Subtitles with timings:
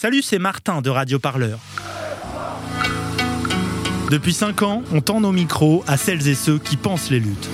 [0.00, 1.58] Salut, c'est Martin de Radio Parleur.
[4.12, 7.48] Depuis 5 ans, on tend nos micros à celles et ceux qui pensent les luttes.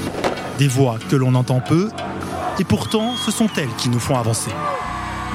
[0.58, 1.88] Des voix que l'on entend peu,
[2.58, 4.50] et pourtant ce sont elles qui nous font avancer.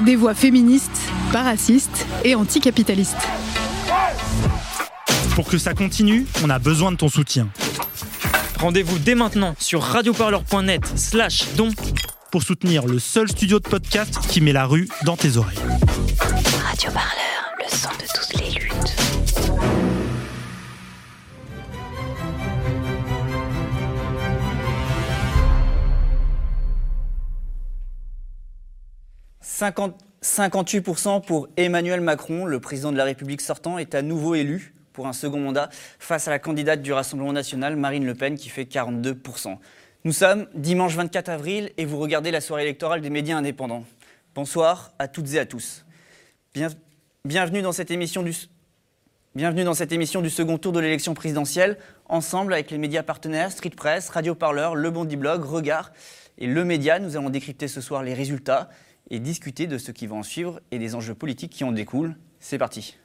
[0.06, 1.00] Des voix féministes,
[1.32, 3.28] pas racistes et anticapitalistes.
[5.34, 7.48] Pour que ça continue, on a besoin de ton soutien.
[8.60, 11.70] Rendez-vous dès maintenant sur radioparleur.net slash don
[12.30, 15.58] pour soutenir le seul studio de podcast qui met la rue dans tes oreilles.
[16.82, 18.96] Le son de toutes les luttes.
[30.22, 35.06] «58% pour Emmanuel Macron, le président de la République sortant, est à nouveau élu pour
[35.06, 35.68] un second mandat
[35.98, 39.58] face à la candidate du Rassemblement national, Marine Le Pen, qui fait 42%.
[40.04, 43.84] Nous sommes dimanche 24 avril et vous regardez la soirée électorale des médias indépendants.
[44.34, 45.84] Bonsoir à toutes et à tous.
[47.24, 48.32] Bienvenue, dans cette émission du,
[50.30, 54.90] second tour de l'élection présidentielle, ensemble avec les médias partenaires, Street Press, Radio Parleur, Le
[54.90, 55.92] Bondi Blog, Regard
[56.38, 56.98] et Le Média.
[56.98, 58.68] Nous allons décrypter ce soir les résultats
[59.10, 62.16] et discuter de ce qui va en suivre et des enjeux politiques qui en découlent.
[62.40, 62.96] C'est parti.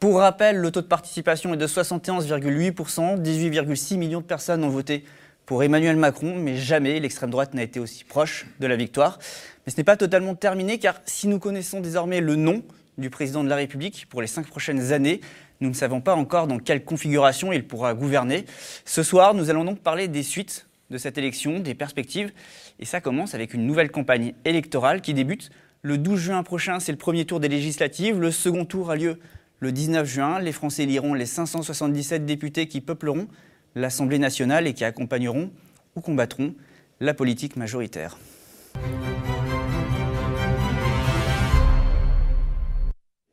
[0.00, 5.04] Pour rappel, le taux de participation est de 71,8%, 18,6 millions de personnes ont voté
[5.46, 9.18] pour Emmanuel Macron, mais jamais l'extrême droite n'a été aussi proche de la victoire.
[9.66, 12.62] Mais ce n'est pas totalement terminé, car si nous connaissons désormais le nom
[12.98, 15.20] du président de la République pour les cinq prochaines années,
[15.60, 18.44] nous ne savons pas encore dans quelle configuration il pourra gouverner.
[18.84, 22.32] Ce soir, nous allons donc parler des suites de cette élection, des perspectives,
[22.78, 25.50] et ça commence avec une nouvelle campagne électorale qui débute
[25.84, 29.18] le 12 juin prochain, c'est le premier tour des législatives, le second tour a lieu
[29.58, 33.26] le 19 juin, les Français liront les 577 députés qui peupleront
[33.74, 35.50] l'Assemblée nationale et qui accompagneront
[35.96, 36.54] ou combattront
[37.00, 38.18] la politique majoritaire.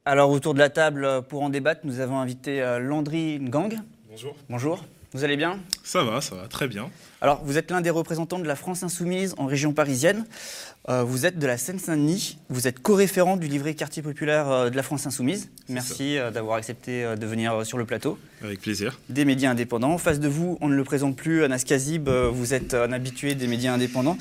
[0.06, 3.76] Alors autour de la table, pour en débattre, nous avons invité euh, Landry Gang.
[4.10, 4.36] Bonjour.
[4.50, 4.86] Bonjour.
[5.12, 5.60] Vous allez bien?
[5.84, 6.92] Ça va, ça va, très bien.
[7.20, 10.24] Alors, vous êtes l'un des représentants de la France Insoumise en région parisienne.
[10.88, 12.38] Euh, vous êtes de la Seine-Saint-Denis.
[12.50, 15.50] Vous êtes co-référent du livret quartier populaire euh, de la France Insoumise.
[15.68, 18.20] Merci euh, d'avoir accepté de venir sur le plateau.
[18.44, 19.00] Avec plaisir.
[19.10, 19.94] Des médias indépendants.
[19.94, 22.08] En face de vous, on ne le présente plus, Anas Kazib.
[22.08, 24.18] vous êtes un habitué des médias indépendants.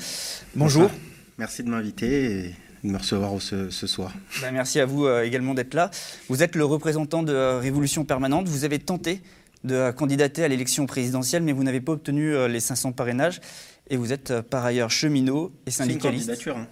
[0.55, 0.89] Bonjour.
[1.37, 4.11] Merci de m'inviter et de me recevoir ce, soir.
[4.41, 5.91] Ben, merci à vous également d'être là.
[6.29, 8.47] Vous êtes le représentant de Révolution Permanente.
[8.47, 9.21] Vous avez tenté
[9.63, 13.41] de candidater à l'élection présidentielle, mais vous n'avez pas obtenu euh, les 500 parrainages.
[13.89, 16.25] Et vous êtes euh, par ailleurs cheminot et syndicaliste.
[16.25, 16.57] C'est une candidature.
[16.57, 16.67] Hein.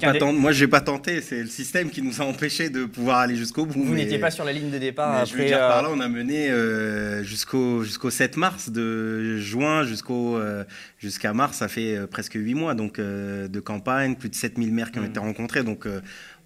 [0.00, 1.22] Pas moi, je n'ai pas tenté.
[1.22, 3.82] C'est le système qui nous a empêchés de pouvoir aller jusqu'au bout.
[3.82, 5.12] Vous n'étiez pas sur la ligne de départ.
[5.12, 9.38] Après, je veux dire, par là, on a mené euh, jusqu'au jusqu'au 7 mars, de
[9.38, 10.38] juin jusqu'au
[10.98, 14.98] jusqu'à mars, ça fait presque 8 mois donc de campagne, plus de 7000 maires qui
[14.98, 15.06] ont hmm.
[15.06, 15.64] été rencontrés.
[15.64, 15.88] Donc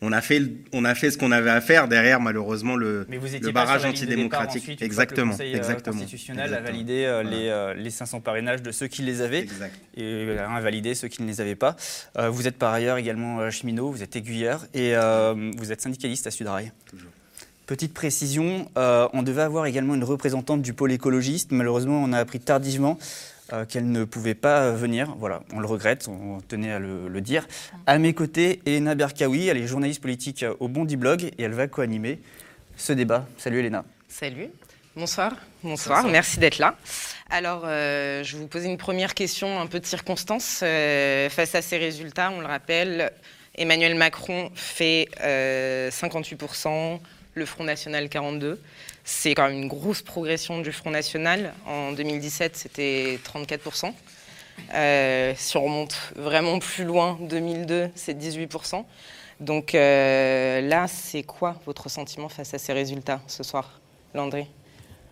[0.01, 0.43] on a fait,
[0.73, 4.81] on a fait ce qu'on avait à faire derrière, malheureusement, le, le barrage antidémocratique.
[4.81, 5.33] exactement.
[5.33, 5.97] Le Conseil euh, exactement.
[5.97, 9.47] constitutionnel a validé euh, les, euh, les, 500 parrainages de ceux qui les avaient
[9.97, 11.77] et a invalidé ceux qui ne les avaient pas.
[12.17, 14.95] vous êtes par ailleurs également cheminot, vous êtes aiguilleur et
[15.57, 16.73] vous êtes syndicaliste à Sudrail.
[16.89, 17.11] Toujours.
[17.67, 21.51] Petite précision, on devait avoir également une représentante du pôle écologiste.
[21.51, 22.99] Malheureusement, on a appris tardivement
[23.53, 25.15] euh, qu'elle ne pouvait pas venir.
[25.19, 27.47] Voilà, on le regrette, on tenait à le, dire.
[27.87, 31.67] À mes côtés, Elena Berkaoui, elle est journaliste politique au Bondi Blog et elle va
[31.67, 32.21] co-animer
[32.77, 33.27] ce débat.
[33.39, 33.85] Salut Elena.
[34.09, 34.49] Salut.
[34.95, 35.35] Bonsoir.
[35.63, 36.07] Bonsoir.
[36.09, 36.77] Merci d'être là.
[37.31, 40.61] Alors, euh, je vais vous poser une première question un peu de circonstance.
[40.63, 43.13] Euh, face à ces résultats, on le rappelle,
[43.55, 47.01] Emmanuel Macron fait 58%,
[47.39, 48.57] le Front National 42%.
[49.05, 51.55] C'est quand même une grosse progression du Front National.
[51.67, 53.95] En 2017, c'était 34%.
[54.75, 58.85] Euh, si on remonte vraiment plus loin, 2002, c'est 18%.
[59.41, 63.81] Donc euh, là, c'est quoi votre sentiment face à ces résultats ce soir,
[64.15, 64.47] Landry?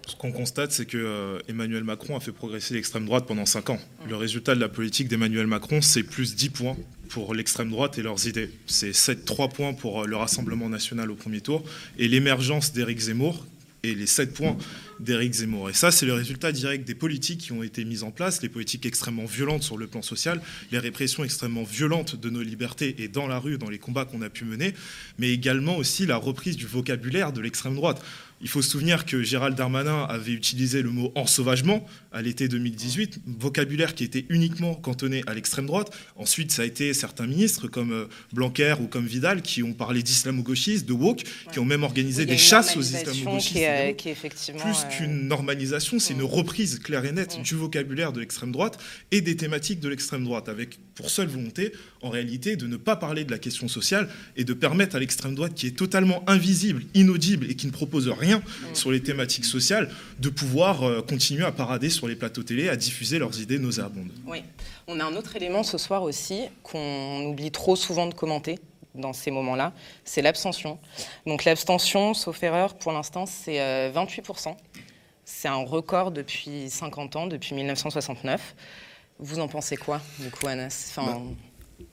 [0.06, 3.70] Ce qu'on constate, c'est que euh, Emmanuel Macron a fait progresser l'extrême droite pendant 5
[3.70, 3.78] ans.
[4.08, 6.76] Le résultat de la politique d'Emmanuel Macron, c'est plus 10 points
[7.08, 8.50] pour l'extrême droite et leurs idées.
[8.66, 11.64] C'est 7-3 points pour le Rassemblement national au premier tour.
[11.98, 13.46] Et l'émergence d'Éric Zemmour,
[13.86, 14.56] et les 7 points
[15.00, 15.70] d'Éric Zemmour.
[15.70, 18.48] Et ça, c'est le résultat direct des politiques qui ont été mises en place, les
[18.48, 20.40] politiques extrêmement violentes sur le plan social,
[20.72, 24.22] les répressions extrêmement violentes de nos libertés et dans la rue, dans les combats qu'on
[24.22, 24.74] a pu mener,
[25.18, 28.02] mais également aussi la reprise du vocabulaire de l'extrême droite.
[28.42, 33.20] Il faut se souvenir que Gérald Darmanin avait utilisé le mot ensauvagement à l'été 2018,
[33.38, 35.90] vocabulaire qui était uniquement cantonné à l'extrême droite.
[36.16, 40.02] Ensuite, ça a été certains ministres comme euh, Blanquer ou comme Vidal qui ont parlé
[40.02, 43.96] d'islamo-gauchistes, de woke, qui ont même organisé des chasses aux islamo-gauchistes.
[43.96, 48.52] Qui, effectivement plus qu'une normalisation, c'est une reprise claire et nette du vocabulaire de l'extrême
[48.52, 48.78] droite
[49.12, 51.72] et des thématiques de l'extrême droite, avec pour seule volonté,
[52.02, 55.34] en réalité, de ne pas parler de la question sociale et de permettre à l'extrême
[55.34, 58.25] droite, qui est totalement invisible, inaudible et qui ne propose rien
[58.72, 62.76] sur les thématiques sociales, de pouvoir euh, continuer à parader sur les plateaux télé, à
[62.76, 64.12] diffuser leurs idées nauséabondes.
[64.26, 64.42] Oui.
[64.86, 68.58] On a un autre élément ce soir aussi qu'on oublie trop souvent de commenter
[68.94, 69.72] dans ces moments-là,
[70.04, 70.78] c'est l'abstention.
[71.26, 73.58] Donc l'abstention, sauf erreur, pour l'instant, c'est
[73.90, 74.48] 28%.
[74.48, 74.52] Euh,
[75.24, 78.54] c'est un record depuis 50 ans, depuis 1969.
[79.18, 80.88] Vous en pensez quoi, du coup, Anas?
[80.90, 81.20] Enfin, bah,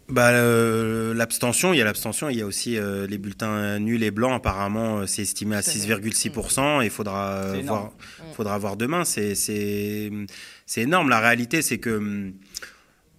[0.09, 0.31] bah
[1.13, 4.33] l'abstention, il y a l'abstention, il y a aussi euh, les bulletins nuls et blancs.
[4.33, 6.81] Apparemment, euh, c'est estimé à 6,6%.
[6.81, 7.91] Et il faudra voir,
[8.33, 9.03] faudra voir demain.
[9.05, 10.11] C'est
[10.77, 11.09] énorme.
[11.09, 12.33] La réalité, c'est que hum,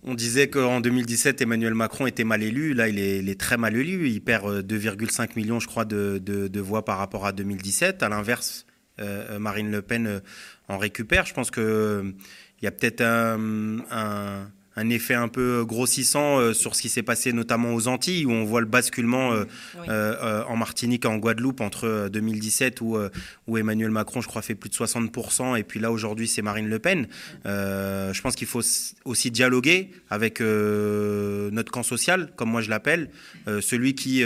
[0.06, 2.74] on disait qu'en 2017, Emmanuel Macron était mal élu.
[2.74, 4.08] Là, il est, très mal élu.
[4.10, 8.02] Il perd 2,5 euh, millions, je crois, de, voix par rapport à 2017.
[8.02, 8.66] À l'inverse,
[9.00, 10.20] euh, Marine Le Pen euh,
[10.68, 11.24] en récupère.
[11.24, 12.14] Je pense qu'il
[12.60, 14.50] y a peut-être un un
[14.90, 18.44] effet un peu grossissant euh, sur ce qui s'est passé notamment aux Antilles, où on
[18.44, 19.44] voit le basculement euh,
[19.88, 22.98] euh, en Martinique et en Guadeloupe entre 2017, où,
[23.46, 26.68] où, Emmanuel Macron, je crois, fait plus de 60%, et puis là, aujourd'hui, c'est Marine
[26.68, 27.06] Le Pen.
[27.44, 28.62] je pense qu'il faut
[29.04, 33.10] aussi dialoguer avec notre camp social, comme moi je l'appelle,
[33.46, 34.24] celui qui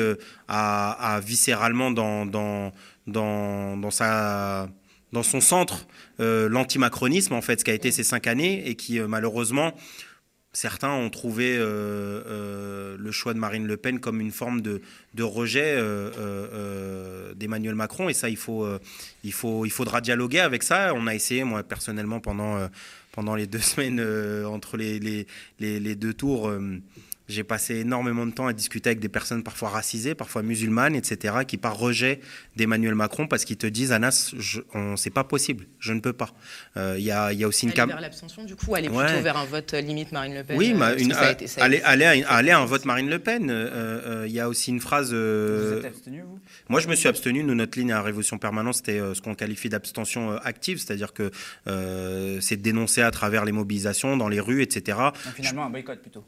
[0.49, 2.73] a, viscéralement dans, dans,
[3.06, 4.69] dans, dans sa
[5.11, 5.87] dans son centre
[6.19, 9.73] l'antimacronisme en fait ce qui a été ces cinq années et qui malheureusement
[10.60, 14.81] Certains ont trouvé euh, euh, le choix de Marine Le Pen comme une forme de,
[15.22, 18.08] rejet euh, d'Emmanuel Macron.
[18.08, 18.66] Et ça, il, faut,
[19.22, 20.94] il, faut, il faudra dialoguer avec ça.
[20.96, 22.69] On a essayé, moi personnellement, pendant,
[23.12, 24.00] pendant les deux semaines
[24.46, 24.99] entre les,
[25.60, 26.50] les deux tours
[27.29, 31.39] j'ai passé énormément de temps à discuter avec des personnes parfois racisées, parfois musulmanes, etc.,
[31.47, 32.21] qui par rejet
[32.57, 34.35] d'Emmanuel Macron parce qu'ils te disent Anas,
[34.97, 36.31] c'est pas possible, je ne peux pas.
[36.77, 39.23] Euh, il y, a, y, a, aussi une aller vers l'abstention, du coup, aller plutôt
[39.23, 40.57] vers un vote euh, limite Marine Le Pen.
[40.57, 44.25] Oui, euh, une, aller, aller, à un vote Marine Le Pen.
[44.27, 45.13] Il y a aussi une phrase.
[45.13, 46.39] vous êtes abstenu, vous?
[46.69, 47.45] Moi, je me suis abstenu.
[47.45, 51.31] Nous, notre ligne à Révolution Permanente, c'était ce qu'on qualifie d'abstention active, c'est-à-dire que
[52.41, 54.99] c'est dénoncer à travers les mobilisations dans les rues, etc.
[54.99, 56.25] Donc, finalement, un boycott plutôt.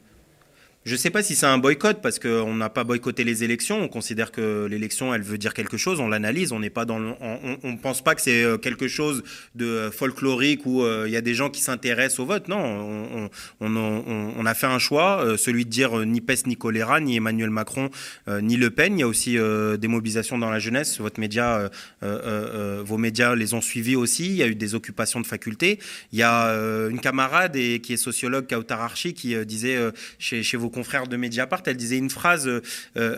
[0.86, 3.82] Je ne sais pas si c'est un boycott parce qu'on n'a pas boycotté les élections.
[3.82, 6.00] On considère que l'élection, elle veut dire quelque chose.
[6.00, 6.52] On l'analyse.
[6.52, 7.18] On n'est pas dans.
[7.20, 9.22] on, ne pense pas que c'est euh, quelque chose
[9.54, 12.48] de folklorique où euh, il y a des gens qui s'intéressent au vote.
[12.48, 13.28] Non,
[13.60, 17.50] on, a fait un choix, euh, celui de dire ni peste ni choléra, ni Emmanuel
[17.50, 17.90] Macron,
[18.26, 18.96] ni Le Pen.
[18.96, 20.98] Il y a aussi des mobilisations dans la jeunesse.
[20.98, 24.28] Votre média, vos médias les ont suivis aussi.
[24.28, 25.78] Il y a eu des occupations de facultés.
[26.14, 26.54] Il y a
[26.88, 29.78] une camarade qui est sociologue, Kautar Archi, qui disait
[30.18, 32.61] chez, chez vos confrère de Mediapart, elle disait une phrase euh,
[32.96, 33.17] euh,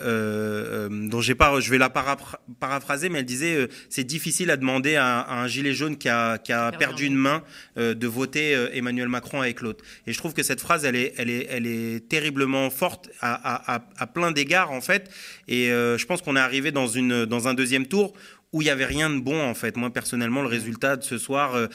[0.89, 4.95] euh, dont j'ai pas, je vais la paraphraser, mais elle disait c'est difficile à demander
[4.95, 6.39] à, un gilet jaune qui a,
[6.77, 7.43] perdu une main
[7.77, 9.83] de voter Emmanuel Macron avec l'autre.
[10.07, 13.79] Et je trouve que cette phrase, elle est, elle est, elle est terriblement forte à,
[13.97, 15.09] à plein d'égards en fait.
[15.47, 18.13] Et je pense qu'on est arrivé dans une, dans un deuxième tour
[18.53, 19.75] où il y avait rien de bon en fait.
[19.75, 21.67] Moi personnellement, le résultat de ce soir, euh,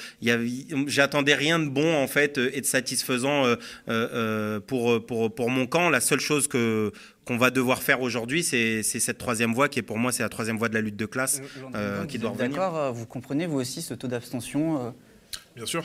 [0.87, 3.45] j'attendais rien de bon en fait euh, et de satisfaisant
[3.89, 5.91] euh, pour, pour, pour mon camp.
[5.91, 6.93] La seule chose que
[7.25, 10.31] qu'on va devoir faire aujourd'hui, c'est cette troisième voie qui est pour moi c'est la
[10.31, 11.43] troisième voie de la lutte de classe
[12.09, 12.51] qui doit revenir.
[12.51, 14.95] D'accord, vous comprenez vous aussi ce taux d'abstention
[15.57, 15.85] Bien sûr.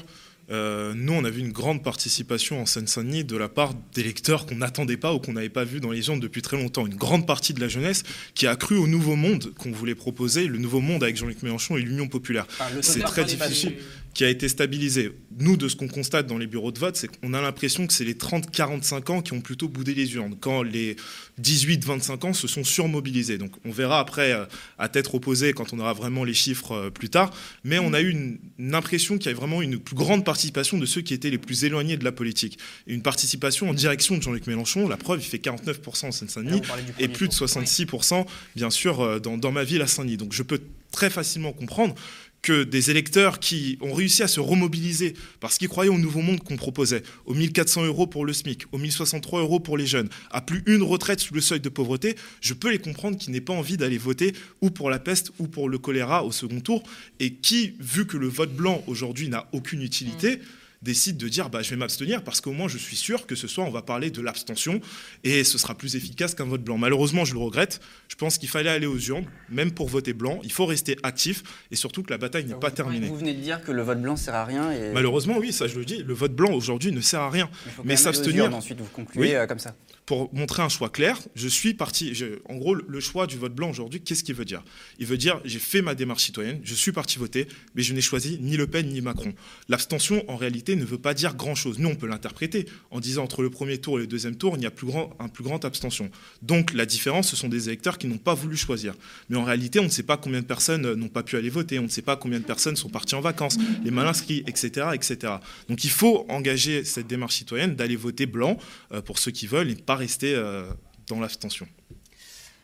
[0.52, 4.56] Euh, nous, on a vu une grande participation en Seine-Saint-Denis de la part d'électeurs qu'on
[4.56, 6.86] n'attendait pas ou qu'on n'avait pas vu dans les gens depuis très longtemps.
[6.86, 8.04] Une grande partie de la jeunesse
[8.36, 11.78] qui a cru au nouveau monde qu'on voulait proposer, le nouveau monde avec Jean-Luc Mélenchon
[11.78, 12.46] et l'Union populaire.
[12.82, 13.76] c'est très difficile
[14.14, 15.12] qui a été stabilisé.
[15.40, 17.94] Nous, de ce qu'on constate dans les bureaux de vote, c'est qu'on a l'impression que
[17.94, 20.96] c'est les 30-45 ans qui ont plutôt boudé les urnes, quand les
[21.42, 23.38] 18-25 ans se sont surmobilisés.
[23.40, 24.46] Donc on verra après, euh,
[24.78, 27.32] à tête opposée, quand on aura vraiment les chiffres euh, plus tard.
[27.64, 28.40] Mais on a eu une,
[28.74, 31.64] impression qu'il y avait vraiment une plus grande participation de ceux qui étaient les plus
[31.64, 32.58] éloignés de la politique.
[32.88, 34.88] une participation en direction de Jean-Luc Mélenchon.
[34.88, 36.62] La preuve, il fait 49% en Seine-Saint-Denis
[36.98, 40.18] et plus de 66%, bien sûr, euh, dans, dans ma ville à Saint-Denis.
[40.18, 40.60] Donc je peux
[40.94, 41.96] très facilement comprendre
[42.44, 46.44] que des électeurs qui ont réussi à se remobiliser parce qu'ils croyaient au nouveau monde
[46.44, 50.42] qu'on proposait, aux 1400 euros pour le SMIC, aux 1063 euros pour les jeunes, à
[50.42, 53.54] plus une retraite sous le seuil de pauvreté, je peux les comprendre qui n'aient pas
[53.54, 56.84] envie d'aller voter ou pour la peste ou pour le choléra au second tour
[57.20, 60.40] et qui, vu que le vote blanc aujourd'hui n'a aucune utilité,
[60.84, 63.48] décide de dire bah, je vais m'abstenir parce qu'au moins je suis sûr que ce
[63.48, 64.82] soir on va parler de l'abstention
[65.24, 66.78] et ce sera plus efficace qu'un vote blanc.
[66.78, 67.80] Malheureusement, je le regrette.
[68.08, 70.40] Je pense qu'il fallait aller aux urnes, même pour voter blanc.
[70.44, 73.08] Il faut rester actif et surtout que la bataille n'est pas terminée.
[73.08, 74.72] Vous venez de dire que le vote blanc sert à rien.
[74.72, 74.92] Et...
[74.94, 76.04] Malheureusement, oui, ça je le dis.
[76.04, 77.50] Le vote blanc aujourd'hui ne sert à rien.
[77.84, 78.54] Mais, s'abstenir.
[78.54, 82.14] Ensuite, vous concluez euh, comme ça pour montrer un choix clair, je suis parti.
[82.50, 84.64] en gros, le choix du vote blanc aujourd'hui, qu'est-ce qu'il veut dire?
[85.00, 88.02] Il veut dire j'ai fait ma démarche citoyenne, je suis parti voter, mais je n'ai
[88.02, 89.34] choisi ni Le Pen ni Macron.
[89.70, 91.80] L'abstention, en réalité, ne veut pas dire grand-chose.
[91.80, 94.64] Nous, on peut l'interpréter en disant entre le premier tour et le deuxième tour, il
[94.64, 96.10] y a plus grand, un plus grand abstention.
[96.42, 98.96] Donc la différence, ce sont des électeurs qui n'ont pas voulu choisir.
[99.30, 101.80] Mais en réalité, on ne sait pas combien de personnes n'ont pas pu aller voter,
[101.80, 104.88] on ne sait pas combien de personnes sont parties en vacances, les mal inscrits, etc.,
[104.94, 105.34] etc.
[105.70, 108.58] Donc il faut engager cette démarche citoyenne d'aller voter blanc
[108.92, 110.66] euh, pour ceux qui veulent et pas rester euh,
[111.08, 111.68] dans l'abstention.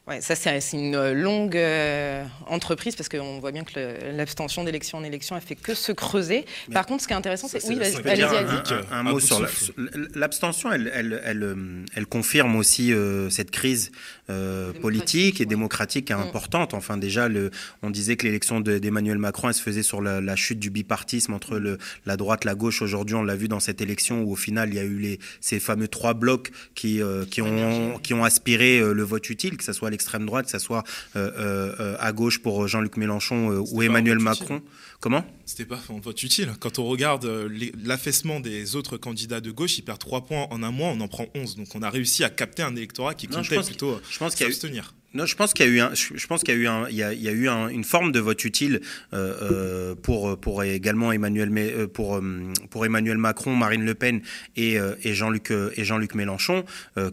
[0.10, 3.80] Ouais, ça c'est une euh, longue euh, entreprise parce qu'on voit bien que
[4.12, 6.46] l'abstention d'élection en élection a fait que se creuser.
[6.74, 9.46] Par contre, ce qui est intéressant, c'est oui, allez-y, un, un, mot sur
[10.16, 10.72] l'abstention.
[10.72, 11.56] Elle, elle, elle,
[11.94, 12.92] elle, confirme aussi
[13.30, 13.92] cette crise
[14.82, 16.20] politique et démocratique mm.
[16.20, 16.74] importante.
[16.74, 17.51] Enfin, déjà, le,
[17.84, 21.60] on disait que l'élection d'Emmanuel Macron, elle se faisait sur la, chute du bipartisme entre
[21.60, 22.82] le, la droite, la gauche.
[22.82, 25.20] Aujourd'hui, on l'a vu dans cette élection où au final, il y a eu les,
[25.39, 27.00] ces fameux trois blocs qui,
[27.30, 30.60] qui, ont, qui ont aspiré le vote utile, que ce soit extrême droite, que ce
[30.60, 30.84] soit
[31.18, 31.32] euh,
[31.79, 34.62] euh, à gauche pour Jean-Luc Mélenchon euh, ou Emmanuel Macron.
[35.01, 35.25] Comment?
[35.46, 36.53] C'était pas un vote utile.
[36.60, 37.25] Quand on regarde
[37.84, 41.08] l'affaissement des autres candidats de gauche, ils perdent 3 points en un mois, on en
[41.08, 41.58] prend 11.
[41.58, 44.94] Donc on a réussi à capter un électorat qui comptait plutôt je pense s'abstenir.
[45.16, 47.28] Non, je pense qu'il y a eu je pense qu'il y a eu il y
[47.28, 48.80] a eu une forme de vote utile
[49.13, 52.22] euh, euh, pour pour également Emmanuel euh, pour
[52.70, 54.22] pour Emmanuel Macron, Marine Le Pen
[54.56, 56.63] et, et Jean-Luc et Jean-Luc Mélenchon,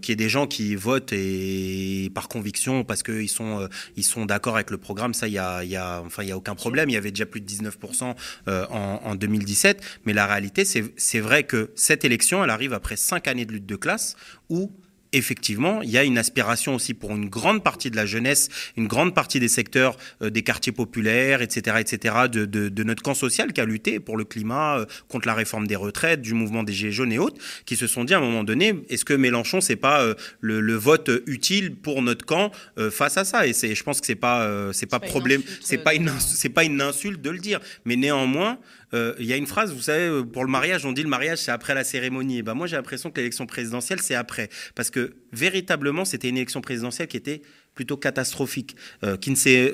[0.02, 4.56] qui est des gens qui votent et par conviction parce qu'ils sont ils sont d'accord
[4.56, 5.14] avec le programme.
[5.14, 6.90] Ça, il y a il y a enfin il y a aucun problème.
[6.90, 8.14] Il y avait déjà plus de 19%
[8.46, 12.96] en, en 2017, mais la réalité c'est c'est vrai que cette élection, elle arrive après
[12.96, 14.16] cinq années de lutte de classe
[14.50, 14.70] où
[15.16, 18.86] effectivement, il y a une aspiration aussi pour une grande partie de la jeunesse, une
[18.86, 23.60] grande partie des secteurs euh, des quartiers populaires, etc., etc., de, notre camp social qui
[23.60, 26.92] a lutté pour le climat, euh, contre la réforme des retraites, du mouvement des Gilets
[26.92, 29.76] jaunes et autres, qui se sont dit à un moment donné, est-ce que Mélenchon, c'est
[29.76, 32.52] pas euh, le, vote utile pour notre camp
[32.90, 33.46] face à ça?
[33.46, 36.64] Et c'est, je pense que c'est pas, c'est pas, problème, c'est pas une, c'est pas
[36.64, 38.58] une insulte de le dire, mais néanmoins.
[38.92, 41.50] Il y a une phrase, vous savez, pour le mariage, on dit le mariage c'est
[41.50, 42.38] après la cérémonie.
[42.38, 46.36] Et ben moi j'ai l'impression que l'élection présidentielle c'est après, parce que véritablement, c'était une
[46.36, 47.42] élection présidentielle qui était
[47.76, 48.74] plutôt catastrophique.
[49.04, 49.16] Euh,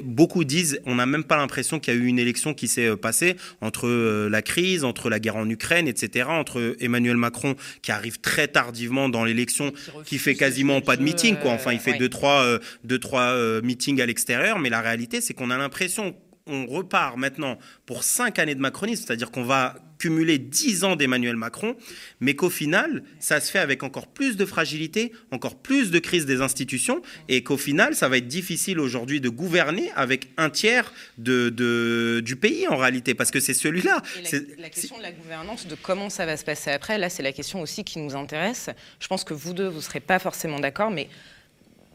[0.02, 2.88] beaucoup disent, on n'a même pas l'impression qu'il y a eu une élection qui s'est
[2.88, 7.54] euh, passée entre euh, la crise, entre la guerre en Ukraine, etc., entre Emmanuel Macron
[7.81, 9.73] qui arrive très tardivement dans l'élection,
[10.04, 11.52] qui, fait quasiment pas de meeting, quoi.
[11.52, 15.50] Enfin, il fait deux trois, deux trois meetings à l'extérieur, mais la réalité, c'est qu'on
[15.50, 20.82] a l'impression on repart maintenant pour cinq années de macronisme, c'est-à-dire qu'on va cumuler dix
[20.82, 21.76] ans d'Emmanuel Macron,
[22.18, 26.26] mais qu'au final, ça se fait avec encore plus de fragilité, encore plus de crise
[26.26, 30.92] des institutions, et qu'au final, ça va être difficile aujourd'hui de gouverner avec un tiers
[31.18, 34.02] de, du pays en réalité, parce que c'est celui-là.
[34.32, 37.22] La, la, question de la gouvernance, de comment ça va se passer après, là, c'est
[37.22, 38.70] la question aussi qui nous intéresse.
[38.99, 41.08] Je pense que vous deux, vous ne serez pas forcément d'accord, mais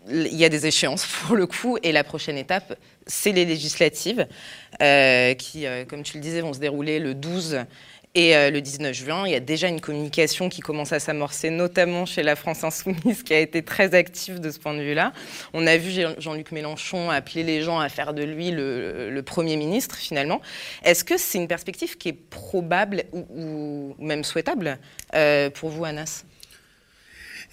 [0.09, 4.27] il y a des échéances pour le coup, et la prochaine étape, c'est les législatives,
[4.81, 7.59] euh, qui, euh, comme tu le disais, vont se dérouler le 12
[8.15, 9.27] et euh, le 19 juin.
[9.27, 13.23] Il y a déjà une communication qui commence à s'amorcer, notamment chez la France Insoumise,
[13.25, 15.13] qui a été très active de ce point de vue-là.
[15.53, 19.95] On a vu Jean-Luc Mélenchon appeler les gens à faire de lui le, Premier ministre,
[19.95, 20.41] finalement.
[20.83, 24.79] Est-ce que c'est une perspective qui est probable ou, même souhaitable
[25.53, 26.23] pour vous, Anas?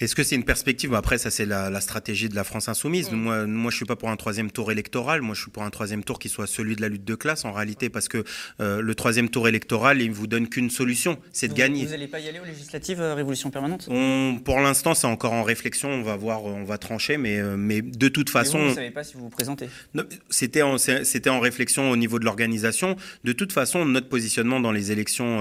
[0.01, 0.93] Est-ce que c'est une perspective?
[0.93, 3.11] Après, ça, c'est la, stratégie de la France insoumise.
[3.11, 3.15] Mm.
[3.15, 5.21] Moi, moi, je suis pas pour un troisième tour électoral.
[5.21, 7.45] Moi, je suis pour un troisième tour qui soit celui de la lutte de classe,
[7.45, 8.23] en réalité, parce que
[8.59, 11.85] euh, le troisième tour électoral, il vous donne qu'une solution, c'est de gagner.
[11.85, 13.87] Vous n'allez pas y aller aux législatives euh, Révolution permanente?
[13.89, 15.89] On, Pour l'instant, c'est encore en réflexion.
[15.89, 18.59] On va voir, on va trancher, mais, euh, mais de toute façon.
[18.59, 19.69] vous ne savez pas si vous vous présentez?
[20.29, 22.97] C'était en, c'était en réflexion au niveau de l'organisation.
[23.23, 25.39] De toute façon, notre positionnement dans les élections,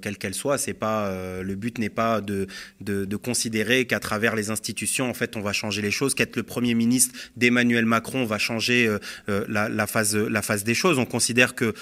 [0.00, 2.46] quelles qu'elles soient, c'est pas le but n'est pas de,
[2.80, 6.36] de, de considérer qu'à travers les institutions, en fait, on va changer les choses, qu'être
[6.36, 8.98] le Premier ministre d'Emmanuel Macron va changer euh,
[9.28, 10.98] euh, la, phase, la phase des choses.
[10.98, 11.74] On considère que,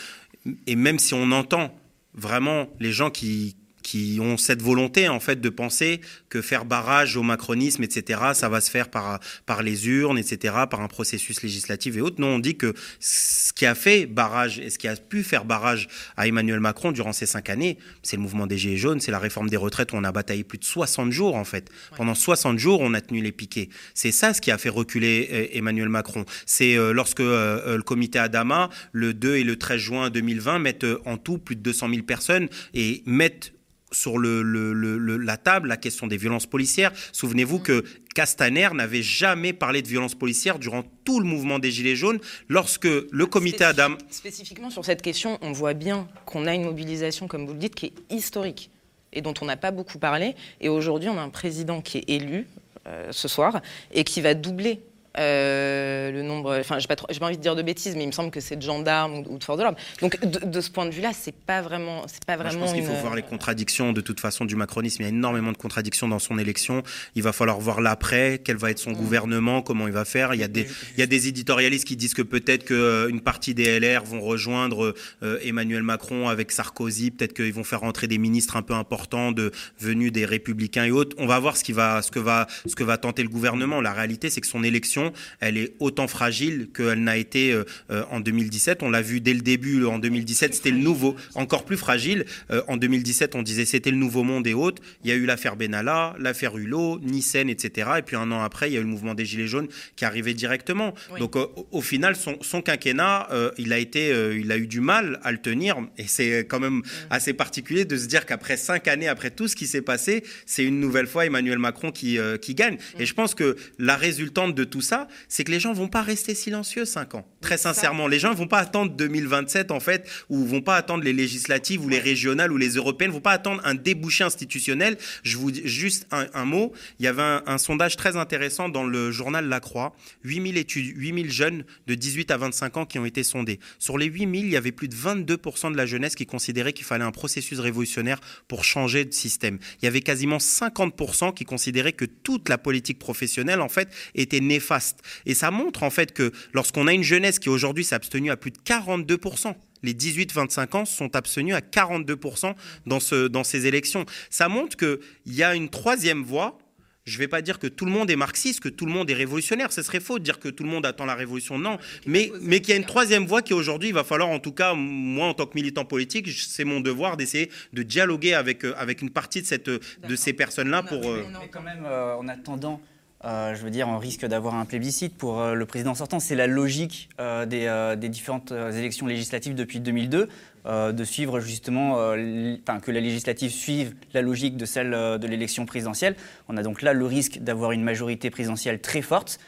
[0.67, 1.75] et même si on entend
[2.15, 3.57] vraiment les gens qui,
[3.91, 8.49] qui ont cette volonté en fait de penser que faire barrage au macronisme, etc., ça
[8.49, 12.21] va se faire par, par les urnes, etc., par un processus législatif et autres.
[12.21, 15.45] Non, on dit que ce qui a fait barrage et ce qui a pu faire
[15.45, 19.11] barrage à Emmanuel Macron durant ces cinq années, c'est le mouvement des Gilets jaunes, c'est
[19.11, 21.69] la réforme des retraites où on a bataillé plus de 60 jours en fait.
[21.97, 23.71] Pendant 60 jours, on a tenu les piquets.
[23.95, 26.25] C'est ça ce qui a fait reculer euh, Emmanuel Macron.
[26.47, 30.87] C'est euh, lorsque euh, le comité Adama, le 2 et le 13 juin 2020, mettent
[31.07, 33.53] en tout plus de 200 000 personnes et mettent
[33.93, 36.93] sur le, le- le- le- la table la question des violences policières.
[37.13, 41.97] Souvenez-vous que Castaner n'avait jamais parlé de violences policières durant tout le mouvement des Gilets
[41.97, 42.19] jaunes,
[42.49, 43.97] lorsque le comité Spécifi- Adam...
[44.11, 47.75] Spécifiquement sur cette question, on voit bien qu'on a une mobilisation, comme vous le dites,
[47.75, 48.71] qui est historique
[49.13, 50.35] et dont on n'a pas beaucoup parlé.
[50.61, 52.47] Et aujourd'hui, on a un président qui est élu
[52.87, 53.61] euh, ce soir
[53.93, 54.81] et qui va doubler.
[55.21, 58.09] Euh, le nombre, enfin, j'ai pas, trop- pas envie de dire de bêtises, mais il
[58.09, 59.79] me semble que c'est de gendarmes ou, de forces de l'ordre.
[60.01, 62.65] Donc, de, de ce point de vue-là, c'est pas vraiment, c'est pas Moi, je vraiment.
[62.67, 65.03] pense qu'il faut une- voir les contradictions de toute façon du macronisme.
[65.03, 66.83] Il y a énormément de contradictions dans son élection.
[67.15, 70.35] Il va falloir voir l'après, quel va être son gouvernement, comment il va faire.
[70.35, 73.55] Il y a des, il y a des éditorialistes qui disent que peut-être qu'une partie
[73.55, 77.11] des LR vont rejoindre euh, Emmanuel Macron avec Sarkozy.
[77.11, 80.91] Peut-être qu'ils vont faire rentrer des ministres un peu importants de, venus des Républicains et
[80.91, 81.17] autres.
[81.19, 83.81] On va voir ce, qui va, ce, que va, ce que va tenter le gouvernement.
[83.81, 85.10] La réalité, c'est que son élection,
[85.41, 88.83] elle est autant fragile qu'elle n'a été euh, euh, en 2017.
[88.83, 89.85] On l'a vu dès le début.
[89.85, 92.25] En 2017, c'était le nouveau, encore plus fragile.
[92.51, 94.83] Euh, en 2017, on disait c'était le nouveau monde et autres.
[95.05, 97.91] Il y a eu l'affaire Benalla, l'affaire Hulot, Nissen, etc.
[97.99, 100.05] Et puis un an après, il y a eu le mouvement des Gilets jaunes qui
[100.05, 100.95] arrivait directement.
[101.13, 101.21] Oui.
[101.21, 105.21] Donc euh, au, final, son, son quinquennat, il a été, il a eu du mal
[105.23, 105.77] à le tenir.
[105.99, 109.57] Et c'est quand même assez particulier de se dire qu'après cinq années, après tout ce
[109.57, 112.79] qui s'est passé, c'est une nouvelle fois Emmanuel Macron qui, qui gagne.
[112.99, 114.90] Et je pense que la résultante de tout ça,
[115.29, 117.27] c'est que les gens vont pas rester silencieux cinq ans.
[117.41, 121.13] Très sincèrement, les gens vont pas attendre 2027 en fait, ou vont pas attendre les
[121.13, 124.97] législatives ou les régionales ou les européennes, vont pas attendre un débouché institutionnel.
[125.23, 126.73] Je vous dis juste un, un mot.
[126.99, 129.95] Il y avait un, un sondage très intéressant dans le journal La Croix.
[130.25, 133.61] 8000 études, 8000 jeunes de 18 à 25 ans qui ont été sondés.
[133.79, 136.85] Sur les 8000, il y avait plus de 22% de la jeunesse qui considérait qu'il
[136.85, 139.59] fallait un processus révolutionnaire pour changer de système.
[139.81, 144.41] Il y avait quasiment 50% qui considéraient que toute la politique professionnelle, en fait, était
[144.41, 144.80] néfaste.
[145.27, 148.37] Et ça montre, en fait, que lorsqu'on a une jeunesse qui aujourd'hui s'est abstenue à
[148.37, 152.55] plus de 42%, les 18-25 ans sont abstenus à 42%
[152.87, 154.05] dans, ce, dans ces élections.
[154.29, 156.59] Ça montre qu'il y a une troisième voie.
[157.07, 159.11] Je ne vais pas dire que tout le monde est marxiste, que tout le monde
[159.11, 159.73] est révolutionnaire.
[159.73, 161.59] Ce serait faux de dire que tout le monde attend la révolution.
[161.59, 164.39] Non, mais, mais qu'il y a une troisième voie qui aujourd'hui, il va falloir, en
[164.39, 168.65] tout cas, moi, en tant que militant politique, c'est mon devoir d'essayer de dialoguer avec,
[168.65, 171.09] euh, avec une partie de, cette, de ces personnes-là pour...
[171.09, 172.83] euh, Mais quand même, euh, en attendant,
[173.25, 176.21] euh, je veux dire, on risque d'avoir un plébiscite pour euh, le président sortant.
[176.21, 180.29] C'est la logique euh, des, différentes élections législatives depuis 2002,
[180.67, 186.17] euh, de suivre justement, que la législative suive la logique de celle de l'élection présidentielle.
[186.49, 189.39] On a donc là le risque d'avoir une majorité présidentielle très forte.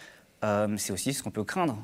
[0.77, 1.83] C'est aussi ce qu'on peut craindre.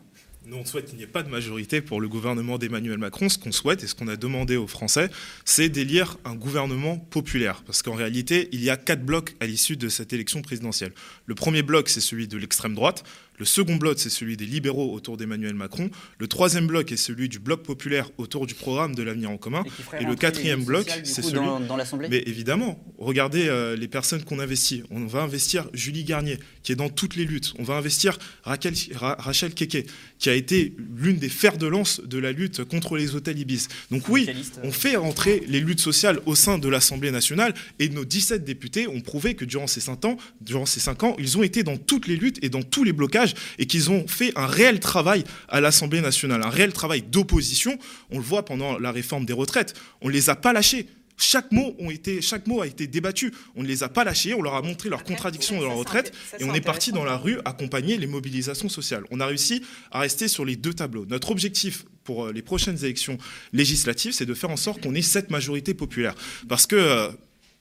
[0.49, 3.29] Nous, on souhaite qu'il n'y ait pas de majorité pour le gouvernement d'Emmanuel Macron.
[3.29, 5.11] Ce qu'on souhaite et ce qu'on a demandé aux Français,
[5.45, 7.63] c'est d'élire un gouvernement populaire.
[7.67, 10.93] Parce qu'en réalité, il y a quatre blocs à l'issue de cette élection présidentielle.
[11.27, 13.05] Le premier bloc, c'est celui de l'extrême droite.
[13.39, 15.91] Le second bloc, c'est celui des libéraux autour d'Emmanuel Macron.
[16.19, 19.65] Le troisième bloc est celui du bloc populaire autour du programme de l'avenir en commun.
[20.01, 22.09] Et le quatrième bloc, c'est celui dans, dans l'Assemblée.
[22.11, 24.83] mais évidemment, regardez euh, les personnes qu'on investit.
[24.91, 27.55] On va investir Julie Garnier, qui est dans toutes les luttes.
[27.59, 29.87] On va investir Raquel, Ra- Rachel Keke,
[30.19, 33.69] qui a été l'une des fers de lance de la lutte contre les hôtels Ibis.
[33.91, 34.27] Donc oui,
[34.65, 38.89] on fait rentrer les luttes sociales au sein de l'Assemblée nationale et nos 17 députés
[38.89, 41.77] ont prouvé que durant ces 5 ans, durant ces cinq ans, ils ont été dans
[41.77, 43.28] toutes les luttes et dans tous les blocages
[43.59, 47.79] et qu'ils ont fait un réel travail à l'Assemblée nationale, un réel travail d'opposition.
[48.11, 49.75] On le voit pendant la réforme des retraites.
[50.01, 50.87] On ne les a pas lâchés.
[51.21, 53.35] Chaque mot, ont été, chaque mot a été débattu.
[53.57, 55.71] On ne les a pas lâchés, on leur a montré leurs contradictions ouais, dans ça,
[55.71, 59.03] leur retraite et on est parti dans la rue accompagner les mobilisations sociales.
[59.11, 61.07] On a réussi à rester sur les deux tableaux.
[61.07, 63.19] Notre objectif pour euh, les prochaines élections
[63.53, 66.15] législatives, c'est de faire en sorte qu'on ait cette majorité populaire.
[66.49, 67.09] Parce que euh,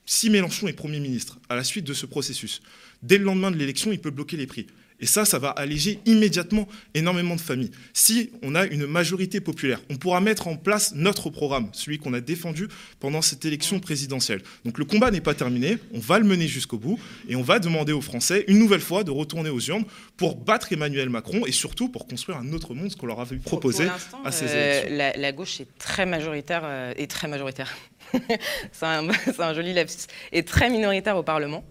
[0.06, 2.62] si Mélenchon est Premier ministre à la suite de ce processus,
[3.02, 4.68] dès le lendemain de l'élection, il peut bloquer les prix.
[5.00, 7.70] Et ça, ça va alléger immédiatement énormément de familles.
[7.92, 12.14] Si on a une majorité populaire, on pourra mettre en place notre programme, celui qu'on
[12.14, 14.42] a défendu pendant cette élection présidentielle.
[14.64, 17.58] Donc le combat n'est pas terminé, on va le mener jusqu'au bout et on va
[17.58, 19.84] demander aux Français une nouvelle fois de retourner aux urnes
[20.16, 23.36] pour battre Emmanuel Macron et surtout pour construire un autre monde, ce qu'on leur avait
[23.36, 24.96] proposé Pour à ces euh, élections.
[24.96, 27.72] la, la gauche est très majoritaire euh, et très majoritaire.
[28.72, 30.06] c'est un, joli lapsus.
[30.32, 31.64] Et très minoritaire au Parlement.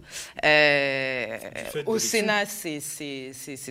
[0.44, 1.38] Euh,
[1.86, 1.98] au.
[1.98, 2.80] Sénat, c'est-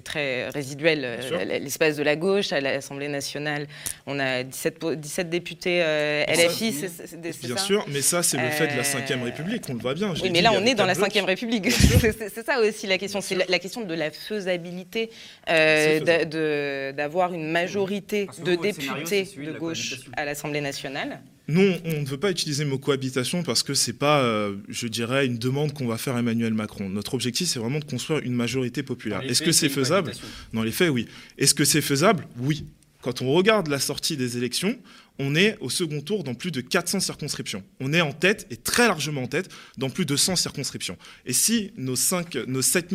[0.04, 1.02] très résiduel.
[1.04, 1.44] euh.
[1.60, 3.68] L'espace de la gauche, à l'Assemblée nationale,
[4.06, 8.38] on a 17, po- 17 députés euh, LFI, c'est Bien ça sûr, mais ça, c'est
[8.38, 10.14] le fait de la Ve République, on le voit bien.
[10.14, 10.94] je Oui, mais dit, là, on est dans la.
[10.94, 11.72] Ve République.
[11.72, 13.22] C'est ça aussi la question.
[13.22, 15.10] C'est la, la question de la faisabilité
[15.50, 21.20] euh, d'avoir une majorité de députés de de la gauche à l'Assemblée nationale.
[21.50, 24.88] Non, on ne veut pas utiliser le mot cohabitation parce que c'est pas, euh, je
[24.88, 26.90] dirais, une demande qu'on va faire à Emmanuel Macron.
[26.90, 29.22] Notre objectif, c'est vraiment de construire une majorité populaire.
[29.22, 30.12] Est-ce que c'est faisable?
[30.54, 31.08] Dans les faits, oui.
[31.38, 32.28] Est-ce que c'est faisable?
[32.40, 32.66] Oui.
[33.02, 34.78] Quand on regarde la sortie des élections,
[35.20, 37.64] on est au second tour dans plus de 400 circonscriptions.
[37.80, 40.98] On est en tête, et très largement en tête, dans plus de 100 circonscriptions.
[41.26, 42.94] Et si nos, 5, nos 7,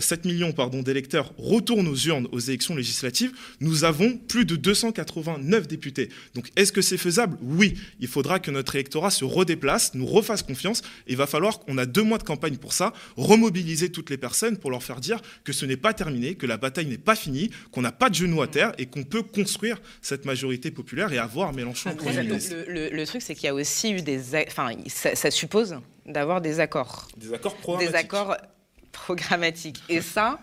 [0.00, 6.08] 7 millions d'électeurs retournent aux urnes aux élections législatives, nous avons plus de 289 députés.
[6.34, 7.38] Donc est-ce que c'est faisable?
[7.42, 7.74] Oui.
[8.00, 10.82] Il faudra que notre électorat se redéplace, nous refasse confiance.
[11.06, 14.56] Il va falloir, qu'on a deux mois de campagne pour ça, remobiliser toutes les personnes
[14.56, 17.50] pour leur faire dire que ce n'est pas terminé, que la bataille n'est pas finie,
[17.70, 21.18] qu'on n'a pas de genoux à terre et qu'on peut construire cette majorité populaire et
[21.18, 24.20] avoir Mélenchon le, le, truc, c'est qu'il y a aussi eu des.
[24.46, 27.08] Enfin, ça, suppose d'avoir des accords.
[27.16, 27.92] Des accords programmatiques.
[27.92, 28.36] Des accords
[28.92, 29.82] programmatiques.
[29.88, 30.38] Et ça.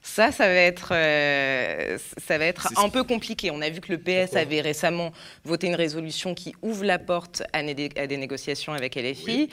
[0.00, 3.50] Ça, ça va être, euh, ça va être un peu compliqué.
[3.50, 5.12] On a vu que le PS avait récemment
[5.44, 9.50] voté une résolution qui ouvre la porte à, des négociations avec LFI.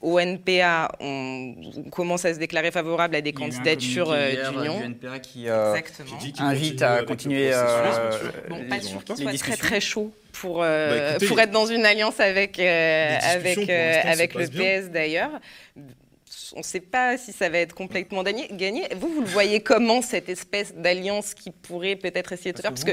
[0.00, 1.54] Au NPA, on
[1.90, 4.80] commence à se déclarer favorable à des candidatures euh, d'union.
[4.80, 5.74] NPA qui, euh,
[6.38, 8.10] invite à continuer euh,
[8.48, 12.20] bon, pas sûr qu'il soit très très chaud pour, bah, pour être dans une alliance
[12.20, 15.32] avec, avec, avec le PS d'ailleurs
[16.54, 18.88] on ne sait pas si ça va être complètement gagné.
[18.96, 22.84] Vous, vous le voyez comment, cette espèce d'alliance qui pourrait peut-être essayer de faire Parce,
[22.84, 22.92] que,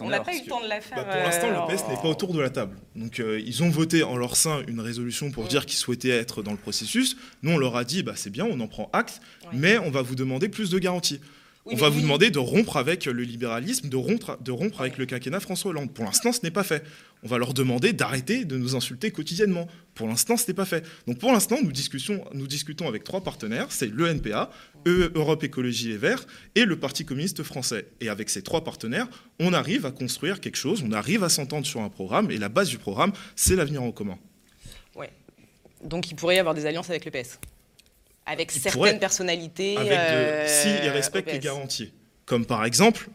[0.00, 0.96] on n'a pas eu le temps de la faire.
[0.96, 2.76] Bah, pour l'instant, le euh, PS n'est pas autour de la table.
[2.96, 5.48] Donc, euh, ils ont voté en leur sein une résolution pour mm.
[5.48, 7.16] dire qu'ils souhaitaient être dans le processus.
[7.42, 9.20] Nous, on leur a dit, bah, c'est bien, on en prend acte,
[9.52, 11.20] mais on va vous demander plus de garanties
[11.64, 15.06] on va vous demander de rompre avec le libéralisme, de rompre, de rompre avec le
[15.06, 15.92] quinquennat François Hollande.
[15.92, 16.84] Pour l'instant, ce n'est pas fait.
[17.22, 19.68] On va leur demander d'arrêter de nous insulter quotidiennement.
[19.94, 20.84] Pour l'instant, ce n'est pas fait.
[21.06, 24.50] Donc pour l'instant, nous discutons, nous discutons avec trois partenaires, c'est l'ENPA,
[24.88, 27.86] e, Europe Écologie Les Verts et le Parti communiste français.
[28.00, 31.66] Et avec ces trois partenaires, on arrive à construire quelque chose, on arrive à s'entendre
[31.66, 34.18] sur un programme, et la base du programme, c'est l'avenir en commun.
[34.96, 35.10] Ouais.
[35.84, 37.38] Donc il pourrait y avoir des alliances avec le PS
[38.26, 39.76] avec certaines personnalités.
[39.76, 41.92] Avec euh, S'ils respectent les garanties.
[42.24, 43.08] Comme par exemple,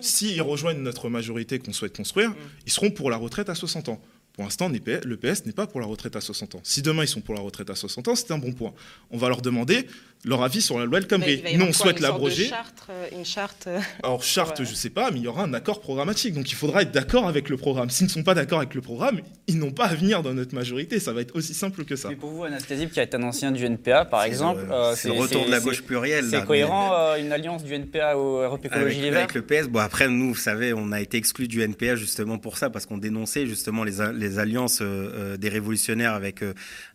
[0.00, 2.36] s'ils rejoignent notre majorité qu'on souhaite construire, mm.
[2.66, 4.00] ils seront pour la retraite à 60 ans.
[4.34, 6.60] Pour l'instant, le PS n'est pas pour la retraite à 60 ans.
[6.62, 8.72] Si demain ils sont pour la retraite à 60 ans, c'est un bon point.
[9.10, 9.86] On va leur demander
[10.24, 11.42] leur avis sur la loi El Khomri.
[11.56, 12.50] Nous, on souhaite l'abroger.
[12.88, 13.64] Euh, une charte.
[13.66, 16.34] Euh, Alors, charte, je ne sais pas, mais il y aura un accord programmatique.
[16.34, 17.90] Donc, il faudra être d'accord avec le programme.
[17.90, 20.54] S'ils ne sont pas d'accord avec le programme, ils n'ont pas à venir dans notre
[20.54, 21.00] majorité.
[21.00, 22.08] Ça va être aussi simple que ça.
[22.08, 24.62] Mais pour vous, Anastasie, qui est un ancien du NPA, par exemple.
[24.70, 26.26] Euh, c'est le retour de la gauche plurielle.
[26.30, 29.80] C'est cohérent, une alliance du NPA au Europe Écologie Les Verts Avec le PS, bon,
[29.80, 32.98] après, nous, vous savez, on a été exclus du NPA justement pour ça, parce qu'on
[32.98, 36.44] dénonçait justement les, les alliances des révolutionnaires avec,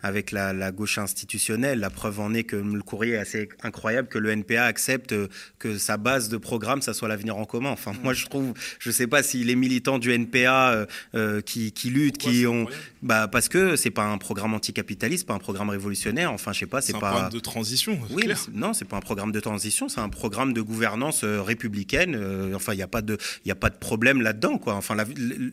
[0.02, 1.80] avec la, la gauche institutionnelle.
[1.80, 5.28] La preuve en est que le courrier est assez incroyable que le NPA accepte euh,
[5.60, 7.70] que sa base de programme, ça soit l'avenir en commun.
[7.70, 11.72] Enfin, moi, je trouve, je sais pas si les militants du NPA euh, euh, qui,
[11.72, 12.68] qui, luttent, qui ont,
[13.08, 16.32] bah, parce que c'est pas un programme anticapitaliste, pas un programme révolutionnaire.
[16.32, 16.98] Enfin, je sais pas, c'est pas.
[16.98, 18.00] un programme de transition.
[18.12, 18.40] Oui, clair.
[18.54, 22.16] non, c'est pas un programme de transition, c'est un programme de gouvernance républicaine.
[22.56, 24.76] enfin, il n'y a pas de, il a pas de problème là-dedans, quoi.
[24.76, 25.06] Enfin, la,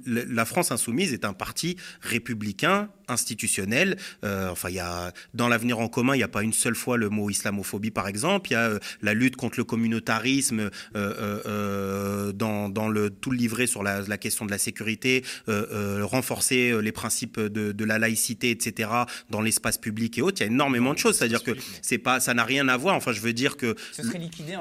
[0.07, 3.97] la, France insoumise est un parti républicain institutionnel.
[4.23, 6.97] enfin, il y a dans l'avenir en commun, il n'y a pas une seule fois
[6.97, 8.51] le mot islamophobie, par exemple.
[8.51, 10.71] Il y a euh, la lutte contre le communautarisme euh,
[11.47, 16.81] euh, dans, dans, le, tout le livret sur la, la question de la sécurité, renforcer
[16.81, 18.91] les principes de, de, la laïcité, etc.,
[19.31, 20.39] dans l'espace public et autres.
[20.41, 21.17] Il y a énormément de choses.
[21.17, 21.53] C'est-à-dire que
[21.83, 22.95] c'est pas, ça n'a rien à voir.
[22.95, 23.75] Enfin, je veux dire que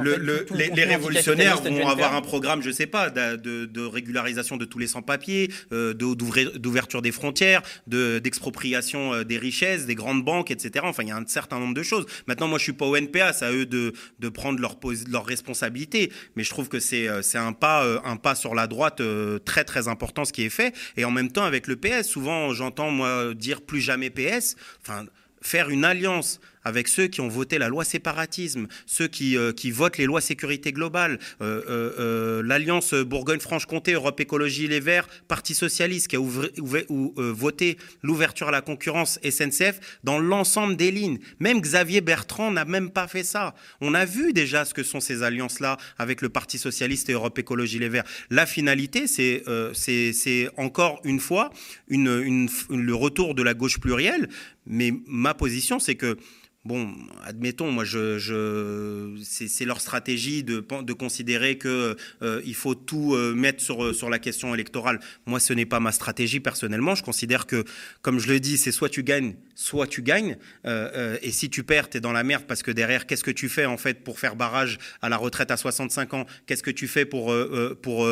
[0.02, 4.80] le, les, révolutionnaires vont avoir un programme, je sais pas, de, de régularisation de tous
[4.80, 10.86] les sans-papiers, d'ouverture des frontières, d'expropriation des richesses, des grandes banques, etc.
[10.88, 12.06] Enfin, il y a un certain nombre de choses.
[12.28, 14.78] Maintenant, moi, je suis pas au NPA, ça eux de, de prendre leur,
[15.10, 16.12] leur responsabilité.
[16.36, 19.40] Mais je trouve que c'est euh, un pas, euh, un pas sur la droite euh,
[19.40, 20.74] très très important ce qui est fait.
[20.98, 24.56] Et en même temps avec le PS, souvent j'entends moi dire plus jamais PS.
[24.82, 25.06] Enfin,
[25.42, 29.72] faire une alliance avec ceux qui ont voté la loi séparatisme, ceux qui, euh, qui
[29.72, 36.08] votent les lois sécurité globale, euh, euh, l'Alliance Bourgogne-Franche-Comté, Europe Écologie Les Verts, Parti Socialiste,
[36.08, 41.20] qui a voté l'ouverture à la concurrence SNCF dans l'ensemble des lignes.
[41.40, 43.56] Même Xavier Bertrand n'a même pas fait ça.
[43.82, 47.38] On a vu déjà ce que sont ces alliances-là avec le Parti Socialiste et Europe
[47.38, 48.06] Écologie Les Verts.
[48.30, 51.52] La finalité, c'est c'est encore une fois
[51.88, 54.30] une, le retour de la gauche plurielle.
[54.66, 56.18] Mais ma position, c'est que
[56.66, 56.96] Bon,
[57.26, 60.62] admettons, moi, je, c'est leur stratégie de,
[60.94, 65.02] considérer que euh, il faut tout euh, mettre sur, sur la question électorale.
[65.26, 66.96] Moi, ce n'est pas ma stratégie personnellement.
[66.96, 67.66] Je considère que,
[68.02, 70.38] comme je le dis, c'est soit tu gagnes, soit tu gagnes.
[70.66, 73.32] Euh, et si tu perds, tu es dans la merde parce que derrière, qu'est-ce que
[73.32, 76.26] tu fais en fait pour faire barrage à la retraite à 65 ans?
[76.46, 77.36] Qu'est-ce que tu fais pour,
[77.82, 78.08] pour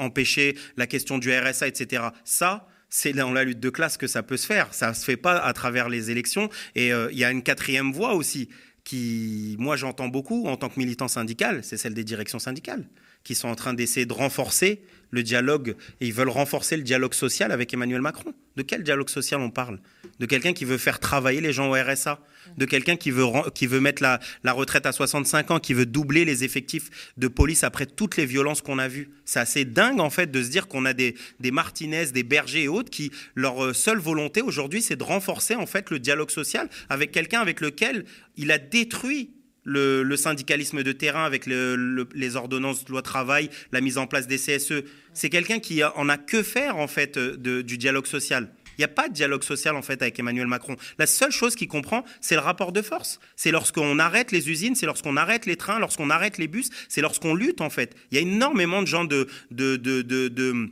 [0.00, 2.02] empêcher la question du RSA, etc.
[2.24, 4.72] Ça, c'est dans la lutte de classe que ça peut se faire.
[4.74, 6.50] Ça se fait pas à travers les élections.
[6.74, 8.50] Et euh, il y a une quatrième voie aussi
[8.84, 12.84] qui, moi, j'entends beaucoup en tant que militant syndical, c'est celle des directions syndicales
[13.24, 17.14] qui sont en train d'essayer de renforcer le dialogue et ils veulent renforcer le dialogue
[17.14, 18.34] social avec Emmanuel Macron.
[18.56, 19.78] De quel dialogue social on parle?
[20.18, 22.18] De quelqu'un qui veut faire travailler les gens au RSA
[22.58, 25.86] De quelqu'un qui veut, qui veut mettre la, la, retraite à 65 ans, qui veut
[25.86, 29.10] doubler les effectifs de police après toutes les violences qu'on a vues?
[29.24, 32.64] C'est assez dingue en fait de se dire qu'on a des, des Martinez, des Berger
[32.64, 36.30] et autres qui, leur euh, seule volonté aujourd'hui, c'est de renforcer en fait le dialogue
[36.30, 38.04] social avec quelqu'un avec lequel
[38.36, 39.30] il a détruit
[39.64, 44.38] le, syndicalisme de terrain avec les ordonnances de loi travail, la mise en place des
[44.38, 44.84] CSE.
[45.14, 48.48] C'est quelqu'un qui en a que faire en fait du dialogue social.
[48.78, 50.76] Il n'y a pas de dialogue social en fait avec Emmanuel Macron.
[50.98, 53.20] La seule chose qu'il comprend, c'est le rapport de force.
[53.36, 57.00] C'est lorsqu'on arrête les usines, c'est lorsqu'on arrête les trains, lorsqu'on arrête les bus, c'est
[57.00, 57.94] lorsqu'on lutte en fait.
[58.10, 60.70] Il y a énormément de gens de, de, de,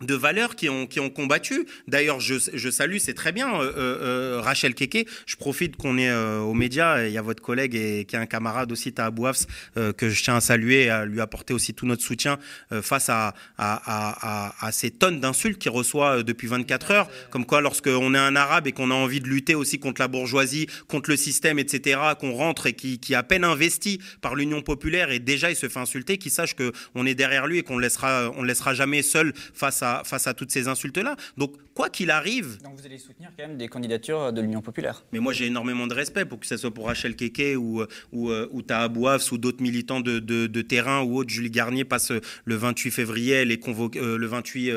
[0.00, 1.66] de valeurs qui ont, combattu.
[1.88, 5.06] D'ailleurs, je, salue, c'est très bien, euh, euh, euh Rachel Keke.
[5.26, 7.06] Je profite qu'on est aux médias.
[7.06, 9.10] Il y a votre collègue et qui est un camarade aussi, Taha
[9.76, 12.38] euh, que je tiens à saluer et à lui apporter aussi tout notre soutien
[12.82, 13.34] face à,
[14.72, 17.08] ces tonnes d'insultes qu'il reçoit depuis 24 heures.
[17.30, 20.08] Comme quoi, lorsqu'on est un arabe et qu'on a envie de lutter aussi contre la
[20.08, 24.62] bourgeoisie, contre le système, etc., qu'on rentre et qui, est à peine investi par l'Union
[24.62, 27.78] populaire et déjà il se fait insulter, qu'il sache qu'on est derrière lui et qu'on
[27.78, 27.88] ne
[28.36, 31.16] on laissera jamais seul face à face à toutes ces insultes-là.
[31.36, 32.58] Donc, quoi qu'il arrive.
[32.62, 35.04] Donc, vous allez soutenir quand même des candidatures de l'Union populaire.
[35.12, 38.30] Mais moi, j'ai énormément de respect pour que ce soit pour Rachel Keke ou, ou,
[38.30, 41.30] euh, ou ou d'autres militants de, de, terrain ou autres.
[41.30, 44.70] Julie Garnier passe euh, le 28 février, elle est convoquée, euh, le 28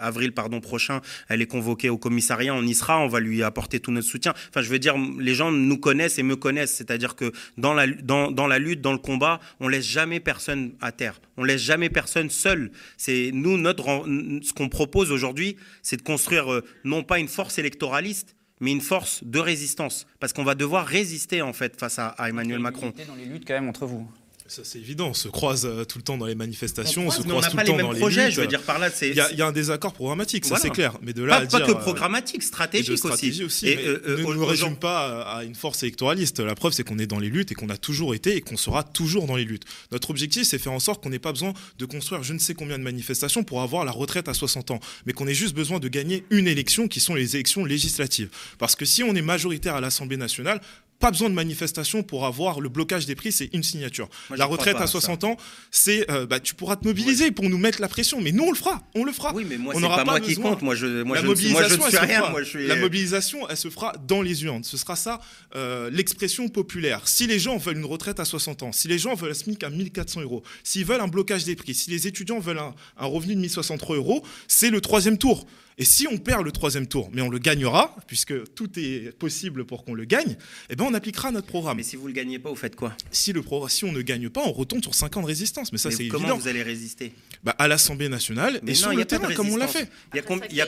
[0.00, 2.54] avril pardon, prochain, elle est convoquée au commissariat.
[2.54, 4.34] On y sera, on va lui apporter tout notre soutien.
[4.48, 6.74] Enfin, je veux dire, les gens nous connaissent et me connaissent.
[6.74, 10.72] C'est-à-dire que dans la, dans, dans la lutte, dans le combat, on laisse jamais personne
[10.80, 11.20] à terre.
[11.38, 12.70] On laisse jamais personne seul.
[12.96, 14.04] C'est nous, notre,
[14.42, 18.80] ce qu'on propose aujourd'hui, c'est de construire euh, non pas une force électoraliste, mais une
[18.80, 20.06] force de résistance.
[20.18, 22.92] Parce qu'on va devoir résister, en fait, face à, à Emmanuel Macron.
[23.06, 24.10] dans les luttes, quand même, entre vous.
[24.48, 25.08] Ça, c'est évident.
[25.08, 27.64] On se croise euh, tout le temps dans les manifestations, on, se croise tout le
[27.64, 28.34] temps dans les projets, luttes.
[28.34, 29.10] Je veux dire par là, c'est.
[29.10, 30.96] Il y, a un désaccord programmatique, ça c'est clair.
[31.02, 33.68] Mais de là pas, à pas dire, que euh, programmatique, stratégique stratégie aussi.
[33.68, 36.40] et, euh, ne nous résume pas à une force électoraliste.
[36.40, 38.56] La preuve, c'est qu'on est dans les luttes et qu'on a toujours été et qu'on
[38.56, 39.64] sera toujours dans les luttes.
[39.92, 42.54] Notre objectif, c'est faire en sorte qu'on n'ait pas besoin de construire je ne sais
[42.54, 45.78] combien de manifestations pour avoir la retraite à 60 ans, mais qu'on ait juste besoin
[45.78, 48.30] de gagner une élection qui sont les élections législatives.
[48.58, 50.62] Parce que si on est majoritaire à l'Assemblée nationale,
[50.98, 54.08] pas besoin de manifestation pour avoir le blocage des prix, c'est une signature.
[54.36, 55.36] la retraite à 60 ans,
[55.70, 58.50] c'est euh, bah, tu pourras te mobiliser pour nous mettre la pression, mais nous on
[58.50, 59.32] le fera, on le fera.
[59.34, 61.90] Oui, mais moi c'est pas, moi qui compte, moi je, moi la je, mobilisation, moi,
[61.90, 62.30] je rien.
[62.30, 62.66] Moi, je suis...
[62.66, 64.64] La mobilisation, elle se fera dans les urnes.
[64.64, 65.20] Ce sera ça
[65.54, 67.06] euh, l'expression populaire.
[67.06, 69.62] Si les gens veulent une retraite à 60 ans, si les gens veulent un SMIC
[69.62, 73.06] à 1400 euros, s'ils veulent un blocage des prix, si les étudiants veulent un, un
[73.06, 75.46] revenu de 1063 euros, c'est le troisième tour.
[75.80, 79.64] Et si on perd le troisième tour, mais on le gagnera, puisque tout est possible
[79.64, 80.36] pour qu'on le gagne,
[80.70, 81.76] eh ben on appliquera notre programme.
[81.76, 82.96] Mais si vous ne le gagnez pas, vous faites quoi?
[83.12, 85.70] Si, le si on ne gagne pas, on retombe sur 5 ans de résistance.
[85.70, 86.18] Mais ça, c'est évident.
[86.18, 87.12] Comment vous allez résister?
[87.44, 89.88] Bah, À l'Assemblée nationale et sur le terrain, comme on l'a fait.
[90.12, 90.66] Il y a, combien, il y a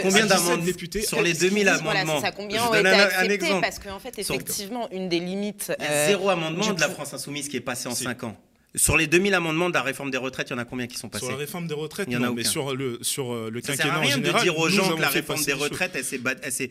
[0.00, 2.20] combien d'amendements députés sur les 2000 amendements?
[2.20, 5.70] ça, Combien ont été acceptés Parce qu'en fait, effectivement, une des limites.
[5.78, 8.24] Il y a zéro euh, amendement de la France Insoumise qui est passé en 5
[8.24, 8.36] ans.
[8.74, 10.96] Sur les 2000 amendements de la réforme des retraites, il y en a combien qui
[10.96, 11.26] sont passés?
[11.26, 13.50] Sur la réforme des retraites, il y en a non, mais sur le, sur euh,
[13.50, 15.44] le ça quinquennat sert à rien en général, de dire aux gens que la réforme
[15.44, 16.70] des retraites, elle s'est battue.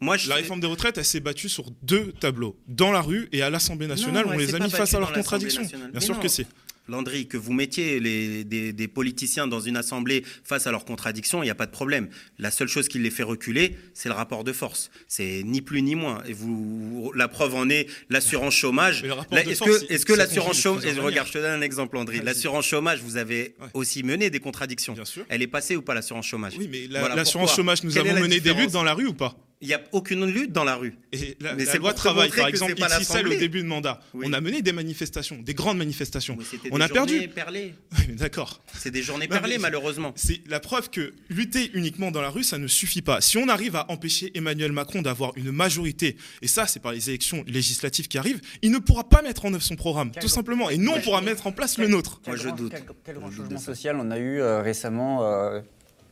[0.00, 0.28] Moi, je...
[0.28, 3.50] La réforme des retraites, elle s'est battue sur deux tableaux, dans la rue et à
[3.50, 4.26] l'Assemblée nationale.
[4.26, 5.62] on les a mis face à leurs contradictions.
[5.92, 6.46] Bien sûr que c'est.
[6.88, 11.46] Landry, que vous mettiez les, des, politiciens dans une assemblée face à leurs contradictions, il
[11.46, 12.08] n'y a pas de problème.
[12.38, 14.90] La seule chose qui les fait reculer, c'est le rapport de force.
[15.08, 16.22] C'est ni plus ni moins.
[16.26, 19.04] Et vous, la preuve en est l'assurance chômage.
[19.04, 22.20] Est-ce que, est que l'assurance chômage, regarde, je te donne un exemple, Landry.
[22.20, 24.94] L'assurance chômage, vous avez aussi mené des contradictions.
[24.94, 25.24] Bien sûr.
[25.28, 26.54] Elle est passée ou pas l'assurance chômage?
[26.58, 29.36] Oui, mais l'assurance chômage, nous avons mené des luttes dans la rue ou pas?
[29.62, 30.98] Il n'y a aucune lutte dans la rue.
[31.12, 34.40] Et la, Mais la loi travail, par exemple, celle au début de mandat, on a
[34.40, 36.36] mené des manifestations, des grandes manifestations.
[36.70, 37.28] on a perdu.
[37.28, 37.74] Perlées.
[38.10, 38.62] D'accord.
[38.74, 40.12] C'est des journées perlées, malheureusement.
[40.14, 43.20] C'est la preuve que lutter uniquement dans la rue, ça ne suffit pas.
[43.20, 47.08] Si on arrive à empêcher Emmanuel Macron d'avoir une majorité, et ça, c'est par les
[47.08, 50.68] élections législatives qui arrivent, il ne pourra pas mettre en œuvre son programme, tout simplement.
[50.68, 52.20] Et nous, on pourra mettre en place le nôtre.
[52.26, 52.74] Moi, je doute.
[53.04, 55.60] Quel, grand changement social on a eu euh, récemment, euh,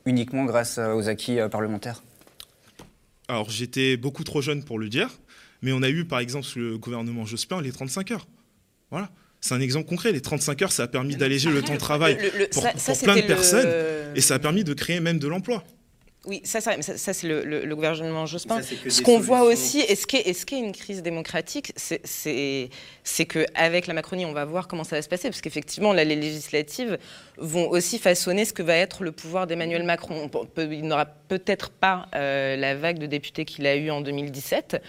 [0.06, 2.02] uniquement grâce euh, aux acquis parlementaires
[3.28, 5.08] alors j'étais beaucoup trop jeune pour le dire,
[5.62, 8.26] mais on a eu par exemple sous le gouvernement Jospin les 35 heures.
[8.90, 9.10] Voilà.
[9.40, 10.12] C'est un exemple concret.
[10.12, 12.16] Les 35 heures, ça a permis d'alléger le temps de travail
[12.50, 12.62] pour,
[13.02, 13.68] plein de personnes
[14.14, 15.64] et ça a permis de créer même de l'emploi.
[16.26, 18.62] Oui, ça, ça, ça, ça, c'est le, le- le gouvernement Jospin.
[18.62, 21.02] Ça, Ce qu'on voit aussi, et ce qui est, et ce qui est une crise
[21.02, 22.70] démocratique, c'est-
[23.06, 26.04] c'est qu'avec la Macronie, on va voir comment ça va se passer, parce qu'effectivement, là,
[26.04, 26.96] les législatives
[27.36, 30.28] vont aussi façonner ce que va être le pouvoir d'Emmanuel Macron.
[30.28, 34.80] Peut- il n'aura peut-être pas euh, la vague de députés qu'il a eue en 2017,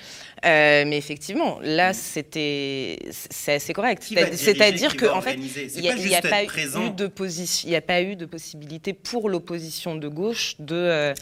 [0.46, 4.02] euh, mais effectivement, là, c'était c'est assez correct.
[4.34, 5.68] C'est-à-dire qui que, va en fait, organiser?
[5.70, 6.86] C'est il n'y a, pas il y a juste pas être présent.
[6.88, 10.76] eu de position, il n'y a pas eu de possibilité pour l'opposition de gauche de,
[10.76, 11.14] euh,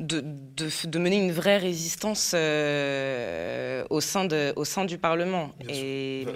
[0.00, 0.22] de,
[0.56, 5.52] de, de mener une vraie résistance euh, au, sein de, au sein du Parlement.
[5.68, 6.26] Et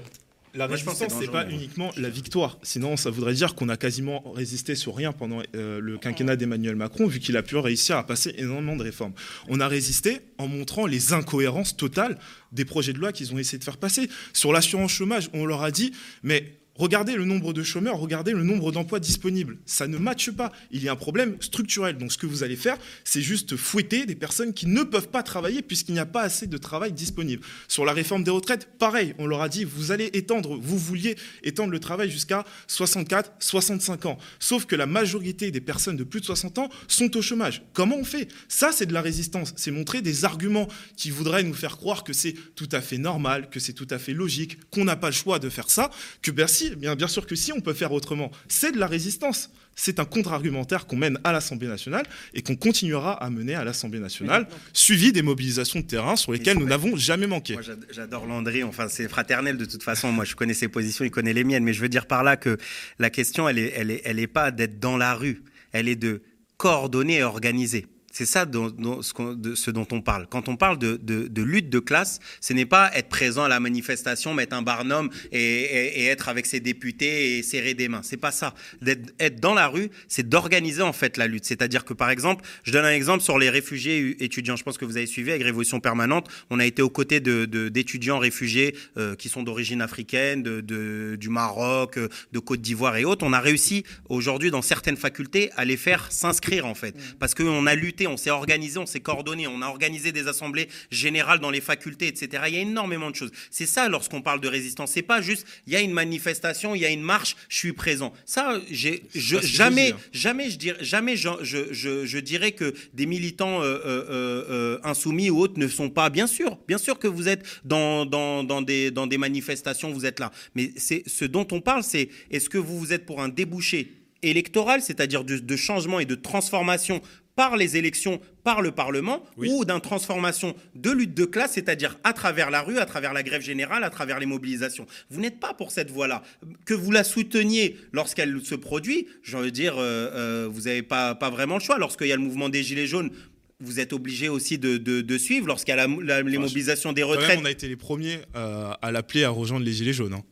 [0.54, 2.58] La résistance, c'est c'est pas uniquement la victoire.
[2.62, 6.76] Sinon, ça voudrait dire qu'on a quasiment résisté sur rien pendant euh, le quinquennat d'Emmanuel
[6.76, 9.12] Macron, vu qu'il a pu réussir à passer énormément de réformes.
[9.48, 12.18] On a résisté en montrant les incohérences totales
[12.52, 14.08] des projets de loi qu'ils ont essayé de faire passer.
[14.32, 15.92] Sur l'assurance chômage, on leur a dit,
[16.22, 19.58] mais regardez le nombre de chômeurs, regardez le nombre d'emplois disponibles.
[19.66, 20.52] Ça ne matche pas.
[20.70, 21.98] Il y a un problème structurel.
[21.98, 25.22] Donc, ce que vous allez faire, c'est juste fouetter des personnes qui ne peuvent pas
[25.22, 27.44] travailler puisqu'il n'y a pas assez de travail disponible.
[27.66, 31.16] Sur la réforme des retraites, pareil, on leur a dit, vous allez étendre, vous vouliez
[31.42, 34.18] étendre le travail jusqu'à 64, 65 ans.
[34.38, 37.62] Sauf que la majorité des personnes de plus de 60 ans sont au chômage.
[37.72, 38.28] Comment on fait?
[38.48, 39.52] Ça, c'est de la résistance.
[39.56, 43.50] C'est montrer des arguments qui voudraient nous faire croire que c'est tout à fait normal,
[43.50, 45.90] que c'est tout à fait logique, qu'on n'a pas le choix de faire ça,
[46.22, 48.30] que ben si, bien, bien sûr que si, on peut faire autrement.
[48.48, 49.50] C'est de la résistance.
[49.74, 52.04] C'est un contre-argumentaire qu'on mène à l'Assemblée nationale
[52.34, 56.58] et qu'on continuera à mener à l'Assemblée nationale, suivi des mobilisations de terrain sur lesquelles
[56.58, 57.52] nous n'avons jamais manqué.
[57.52, 58.64] Moi, j'ad- j'adore Landry.
[58.64, 60.10] Enfin, c'est fraternel de toute façon.
[60.10, 61.62] Moi, je connais ses positions, il connaît les miennes.
[61.62, 62.58] Mais je veux dire par là que
[62.98, 65.42] la question, elle est, elle est, elle est pas d'être dans la rue.
[65.72, 66.22] Elle est de
[66.56, 67.86] coordonner et organiser.
[68.18, 70.26] C'est ça dont- dont- ce, qu'on- de ce dont on parle.
[70.28, 73.48] Quand on parle de, de- de lutte de classe, ce n'est pas être présent à
[73.48, 77.86] la manifestation, mettre un barnum et, et- et être avec ses députés et serrer des
[77.86, 78.00] mains.
[78.02, 78.54] C'est pas ça.
[78.82, 81.44] D'être être dans la rue, c'est d'organiser en fait la lutte.
[81.44, 84.56] C'est-à-dire que par exemple, je donne un exemple sur les réfugiés étudiants.
[84.56, 86.26] Je pense que vous avez suivi avec Révolution permanente.
[86.50, 92.08] On a été aux côtés d'étudiants réfugiés euh, qui sont d'origine africaine, du Maroc, euh,
[92.32, 93.24] de Côte d'Ivoire et autres.
[93.24, 97.64] On a réussi aujourd'hui dans certaines facultés à les faire s'inscrire en fait, parce qu'on
[97.66, 101.50] a lutté, on s'est organisé, on s'est coordonné, on a organisé des assemblées générales dans
[101.50, 102.42] les facultés, etc.
[102.48, 103.30] Il y a énormément de choses.
[103.50, 104.90] C'est ça lorsqu'on parle de résistance.
[104.92, 107.72] C'est pas juste il y a une manifestation, il y a une marche, je suis
[107.72, 108.12] présent.
[108.26, 109.96] Ça, j'ai je, jamais, hein.
[110.12, 114.78] jamais je dirais, jamais je, je, je- je dirais que des militants euh, euh, euh,
[114.84, 116.10] insoumis ou autres ne sont pas.
[116.10, 120.06] Bien sûr, bien sûr que vous êtes dans, dans, dans des, dans des manifestations, vous
[120.06, 120.32] êtes là.
[120.54, 123.92] Mais c'est ce dont on parle, c'est est-ce que vous vous êtes pour un débouché
[124.22, 127.00] électoral, c'est-à-dire de, de changement et de transformation
[127.38, 129.48] par les élections, par le Parlement, Oui.
[129.48, 133.22] ou d'une transformation de lutte de classe, c'est-à-dire à travers la rue, à travers la
[133.22, 134.88] grève générale, à travers les mobilisations.
[135.08, 136.24] Vous n'êtes pas pour cette voie-là.
[136.64, 140.82] Que vous la souteniez lorsqu'elle se produit, j'ai envie de dire, euh, euh, vous n'avez
[140.82, 141.78] pas, pas vraiment le choix.
[141.78, 143.12] Lorsqu'il y a le mouvement des Gilets jaunes,
[143.60, 145.46] vous êtes obligé aussi de, de- de suivre.
[145.46, 147.76] Lorsqu'il y a la- la- les Enfin, mobilisations des même, retraites, on a été les
[147.76, 150.14] premiers euh, à l'appeler à rejoindre les Gilets jaunes.
[150.14, 150.24] hein,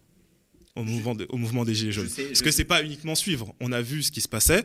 [0.74, 2.08] au, mouvement de- au mouvement des Gilets jaunes.
[2.08, 3.54] sais, Parce que c'est pas uniquement suivre.
[3.60, 4.64] On a vu ce qui se passait.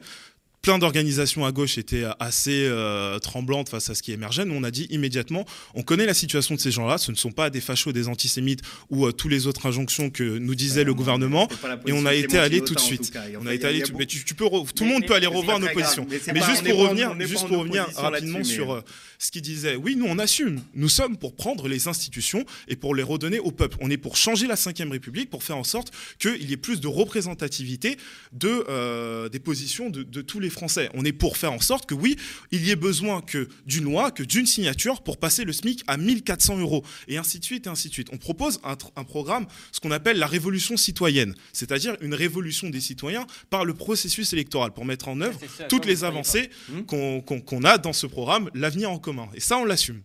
[0.61, 4.45] Plein d'organisations à gauche étaient assez euh, tremblantes face à ce qui émergeait.
[4.45, 5.43] Nous, on a dit immédiatement,
[5.73, 6.99] on connaît la situation de ces gens-là.
[6.99, 10.21] Ce ne sont pas des fachos, des antisémites ou euh, tous les autres injonctions que
[10.37, 11.47] nous disait le gouvernement.
[11.87, 13.11] Et on a été allé tout de suite.
[13.41, 15.25] On a été allé tout- mais tu, tu peux tout le Mais- monde peut aller
[15.25, 15.73] revoir nos grave.
[15.79, 16.05] positions.
[16.07, 18.81] Mais c'est Mais pas- juste pour revenir, juste pour revenir rapidement sur euh,
[19.17, 19.75] ce qu'il disait.
[19.77, 20.61] Oui, nous on assume.
[20.75, 23.77] Nous sommes pour prendre les institutions et pour les redonner au peuple.
[23.81, 26.81] On est pour changer la Ve République, pour faire en sorte qu'il y ait plus
[26.81, 27.97] de représentativité
[28.31, 30.89] de, euh, des positions de, de tous les Français.
[30.93, 32.15] On est pour faire en sorte que oui,
[32.51, 35.97] il y ait besoin que d'une loi, que d'une signature pour passer le SMIC à
[35.97, 38.09] 1400 euros et ainsi de suite et ainsi de suite.
[38.11, 43.25] On propose un, programme, ce qu'on appelle la révolution citoyenne, c'est-à-dire une révolution des citoyens
[43.49, 47.31] par le processus électoral pour mettre en œuvre toutes les avancées Hmm.
[47.31, 49.27] qu'on a dans ce programme, l'avenir en commun.
[49.33, 50.01] Et ça, on l'assume.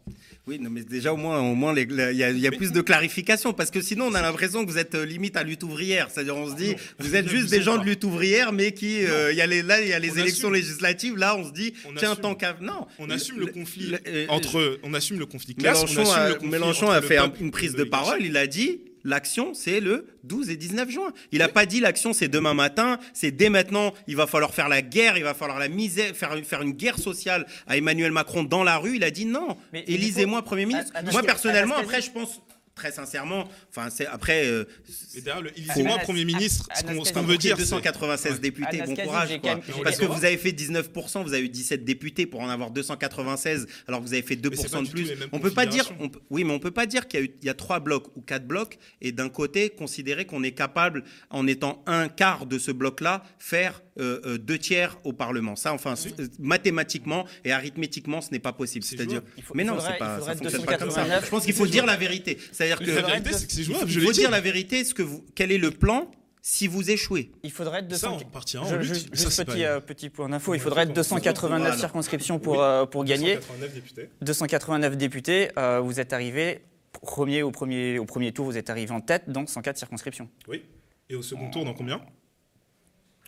[0.48, 2.70] Oui, non, mais déjà au moins, au moins, il y a, il y a plus
[2.70, 5.64] de clarification parce que sinon on a l'impression que vous êtes euh, limite à lutte
[5.64, 6.09] ouvrière.
[6.09, 7.82] C'est-à-dire on se dit, Non, vous êtes juste des gens pas.
[7.82, 10.12] de lutte ouvrière, mais qui, euh, il y a les, là, il y a les
[10.12, 10.54] On élections assume.
[10.54, 11.16] législatives.
[11.16, 12.22] Là, on se dit, On tiens, assume.
[12.22, 15.87] tant qu'à, non, On assume le conflit euh, entre, on assume le conflit classe, on
[15.88, 18.22] Mélenchon, assume a, le conflit Mélenchon a fait un- une prise de parole.
[18.22, 21.12] Il a dit l'action, c'est le 12 et 19 juin.
[21.33, 23.95] Il n'a pas dit l'action, c'est demain matin, c'est dès maintenant.
[24.07, 26.99] Il va falloir faire la guerre, il va falloir la misère, faire, faire une guerre
[26.99, 28.97] sociale à Emmanuel Macron dans la rue.
[28.97, 29.57] Il a dit non.
[29.73, 30.92] Élisez-moi Premier ministre.
[30.95, 32.42] Anastasia- Moi, personnellement, après, je pense.
[32.76, 34.44] Très sincèrement, enfin c'est après.
[34.44, 34.64] euh,
[35.14, 38.38] Et d'ailleurs, le Élisez-moi Premier ministre, ce qu'on veut dire, c'est 296 Ouais.
[38.38, 39.28] députés, bon courage.
[39.30, 39.38] quoi.
[39.38, 42.40] quand même- j'ai Parce que vous avez fait 19%, vous avez eu 17 députés pour
[42.42, 45.28] en avoir 296, alors que vous avez fait 2% Mais c'est pas de plus.
[45.32, 45.96] On peut pas dire, configurations.
[46.04, 47.54] on peut- oui, mais on peut pas dire qu'il y, a eu- il y a
[47.54, 52.08] trois blocs ou quatre blocs, et d'un côté considérer qu'on est capable, en étant un
[52.10, 55.56] quart de ce bloc-là, faire euh, euh, deux tiers au Parlement.
[55.56, 58.85] Ça, enfin, euh, mathématiquement et arithmétiquement, ce n'est pas possible.
[58.85, 59.22] C'est-à-dire,
[59.54, 61.02] mais non, faudrait- pas, ça fonctionne pas comme ça.
[61.02, 61.24] 289.
[61.24, 62.38] Je pense qu'il faut dire la vérité.
[62.52, 64.85] C'est-à-dire que La vérité, c'est que c'est jouable, je il faut dire la vérité.
[64.85, 66.11] Ce que vous, quel est le plan
[66.42, 68.18] si vous échouez Il faudrait être Ça, 200...
[68.26, 68.88] on partira en Je- lutte.
[68.94, 71.02] je- Ça, juste c'est petit, pas- euh, petit point d'info, il faudrait être d'accord.
[71.02, 71.76] 289 Voilà.
[71.78, 72.59] circonscriptions pour, Oui.
[72.62, 73.35] euh, pour gagner.
[73.35, 74.09] 289 députés.
[74.22, 76.60] 289 députés, euh, vous êtes arrivé
[76.92, 80.29] premier au premier, au premier tour, vous êtes arrivé en tête dans 104 circonscriptions.
[80.48, 80.62] Oui.
[81.10, 82.00] Et au second tour, dans combien?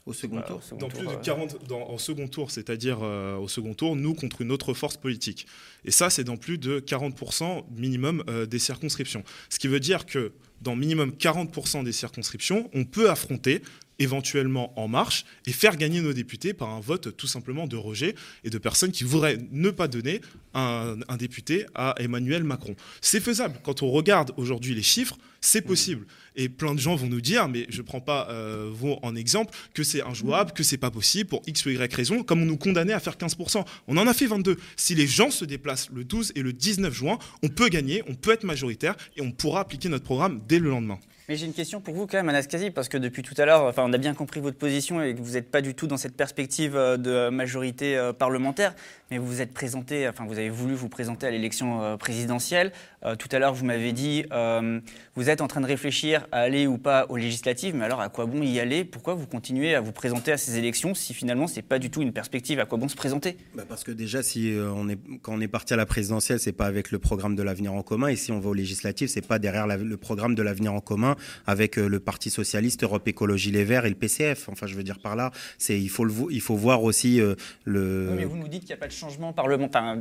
[0.09, 0.57] Au second Voilà, tour.
[0.57, 3.49] au second Dans tour, plus de euh, 40, dans, en second tour, c'est-à-dire euh, au
[3.49, 5.47] second tour, nous contre une autre force politique.
[5.85, 9.23] Et ça, c'est dans plus de 40% minimum euh, des circonscriptions.
[9.51, 10.33] Ce qui veut dire que
[10.63, 13.63] dans minimum 40% des circonscriptions, on peut affronter
[13.99, 18.15] éventuellement En Marche et faire gagner nos députés par un vote tout simplement de rejet
[18.45, 20.21] et de personnes qui voudraient ne pas donner
[20.55, 22.77] un, un député à Emmanuel Macron.
[23.01, 23.61] C'est faisable.
[23.63, 26.07] Quand on regarde aujourd'hui les chiffres, c'est possible.
[26.37, 29.15] Et plein de gens vont nous dire, mais je ne prends pas euh, vous en
[29.17, 32.47] exemple, que c'est injouable, que c'est pas possible pour X ou Y raison, comme on
[32.47, 33.65] nous condamnait à faire 15%.
[33.87, 34.57] On en a fait 22.
[34.77, 38.15] Si les gens se déplacent le 12 et le 19 juin, on peut gagner, on
[38.15, 40.99] peut être majoritaire et on pourra appliquer notre programme dès le lendemain.
[41.29, 43.65] Mais j'ai une question pour vous quand même, Anastasie, parce que depuis tout à l'heure,
[43.65, 45.99] enfin, on a bien compris votre position et que vous n'êtes pas du tout dans
[45.99, 48.75] cette perspective euh, de majorité euh, parlementaire,
[49.11, 52.73] mais vous êtes présenté, enfin, vous avez voulu vous présenter à l'élection euh, présidentielle.
[53.21, 54.81] Tout à l'heure, vous m'avez dit, euh,
[55.15, 58.09] vous êtes en train de réfléchir à aller ou pas aux législatives, mais alors à
[58.09, 58.85] quoi bon y aller?
[58.85, 62.03] Pourquoi vous continuez à vous présenter à ces élections si finalement c'est pas du tout
[62.03, 63.37] une perspective À quoi bon se présenter?
[63.55, 66.51] Bah, parce que déjà, si on est, quand on est parti à la présidentielle, c'est
[66.51, 68.09] pas avec le programme de l'avenir en commun.
[68.09, 71.17] Et si on va aux législatives, c'est pas derrière le programme de l'avenir en commun
[71.47, 74.49] avec euh, le Parti socialiste, Europe Écologie Les Verts et le PCF.
[74.49, 75.31] Enfin, je veux dire par là,
[75.69, 78.15] il faut il faut voir aussi euh, le.
[78.17, 79.99] Mais vous nous dites qu'il n'y a pas de changement parlementaire.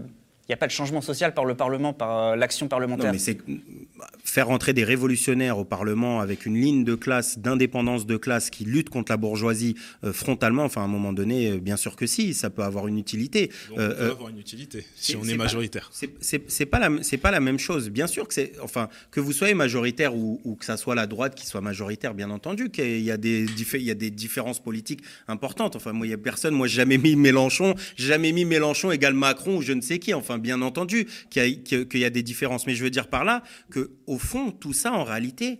[0.50, 3.08] N'y a pas de changement social par le Parlement, par euh, l'action parlementaire.
[3.08, 3.38] Non, mais c'est
[4.24, 8.64] faire entrer des révolutionnaires au Parlement avec une ligne de classe, d'indépendance de classe qui
[8.66, 10.64] lutte contre la bourgeoisie euh, frontalement.
[10.64, 13.52] Enfin, à un moment donné, euh, bien sûr que si, ça peut avoir une utilité.
[13.70, 15.90] Donc Euh, on peut euh, avoir une utilité si on est majoritaire.
[15.92, 17.90] C'est- pas la c'est pas la même chose.
[17.90, 21.08] Bien sûr que c'est enfin que vous soyez majoritaire ou, ou que ça soit la
[21.08, 24.10] droite qui soit majoritaire, bien entendu qu'il y a des diffé- il y a des
[24.12, 25.76] différences politiques importantes.
[25.76, 29.14] Enfin moi il y a personne, moi j'ai jamais mis Mélenchon, jamais mis Mélenchon égale
[29.14, 30.14] Macron ou je ne sais qui.
[30.14, 31.62] Enfin bien entendu qu'il
[31.96, 32.68] y, a- des différences.
[32.68, 35.60] Mais je veux dire par là que au fond tout ça en réalité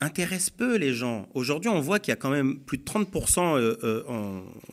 [0.00, 1.28] intéresse peu les gens.
[1.34, 4.02] Aujourd'hui, on voit qu'il y a quand même plus de 30%, euh, euh,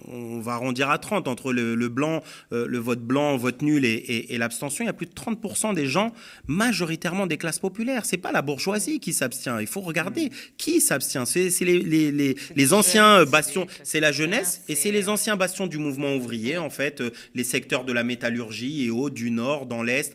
[0.08, 2.22] on va arrondir à 30, entre le, le blanc,
[2.54, 5.14] euh, le vote blanc, vote nul et, et- et l'abstention, il y a plus de
[5.14, 6.14] 30% des gens,
[6.46, 8.06] majoritairement des classes populaires.
[8.06, 9.60] C'est pas la bourgeoisie qui s'abstient.
[9.62, 11.26] Il faut regarder qui s'abstient.
[11.26, 15.66] C'est les, les, les, les anciens bastions, c'est la jeunesse et c'est les anciens bastions
[15.66, 17.02] du mouvement ouvrier, en fait,
[17.34, 20.14] les secteurs de la métallurgie et autres, du nord, dans l'est,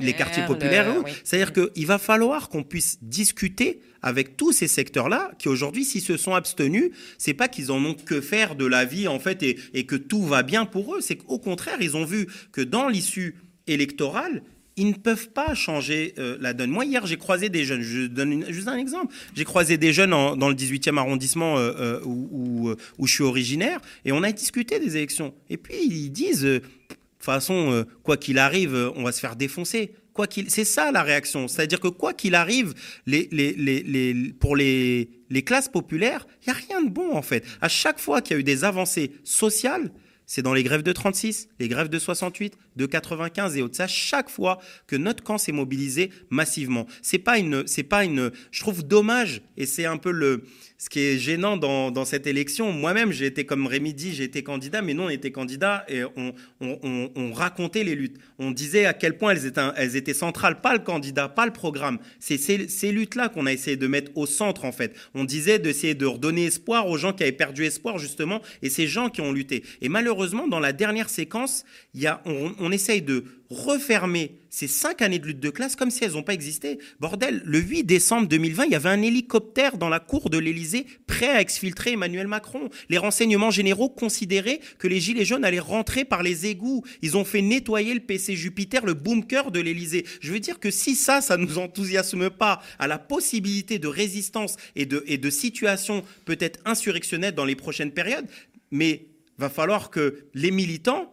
[0.00, 0.86] les quartiers populaires.
[0.92, 1.04] le- oui.
[1.06, 1.12] oui.
[1.22, 6.16] C'est-à-dire qu'il va falloir qu'on puisse discuter avec tous ces secteurs-là qui aujourd'hui, s'ils se
[6.16, 9.86] sont abstenus, c'est pas qu'ils en ont que faire de la vie en fait et,
[9.86, 11.00] que tout va bien pour eux.
[11.00, 13.36] C'est qu'au contraire, ils ont vu que dans l'issue
[13.66, 14.42] électorale,
[14.76, 16.70] ils ne peuvent pas changer euh, la donne.
[16.70, 17.80] Moi, hier, j'ai croisé des jeunes.
[17.80, 19.14] Je donne juste un exemple.
[19.34, 23.22] J'ai croisé des jeunes dans le 18e arrondissement euh, euh, où, où, où je suis
[23.22, 25.32] originaire et on a discuté des élections.
[25.48, 29.92] Et puis, ils disent, de toute façon, quoi qu'il arrive, on va se faire défoncer.
[30.14, 31.48] Quoi qu'il, c'est ça la réaction.
[31.48, 32.72] C'est-à-dire que quoi qu'il arrive,
[33.06, 37.14] les, les, les, les- pour les, les classes populaires, il n'y a rien de bon
[37.14, 37.44] en fait.
[37.60, 39.90] À chaque fois qu'il y a eu des avancées sociales,
[40.26, 43.78] c'est dans les grèves de 36, les grèves de 68, de 95 et autres.
[43.82, 46.86] À chaque fois que notre camp s'est mobilisé massivement.
[47.02, 50.44] C'est pas une, c'est pas une, je trouve dommage et c'est un peu le,
[50.84, 52.70] ce qui est gênant dans, cette élection.
[52.70, 56.04] Moi-même, j'ai été comme Rémi dit, j'ai été candidat, mais non, on était candidat et
[56.04, 58.18] on, on, on- on racontait les luttes.
[58.38, 61.98] On disait à quel point elles étaient, centrales, pas le candidat, pas le programme.
[62.20, 64.94] C'est ces, luttes-là qu'on a essayé de mettre au centre, en fait.
[65.14, 68.86] On disait d'essayer de redonner espoir aux gens qui avaient perdu espoir, justement, et ces
[68.86, 69.64] gens qui ont lutté.
[69.80, 71.64] Et malheureusement, dans la dernière séquence,
[71.94, 73.24] y a, on essaye de
[73.54, 76.78] refermer ces cinq années de lutte de classe comme si elles n'ont pas existé.
[77.00, 80.86] Bordel, le 8 décembre 2020, il y avait un hélicoptère dans la cour de l'Élysée
[81.06, 82.68] prêt à exfiltrer Emmanuel Macron.
[82.88, 86.84] Les renseignements généraux considéraient que les Gilets jaunes allaient rentrer par les égouts.
[87.02, 90.04] Ils ont fait nettoyer le PC Jupiter, le bunker de l'Élysée.
[90.20, 94.56] Je veux dire que si ça, ça nous enthousiasme pas à la possibilité de résistance
[94.76, 98.26] et de, et de situation peut-être insurrectionnelle dans les prochaines périodes,
[98.70, 99.06] mais
[99.38, 101.10] va falloir que les militants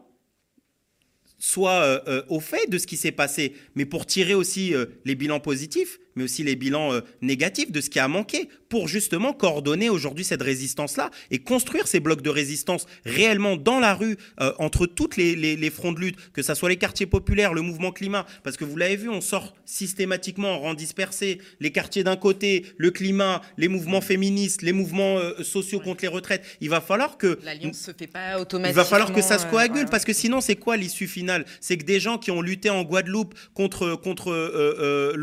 [1.41, 4.85] soit euh, euh, au fait de ce qui s'est passé, mais pour tirer aussi euh,
[5.05, 8.87] les bilans positifs, mais aussi les bilans euh, négatifs de ce qui a manqué pour
[8.87, 14.17] justement coordonner aujourd'hui cette résistance-là et construire ces blocs de résistance réellement dans la rue,
[14.39, 17.53] euh, entre toutes les, les- les fronts de lutte, que ce soit les quartiers populaires,
[17.53, 21.71] le mouvement climat, parce que vous l'avez vu, on sort systématiquement en rang dispersé, les
[21.71, 26.43] quartiers d'un côté, le climat, les mouvements féministes, les mouvements euh, sociaux contre les retraites.
[26.61, 27.37] Il va falloir que...
[27.43, 28.81] L'alliance se fait pas Il automatiquement.
[28.83, 29.89] va falloir que ça se coagule voilà.
[29.89, 31.45] parce que sinon c'est quoi l'issue finale?
[31.59, 35.13] C'est que des gens qui ont lutté en Guadeloupe contre contre euh,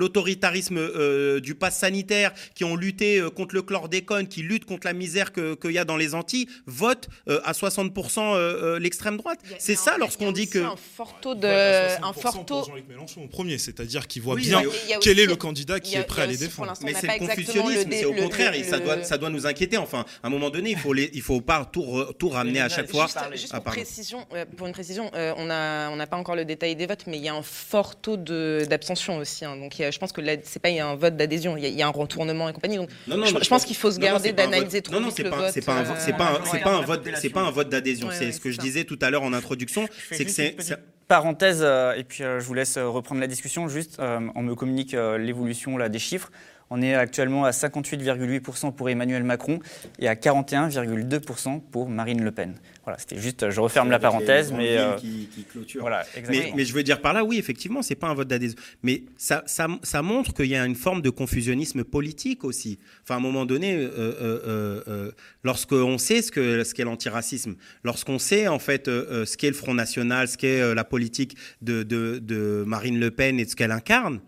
[0.78, 4.86] euh, euh, du pass sanitaire, qui ont lutté euh, contre le chlordécone, qui luttent contre
[4.86, 8.78] la misère que- qu'il y a dans les Antilles, votent euh, à 60% euh, euh,
[8.78, 9.40] l'extrême droite.
[9.58, 12.12] C'est ça lorsqu'on il y a dit que un fort taux de Ouais, à un
[12.12, 14.62] 60% fort taux Jean-Luc Mélenchon au premier, c'est-à-dire qu'il voit Oui, bien
[15.00, 16.72] quel est le candidat qui a- est prêt à les défendre.
[16.84, 19.46] mais c'est le confusionnisme, c'est au le- contraire, le- et ça doit, ça doit nous
[19.46, 19.76] inquiéter.
[19.76, 22.60] Enfin, à un moment donné, il faut, les, il faut pas tout, re- tout ramener
[22.60, 23.06] à chaque fois.
[23.32, 24.26] Juste, Ah, pour, précision,
[24.56, 27.16] pour une précision, euh, on n'a on n'a pas encore le détail des votes, mais
[27.18, 29.44] il y a un fort taux de- d'abstention aussi.
[29.44, 29.56] hein.
[29.56, 31.70] donc je pense que c'est pas il y a un vote d'adhésion, il y, a-
[31.70, 32.76] il y a un retournement et compagnie.
[32.76, 35.30] Donc Non, non, je, pense qu'il faut se garder d'analyser trop Non, non, c'est le
[35.30, 36.62] pas, c'est pas un, vo- euh, c'est pas, un- c'est ouais.
[36.62, 38.08] pas un vote, c'est pas un vote d'adhésion.
[38.08, 40.56] Ouais, c'est ouais, ce que je disais tout à l'heure en introduction, c'est que c'est,
[41.08, 43.66] Parenthèse, euh, et puis euh, je vous laisse euh, reprendre la discussion.
[43.66, 46.30] Juste, euh, on me communique euh, l'évolution là, des chiffres.
[46.70, 49.60] On est actuellement à 58,8% pour Emmanuel Macron
[49.98, 52.54] et à 41,2% pour Marine Le Pen.
[52.84, 55.82] Voilà, c'était juste, je referme la parenthèse, mais euh, qui, qui clôturent.
[55.82, 56.46] voilà, exactement.
[56.46, 58.56] Mais, mais je veux dire par là, oui, effectivement, c'est pas un vote d'adhésion.
[58.82, 62.78] Mais ça, ça, ça montre qu'il y a une forme de confusionnisme politique aussi.
[63.02, 65.10] Enfin, à un moment donné, euh, euh,
[65.44, 69.74] lorsqu'on sait ce que ce qu'est l'antiracisme, lorsqu'on sait en fait ce qu'est le Front
[69.74, 73.56] National, ce qu'est euh, la politique de, de, de Marine Le Pen et de ce
[73.56, 74.20] qu'elle incarne,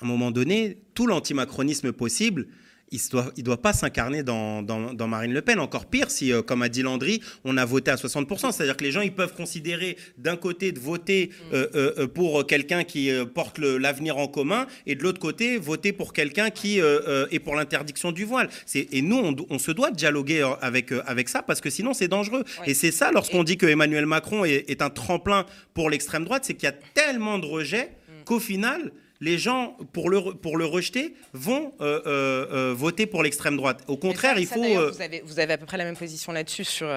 [0.00, 2.46] à un moment donné, tout l'antimacronisme possible.
[2.92, 5.58] Il ne doit, pas s'incarner dans, dans, dans Marine Le Pen.
[5.58, 8.52] Encore pire, si, euh, comme a dit Landry, on a voté à 60%.
[8.52, 12.46] C'est-à-dire que les gens, ils peuvent considérer d'un côté de voter euh, euh, euh, pour
[12.46, 17.38] quelqu'un qui porte l'avenir en commun et de l'autre côté, voter pour quelqu'un qui est
[17.40, 18.48] pour l'interdiction du voile.
[18.74, 22.44] Et nous, on, se doit de dialoguer avec, avec ça parce que sinon, c'est dangereux.
[22.60, 22.70] Ouais.
[22.70, 26.44] Et c'est ça, lorsqu'on dit que Emmanuel Macron est, est un tremplin pour l'extrême droite,
[26.44, 27.90] c'est qu'il y a tellement de rejets
[28.24, 28.92] qu'au final,
[29.24, 33.80] les gens, pour le, pour le rejeter, vont euh, euh, euh, voter pour l'extrême droite.
[33.88, 34.92] Au contraire, ça- il ça, faut...
[34.92, 36.88] Vous avez, vous avez à peu près la même position là-dessus sur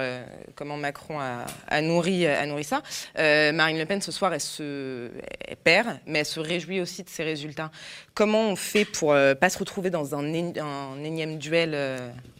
[0.55, 2.83] comment Macron a, a nourri, a nourri ça.
[3.15, 5.09] Marine Le Pen, ce soir, elle, se,
[5.47, 7.71] elle perd, mais elle se réjouit aussi de ses résultats.
[8.13, 11.75] Comment on fait pour ne pas se retrouver dans un, un énième duel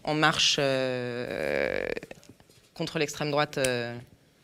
[0.04, 0.60] en marche
[2.74, 3.58] contre l'extrême droite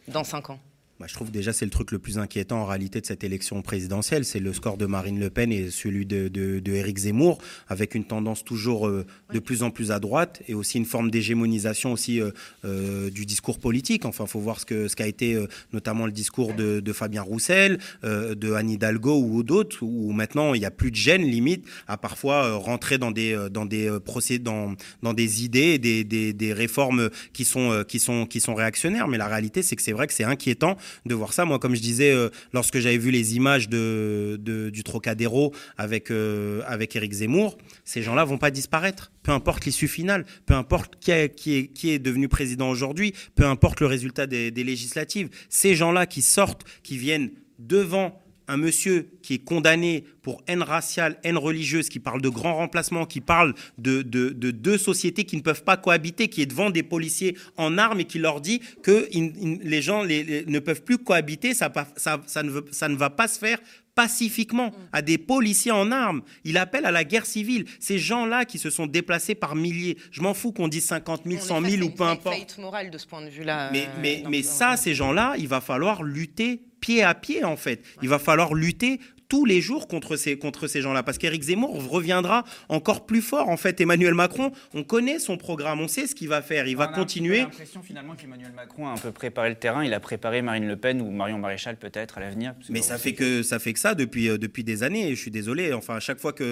[0.07, 0.59] dans cinq ans?
[1.03, 3.61] Bah, je trouve déjà c'est le truc le plus inquiétant en réalité de cette élection
[3.61, 7.39] présidentielle, c'est le score de Marine Le Pen et celui de, de, de Éric Zemmour,
[7.67, 11.11] avec une tendance toujours euh, de plus en plus à droite et aussi une forme
[11.11, 12.31] d'hégémonisation aussi euh,
[12.63, 14.05] euh, du discours politique.
[14.05, 15.37] Enfin, faut voir ce que ce qu'a été
[15.73, 20.59] notamment le discours de, de Fabien Roussel, de Anne Hidalgo ou d'autres, où maintenant il
[20.59, 24.75] n'y a plus de gêne limite à parfois rentrer dans des dans des procès dans
[25.01, 29.09] dans des idées, des, des, des réformes qui sont qui sont qui sont réactionnaires.
[29.09, 31.45] Mais la réalité, c'est que c'est vrai que c'est inquiétant de voir ça.
[31.45, 34.39] Moi, comme je disais, euh, lorsque j'avais vu les images de,
[34.71, 39.11] du Trocadéro avec, euh, avec Éric Zemmour, ces gens-là vont pas disparaître.
[39.23, 44.27] Peu importe l'issue finale, peu importe qui, est- devenu président aujourd'hui, peu importe le résultat
[44.27, 45.29] des, des législatives.
[45.49, 47.29] Ces gens-là qui sortent, qui viennent
[47.59, 48.19] devant
[48.53, 53.05] un monsieur qui est condamné pour haine raciale, haine religieuse, qui parle de grands remplacements,
[53.05, 56.69] qui parle de, de, de deux sociétés qui ne peuvent pas cohabiter, qui est devant
[56.69, 60.45] des policiers en armes et qui leur dit que in- in- les gens les- les-
[60.45, 63.39] ne peuvent plus cohabiter, ça, pa- ça, ça, ne veut- ça ne va pas se
[63.39, 63.59] faire
[63.95, 66.21] pacifiquement à des policiers en armes.
[66.43, 67.65] Il appelle à la guerre civile.
[67.79, 71.39] Ces gens-là qui se sont déplacés par milliers, je m'en fous qu'on dise 50 000,
[71.41, 72.33] 100 000 ou peu importe.
[72.35, 73.69] faillite morale de ce point de vue-là.
[73.71, 77.55] Mais, euh, mais, mais ça, ces gens-là, il va falloir lutter pied à pied, en
[77.55, 77.81] fait.
[78.01, 78.99] Il va falloir lutter
[79.33, 81.01] tous les jours contre ces, contre ces gens-là.
[81.01, 83.49] Parce qu'Éric Zemmour reviendra encore plus fort.
[83.49, 86.67] En fait, Emmanuel Macron, on connaît son programme, on sait ce qu'il va faire.
[86.67, 87.39] Il va On continuer.
[87.39, 89.83] l'impression finalement qu'Emmanuel Macron a un peu préparé le terrain.
[89.83, 92.53] Il a préparé Marine Le Pen ou Marion Maréchal peut-être à l'avenir.
[92.69, 95.07] Mais ça fait que ça fait que ça depuis euh, depuis des années.
[95.07, 95.73] Et je suis désolé.
[95.73, 96.45] Enfin, à chaque fois qu'il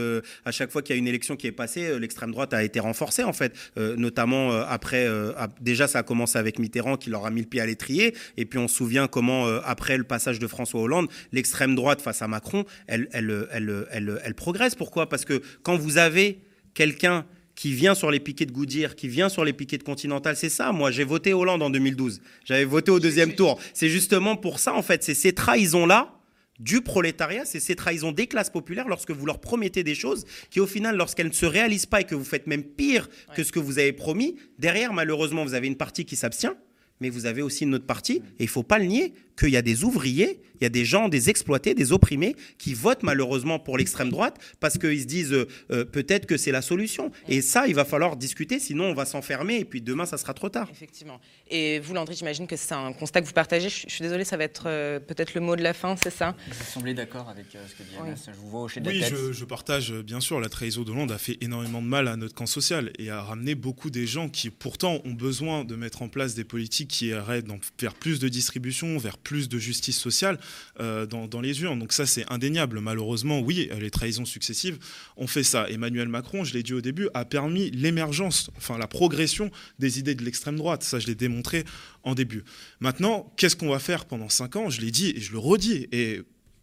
[0.90, 3.54] y a une élection qui est passée, euh, l'extrême droite a été renforcée en fait.
[3.78, 5.06] Euh, notamment après.
[5.38, 8.16] ap- déjà, ça a commencé avec Mitterrand qui leur a mis le pied à l'étrier.
[8.38, 12.24] Et puis on se souvient comment après le passage de François Hollande, l'extrême droite face
[12.24, 14.76] à Macron, elle elle elle elle, progresse.
[14.76, 15.10] Pourquoi?
[15.10, 16.40] Parce que quand vous avez
[16.74, 20.36] quelqu'un qui vient sur les piquets de Goodyear, qui vient sur les piquets de Continental.
[20.36, 22.22] C'est ça, moi, j'ai voté Hollande en 2012.
[22.46, 23.60] J'avais voté au deuxième tour.
[23.74, 26.18] C'est justement pour ça, en fait, c'est ces trahisons-là
[26.60, 30.60] du prolétariat, c'est ces trahisons des classes populaires lorsque vous leur promettez des choses qui,
[30.60, 33.52] au final, lorsqu'elles ne se réalisent pas et que vous faites même pire que ce
[33.52, 36.56] que vous avez promis, derrière, malheureusement, vous avez une partie qui s'abstient.
[37.00, 39.58] mais vous avez aussi une autre partie, et il faut pas le nier, qu'il y
[39.58, 43.58] a des ouvriers, il y a des gens, des exploités, des opprimés, qui votent malheureusement
[43.58, 47.12] pour l'extrême droite parce qu'ils se disent euh, euh, peut-être que c'est la solution.
[47.28, 50.36] Et ça, il va falloir discuter, sinon on va s'enfermer et puis demain, ça sera
[50.36, 50.70] trop tard.
[50.72, 51.20] Effectivement.
[51.50, 53.70] Et vous, Landry, j'imagine que c'est un constat que vous partagez.
[53.70, 56.36] Je, suis désolée, ça va être euh, peut-être le mot de la fin, c'est ça?
[56.48, 58.10] Vous semblez d'accord avec euh, ce que dit Oui.
[58.10, 59.18] Anas Je vous vois hocher de Oui, la tête.
[59.18, 60.40] je, je partage bien sûr.
[60.40, 63.56] La trahison d'Hollande a fait énormément de mal à notre camp social et a ramené
[63.56, 67.44] beaucoup des gens qui pourtant ont besoin de mettre en place des politiques qui iraient
[67.80, 70.40] vers plus de distribution, vers plus de justice sociale
[70.80, 71.80] euh, dans, dans les urnes.
[71.80, 72.80] Donc ça, c'est indéniable.
[72.80, 74.78] Malheureusement, oui, les trahisons successives
[75.18, 75.70] ont fait ça.
[75.70, 80.16] Emmanuel Macron, je l'ai dit au début, a permis l'émergence, enfin la progression des idées
[80.16, 80.84] de l'extrême droite.
[80.84, 81.64] Ça, je l'ai démontré
[82.04, 82.44] en début.
[82.80, 84.70] Maintenant, qu'est-ce qu'on va faire pendant cinq ans?
[84.70, 85.88] Je l'ai dit et je le redis.
[85.92, 86.22] Et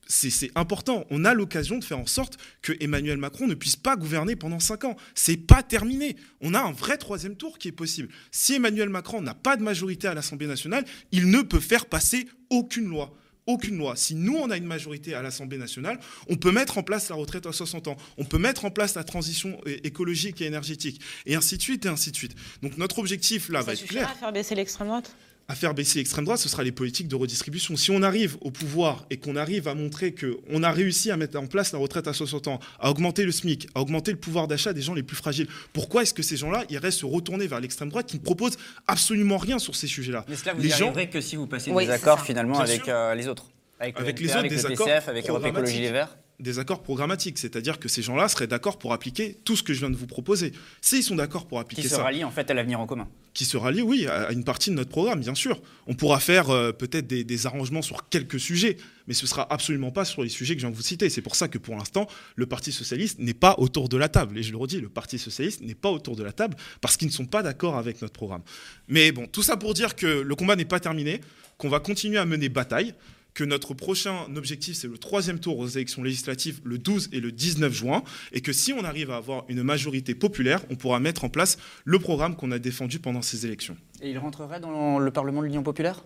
[0.08, 1.04] c'est important.
[1.10, 4.58] On a l'occasion de faire en sorte que Emmanuel Macron ne puisse pas gouverner pendant
[4.58, 4.96] cinq ans.
[5.14, 6.16] C'est pas terminé.
[6.40, 8.08] On a un vrai troisième tour qui est possible.
[8.30, 12.26] Si Emmanuel Macron n'a pas de majorité à l'Assemblée nationale, il ne peut faire passer
[12.50, 13.14] aucune loi.
[13.46, 13.96] Aucune loi.
[13.96, 15.98] Si nous, on a une majorité à l'Assemblée nationale,
[16.28, 18.94] on peut mettre en place la retraite à 60 ans, on peut mettre en place
[18.94, 22.34] la transition écologique et énergétique, et ainsi de suite, et ainsi de suite.
[22.62, 25.16] Donc notre objectif là va Ça être clair à faire baisser l'extrême droite?
[25.50, 27.74] À faire baisser l'extrême droite, ce sera les politiques de redistribution.
[27.74, 31.38] Si on arrive au pouvoir et qu'on arrive à montrer qu'on a réussi à mettre
[31.38, 34.46] en place la retraite à 60 ans, à augmenter le SMIC, à augmenter le pouvoir
[34.46, 37.60] d'achat des gens les plus fragiles, pourquoi est-ce que ces gens-là iraient se retourner vers
[37.60, 40.26] l'extrême droite qui ne propose absolument rien sur ces sujets-là?
[40.28, 42.56] Mais cela, vous Les y gens- arriverez que si vous passez Oui, des accords finalement
[42.56, 43.46] Bien avec euh, les autres.
[43.80, 45.46] Avec, le les NPR, autres, avec des le TCF, avec Europe.
[45.46, 46.18] Écologie Les Verts.
[46.40, 49.80] Des accords programmatiques, c'est-à-dire que ces gens-là seraient d'accord pour appliquer tout ce que je
[49.80, 50.52] viens de vous proposer.
[50.80, 53.08] S'ils sont d'accord pour appliquer Qui se ça, rallient en fait à l'avenir en commun.
[53.34, 55.60] qui se rallient, oui, à à une partie de notre programme, bien sûr.
[55.88, 58.76] On pourra faire euh, peut-être des, des arrangements sur quelques sujets,
[59.08, 61.08] mais ce sera absolument pas sur les sujets que je viens de vous citer.
[61.10, 64.38] C'est pour ça que pour l'instant, le Parti socialiste n'est pas autour de la table.
[64.38, 67.08] Et je le redis, le Parti socialiste n'est pas autour de la table parce qu'ils
[67.08, 68.42] ne sont pas d'accord avec notre programme.
[68.86, 71.20] Mais bon, tout ça pour dire que le combat n'est pas terminé,
[71.58, 72.94] qu'on va continuer à mener bataille
[73.38, 77.30] que notre prochain objectif, c'est le troisième tour aux élections législatives le 12 et le
[77.30, 81.22] 19 juin, et que si on arrive à avoir une majorité populaire, on pourra mettre
[81.22, 83.76] en place le programme qu'on a défendu pendant ces élections.
[84.02, 86.04] Et il rentrerait dans le Parlement de l'Union populaire?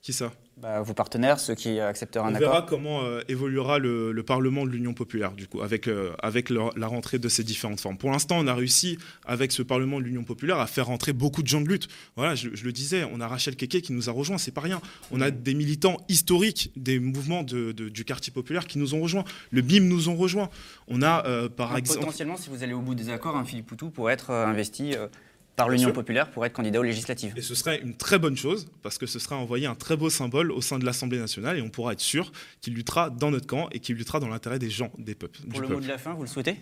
[0.00, 0.32] Qui ça?
[0.60, 2.66] Bah, Vos partenaires, ceux qui accepteraient un On verra accord.
[2.68, 6.60] comment euh, évoluera le, le Parlement de l'Union populaire, du coup, avec, euh, avec le-
[6.76, 7.96] la rentrée de ces différentes formes.
[7.96, 11.42] Pour l'instant, on a réussi, avec ce Parlement de l'Union populaire, à faire rentrer beaucoup
[11.42, 11.88] de gens de lutte.
[12.16, 14.60] Voilà, je, je le disais, on a Rachel Keke qui nous a rejoints, c'est pas
[14.60, 14.82] rien.
[15.10, 19.00] On a des militants historiques des mouvements de- de- du quartier populaire qui nous ont
[19.00, 19.24] rejoints.
[19.50, 20.50] Le BIM nous ont rejoints.
[20.88, 22.00] On a, euh, par Donc, exemple...
[22.00, 24.94] Potentiellement, si vous allez au bout des accords, un Philippe Poutou pourrait être euh, investi
[24.94, 25.06] euh,
[25.60, 27.32] par l'Union populaire pour être candidat aux législatives.
[27.36, 30.10] Et ce serait une très bonne chose, parce que ce serait envoyer un très beau
[30.10, 33.46] symbole au sein de l'Assemblée nationale, et on pourra être sûr qu'il luttera dans notre
[33.46, 35.40] camp et qu'il luttera dans l'intérêt des gens, des peuples.
[35.40, 35.74] Pour du le peuple.
[35.74, 36.56] mot de la fin, vous le souhaitez?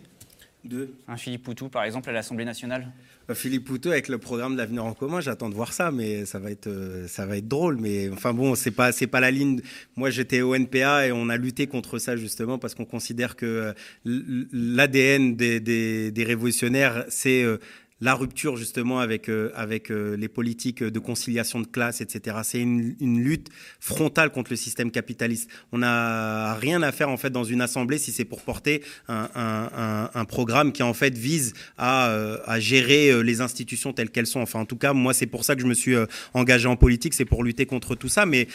[0.65, 0.93] Deux.
[1.07, 2.93] Un Philippe Poutou, par exemple, à l'Assemblée nationale
[3.31, 6.25] Euh, Philippe Poutot avec le programme de l'avenir en commun, j'attends de voir ça, mais
[6.27, 7.77] ça va être, euh, ça va être drôle.
[7.77, 9.61] Mais enfin bon, c'est pas, c'est pas la ligne.
[9.97, 13.47] Moi, j'étais au NPA et on a lutté contre ça justement parce qu'on considère que
[13.47, 17.59] euh, l'ADN des, des, des révolutionnaires, c'est euh,
[18.01, 22.37] la rupture justement avec, euh, avec euh, les politiques de conciliation de classe, etc.
[22.45, 23.49] C'est une, une lutte
[23.81, 25.51] frontale contre le système capitaliste.
[25.73, 29.29] On n'a rien à faire en fait dans une assemblée si c'est pour porter un,
[29.35, 34.11] un- un- un programme qui en fait vise à, euh, à gérer les institutions telles
[34.11, 34.41] qu'elles sont.
[34.41, 35.95] Enfin, en tout cas, moi, c'est pour ça que je me suis
[36.35, 38.27] engagé en politique, c'est pour lutter contre tout ça.
[38.27, 38.47] Mais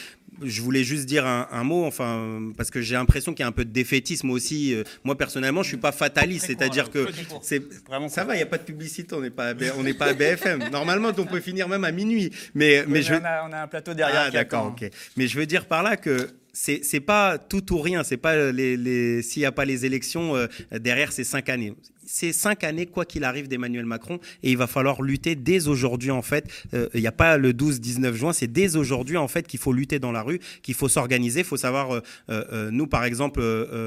[0.41, 3.51] je voulais juste dire un, mot, enfin, parce que j'ai l'impression qu'il y a un
[3.51, 4.75] peu de défaitisme aussi.
[5.03, 7.07] Moi, personnellement, je suis pas fataliste, c'est-à-dire que
[7.41, 9.71] c'est Vraiment ça va, il n'y a pas de publicité, on n'est pas, à B-
[9.77, 10.69] on n'est pas à BFM.
[10.71, 12.31] Normalement, on peut finir même à minuit.
[12.53, 14.89] Mais, mais je on, a, on a un plateau derrière ah, d'accord, ok.
[15.17, 18.03] Mais je veux dire par là que c'est c'est pas tout ou rien.
[18.03, 21.73] C'est pas les, les s'il n'y a pas les élections euh, derrière ces cinq années.
[22.05, 26.11] C'est cinq années quoi qu'il arrive d'Emmanuel Macron et il va falloir lutter dès aujourd'hui
[26.11, 26.45] en fait.
[26.73, 29.73] Euh, Il n'y a pas le 12-19 juin, c'est dès aujourd'hui en fait qu'il faut
[29.73, 31.41] lutter dans la rue, qu'il faut s'organiser.
[31.41, 33.41] Il faut savoir, euh, euh, nous par exemple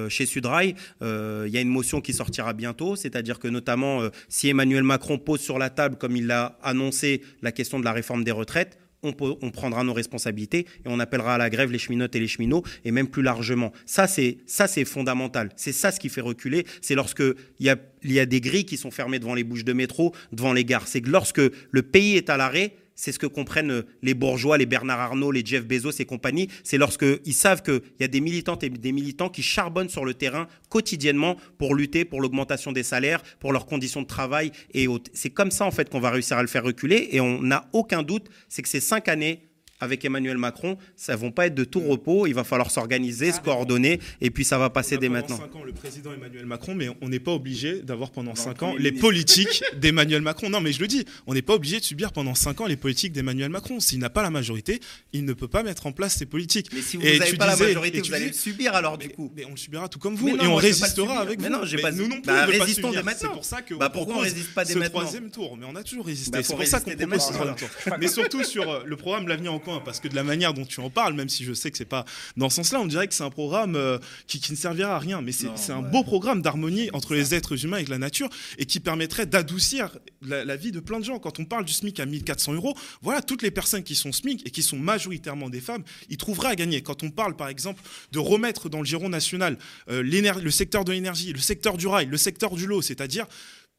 [0.09, 4.83] chez Sudrail, il y a une motion qui sortira bientôt, c'est-à-dire que notamment si Emmanuel
[4.83, 8.33] Macron pose sur la table comme il l'a annoncé la question de la réforme des
[8.33, 12.29] retraites on, prendra nos responsabilités et on appellera à la grève les cheminotes et les
[12.29, 13.73] cheminots et même plus largement.
[13.85, 15.51] Ça, c'est ça, c'est fondamental.
[15.57, 16.67] C'est ça ce qui fait reculer.
[16.81, 17.23] C'est lorsque
[17.59, 20.15] il y a, y a des grilles qui sont fermées devant les bouches de métro,
[20.33, 20.89] devant les gares.
[20.89, 21.41] C'est que lorsque
[21.71, 25.31] le pays est à l'arrêt, c'est ce que comprennent euh, les bourgeois, les Bernard Arnault,
[25.31, 26.49] les Jeff Bezos et compagnie.
[26.65, 30.15] C'est lorsqu'ils savent qu'il y a des militantes et des militants qui charbonnent sur le
[30.15, 35.11] terrain quotidiennement pour lutter pour l'augmentation des salaires, pour leurs conditions de travail et autres.
[35.15, 37.69] C'est comme ça en fait qu'on va réussir à le faire reculer et on n'a
[37.73, 39.46] aucun doute, c'est que ces cinq années
[39.81, 42.27] avec Emmanuel Macron, ça ne vont pas être de tout repos.
[42.27, 45.39] Il va falloir s'organiser, se coordonner, et puis ça va passer dès maintenant.
[45.39, 48.75] Cinq ans, le président Emmanuel Macron, mais on n'est pas obligé d'avoir pendant 5 ans
[48.79, 50.51] les politiques d'Emmanuel Macron.
[50.51, 52.77] Non, mais je le dis, on n'est pas obligé de subir pendant 5 ans les
[52.77, 53.81] politiques d'Emmanuel Macron.
[53.81, 54.81] S'il n'a pas la majorité,
[55.13, 56.71] il ne peut pas mettre en place ces politiques.
[56.73, 59.33] Mais si vous n'avez pas la majorité, vous allez le subir alors du coup.
[59.37, 61.55] Mais on le subira tout comme vous, et on résistera avec mais vous.
[61.55, 63.29] Non, j'ai pas nous non plus, bah, on résistons dès maintenant.
[63.31, 65.67] C'est pour ça que bah, pourquoi on résiste pas dès ce maintenant troisième tour, mais
[65.69, 66.31] on a toujours résisté.
[66.31, 67.69] Bah, c'est pour ça qu'on propose ce troisième tour.
[67.99, 70.91] Mais surtout sur le programme L'avenir en parce que de la manière dont tu en
[70.91, 72.05] parles, même si je sais que c'est pas
[72.37, 74.99] dans ce sens-là, on dirait que c'est un programme euh, qui, qui, ne servira à
[74.99, 75.21] rien.
[75.23, 78.81] Mais c'est un beau programme d'harmonie entre les êtres humains et la nature et qui
[78.81, 79.91] permettrait d'adoucir
[80.23, 81.19] la, la, vie de plein de gens.
[81.19, 84.47] Quand on parle du SMIC à 1400 euros, voilà, toutes les personnes qui sont SMIC
[84.47, 86.83] et qui sont majoritairement des femmes, ils trouveraient à gagner.
[86.83, 89.59] Quand on parle, par exemple, de remettre dans le giron national
[89.89, 93.27] euh, le secteur de l'énergie, le secteur du rail, le secteur du lot, c'est-à-dire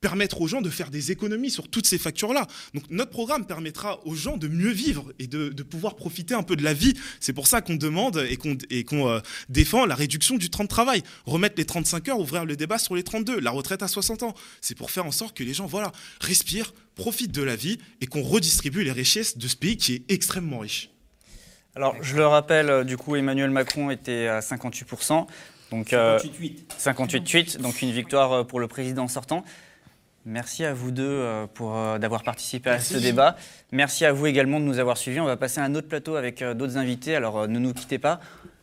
[0.02, 2.46] permettre aux gens de faire des économies sur toutes ces factures-là.
[2.74, 6.44] Donc notre programme permettra aux gens de mieux vivre et de, de pouvoir profiter un
[6.44, 6.94] peu de la vie.
[7.20, 9.20] C'est pour ça qu'on demande et qu'on qu euh,
[9.50, 12.96] défend la réduction du temps de travail, remettre les 35 heures, ouvrir le débat sur
[12.96, 14.36] les 32, la retraite à 60 ans.
[14.62, 15.92] C'est pour faire en sorte que les gens voilà,
[16.22, 20.12] respirent, profitent de la vie et qu'on redistribue les richesses de ce pays qui est
[20.12, 20.92] extrêmement riche.
[21.76, 25.26] Alors je le rappelle, euh, du coup Emmanuel Macron était à 58%.
[25.70, 26.18] Donc, euh,
[26.80, 29.44] 58-8, donc une victoire pour le président sortant.
[30.30, 33.38] Merci à vous deux euh, pour d'avoir participé à ce débat.
[33.72, 35.20] Merci à vous également de nous avoir suivis.
[35.22, 37.16] On va passer à un autre plateau avec d'autres invités.
[37.16, 38.20] Alors ne nous quittez pas.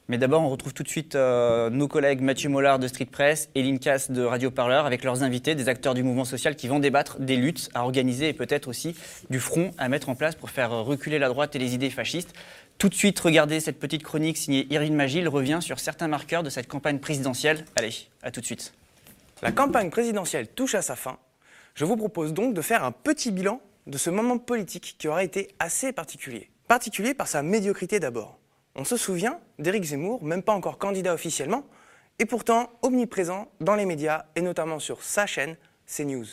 [0.08, 3.48] Mais d'abord, on retrouve tout de suite euh, nos collègues Mathieu Mollard de Street Press
[3.54, 6.68] et Lynn Cass de Radio Parleur avec leurs invités, des acteurs du mouvement social qui
[6.68, 8.94] vont débattre des luttes à organiser et peut-être aussi
[9.30, 12.34] du front à mettre en place pour faire reculer la droite et les idées fascistes.
[12.76, 16.50] Tout de suite, regardez cette petite chronique signée Irine Magil revient sur certains marqueurs de
[16.50, 17.64] cette campagne présidentielle.
[17.74, 18.74] Allez, à tout de suite.
[19.40, 21.16] La campagne présidentielle touche à sa fin.
[21.74, 25.24] Je vous propose donc de faire un petit bilan de ce moment politique qui aura
[25.24, 26.48] été assez particulier.
[26.68, 28.38] Particulier par sa médiocrité d'abord.
[28.76, 31.64] On se souvient d'Éric Zemmour, même pas encore candidat officiellement,
[32.20, 35.56] et pourtant omniprésent dans les médias et notamment sur sa chaîne
[35.86, 36.26] CNews,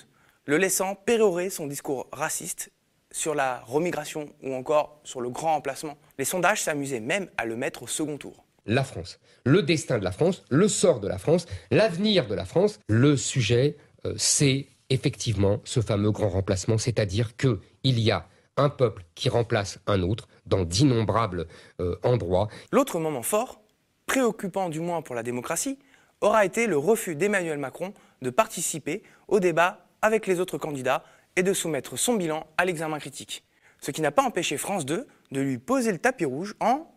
[0.46, 2.72] le laissant pérorer son discours raciste
[3.10, 5.98] sur la remigration ou encore sur le grand emplacement.
[6.20, 8.46] Les sondages s'amusaient même à le mettre au second tour.
[8.68, 12.46] La France, le destin de la France, le sort de la France, l'avenir de la
[12.46, 13.76] France, le sujet,
[14.06, 18.28] euh, c'est effectivement ce fameux grand remplacement, c'est-à-dire qu'il y a
[18.58, 21.48] un peuple qui remplace un autre dans d'innombrables
[21.80, 22.50] euh, endroits.
[22.72, 23.62] L'autre moment fort,
[24.06, 25.80] préoccupant du moins pour la démocratie,
[26.20, 31.04] aura été le refus d'Emmanuel Macron de participer au débat avec les autres candidats
[31.36, 33.44] et de soumettre son bilan à l'examen critique.
[33.80, 36.91] Ce qui n'a pas empêché France 2 de lui poser le tapis rouge en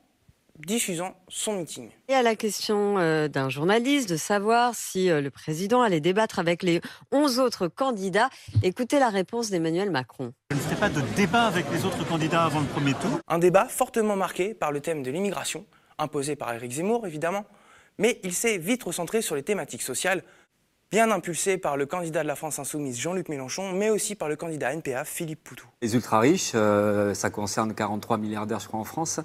[0.59, 1.91] diffusant son meeting.
[2.09, 6.39] Et à la question euh, d'un journaliste de savoir si euh, le président allait débattre
[6.39, 6.81] avec les
[7.13, 8.31] 11 autres candidats,
[8.63, 10.33] écoutez la réponse d'Emmanuel Macron.
[10.51, 13.21] Je ne ferai pas de débat avec les autres candidats avant le premier tour.
[13.29, 15.67] Un débat fortement marqué par le thème de l'immigration,
[15.99, 17.45] imposé par Éric Zemmour évidemment,
[17.99, 20.23] mais il s'est vite recentré sur les thématiques sociales,
[20.91, 24.37] bien impulsé par le candidat de la France insoumise Jean-Luc Mélenchon, mais aussi par le
[24.37, 25.67] candidat NPA Philippe Poutou.
[25.83, 29.21] Les ultra-riches, euh, ça concerne 43 milliardaires je crois en France,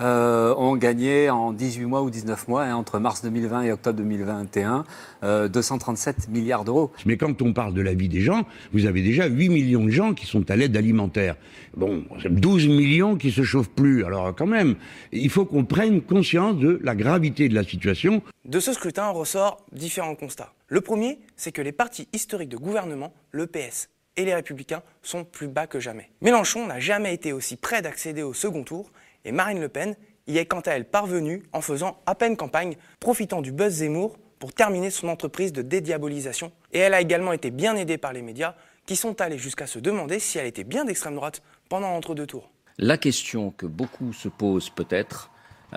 [0.00, 3.98] euh, ont gagné en 18 mois ou 19 mois, hein, entre mars 2020 et octobre
[3.98, 4.84] 2021,
[5.22, 6.92] euh, 237 milliards d'euros.
[7.06, 9.90] Mais quand on parle de la vie des gens, vous avez déjà 8 millions de
[9.90, 11.36] gens qui sont à l'aide alimentaire.
[11.76, 14.04] Bon, 12 millions qui se chauffent plus.
[14.04, 14.76] Alors quand même,
[15.12, 18.22] il faut qu'on prenne conscience de la gravité de la situation.
[18.44, 20.52] De ce scrutin ressort différents constats.
[20.68, 25.24] Le premier, c'est que les partis historiques de gouvernement, le PS et les Républicains, sont
[25.24, 26.10] plus bas que jamais.
[26.22, 28.90] Mélenchon n'a jamais été aussi près d'accéder au second tour
[29.26, 29.94] et Marine Le Pen
[30.26, 34.16] y est quant à elle parvenue en faisant à peine campagne, profitant du buzz Zemmour
[34.38, 36.52] pour terminer son entreprise de dédiabolisation.
[36.72, 38.54] Et elle a également été bien aidée par les médias
[38.86, 42.50] qui sont allés jusqu'à se demander si elle était bien d'extrême droite pendant l'entre-deux tours.
[42.78, 45.30] La question que beaucoup se posent peut-être,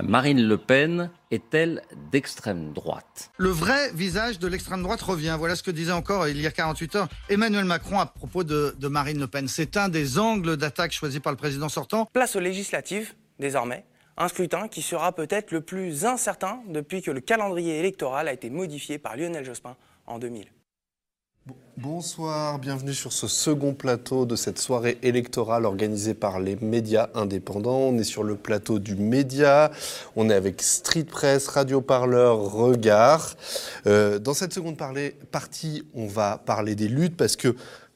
[0.04, 1.82] Marine Le Pen est-elle
[2.12, 3.32] d'extrême droite?
[3.38, 5.36] Le vrai visage de l'extrême droite revient.
[5.39, 8.76] Voilà ce que disait encore il y a 48 heures Emmanuel Macron à propos de,
[8.78, 9.47] de Marine Le Pen.
[9.47, 12.06] C'est un des angles d'attaque choisis par le président sortant.
[12.14, 13.85] Place aux législatives, désormais.
[14.17, 18.49] Un scrutin qui sera peut-être le plus incertain depuis que le calendrier électoral a été
[18.49, 19.75] modifié par Lionel Jospin
[20.05, 20.47] en 2000.
[21.77, 27.77] Bonsoir, bienvenue sur ce second plateau de cette soirée électorale organisée par les médias indépendants.
[27.77, 29.71] On est sur le plateau du média,
[30.17, 33.35] on est avec Street Press, Radio Parleur, Regard.
[33.87, 34.77] Euh, dans cette seconde
[35.31, 37.55] partie, on va parler des luttes parce que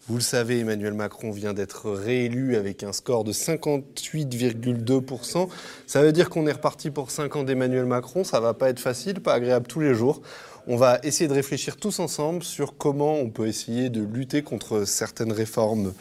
[0.10, 5.47] vous le savez, Emmanuel Macron vient d'être réélu avec un score de 58,2%.
[5.88, 8.26] Ça veut dire qu'on est reparti pour 5 ans d'Emmanuel Macron.
[8.26, 10.22] Ça va pas être facile, pas agréable tous les jours.
[10.68, 14.84] On va essayer de réfléchir tous ensemble sur comment on peut essayer de lutter contre
[14.86, 15.93] certaines réformes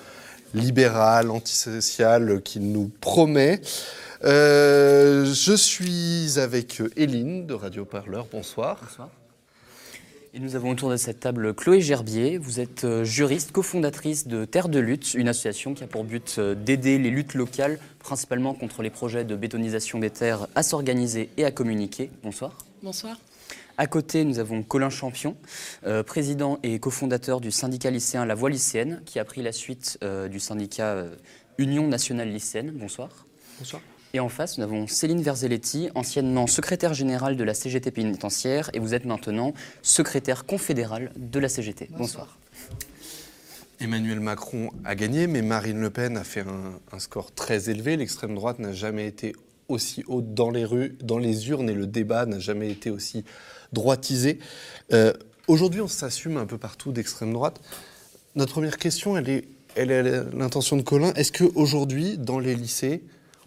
[0.53, 3.61] libérales, antisociales qu'il nous promet.
[4.25, 8.27] Euh, je suis avec Éline de Radio Parleur.
[8.33, 8.81] Bonsoir.
[8.83, 9.11] Bonsoir.
[10.35, 12.39] Et nous avons autour de cette table Chloé Gerbier.
[12.39, 16.37] Vous êtes euh, juriste, cofondatrice de Terre de Lutte, une association qui a pour but
[16.39, 21.29] euh, d'aider les luttes locales, principalement contre les projets de bétonisation des terres, à s'organiser
[21.37, 22.11] et à communiquer.
[22.23, 22.57] Bonsoir.
[22.83, 23.19] Bonsoir.
[23.79, 25.37] À côté, nous avons Colin Champion,
[25.87, 29.99] euh, président et cofondateur du syndicat lycéen La Voix lycéenne, qui a pris la suite
[30.03, 31.15] euh, du syndicat euh,
[31.59, 32.71] Union nationale lycéenne.
[32.73, 33.27] Bonsoir.
[33.59, 33.83] Bonsoir.
[34.15, 38.79] Et en face, nous avons Céline Verzelletti, anciennement secrétaire générale de la CGT pénitentiaire, et
[38.79, 41.89] vous êtes maintenant secrétaire confédéral de la CGT.
[41.97, 42.39] Bonsoir.
[43.81, 47.97] Emmanuel Macron a gagné, mais Marine Le Pen a fait un, un score très élevé.
[47.97, 49.35] L'extrême droite n'a jamais été
[49.69, 53.25] aussi haute dans les rues, dans les urnes, et le débat n'a jamais été aussi
[53.73, 54.39] droitisé.
[54.93, 55.13] Euh,
[55.49, 57.61] Aujourd'hui, on s'assume un peu partout d'extrême droite.
[58.37, 59.45] Notre première question, elle est,
[59.75, 60.03] elle est
[60.33, 61.13] l'intention de Colin.
[61.15, 63.03] Est-ce qu'aujourd'hui, dans les lycées,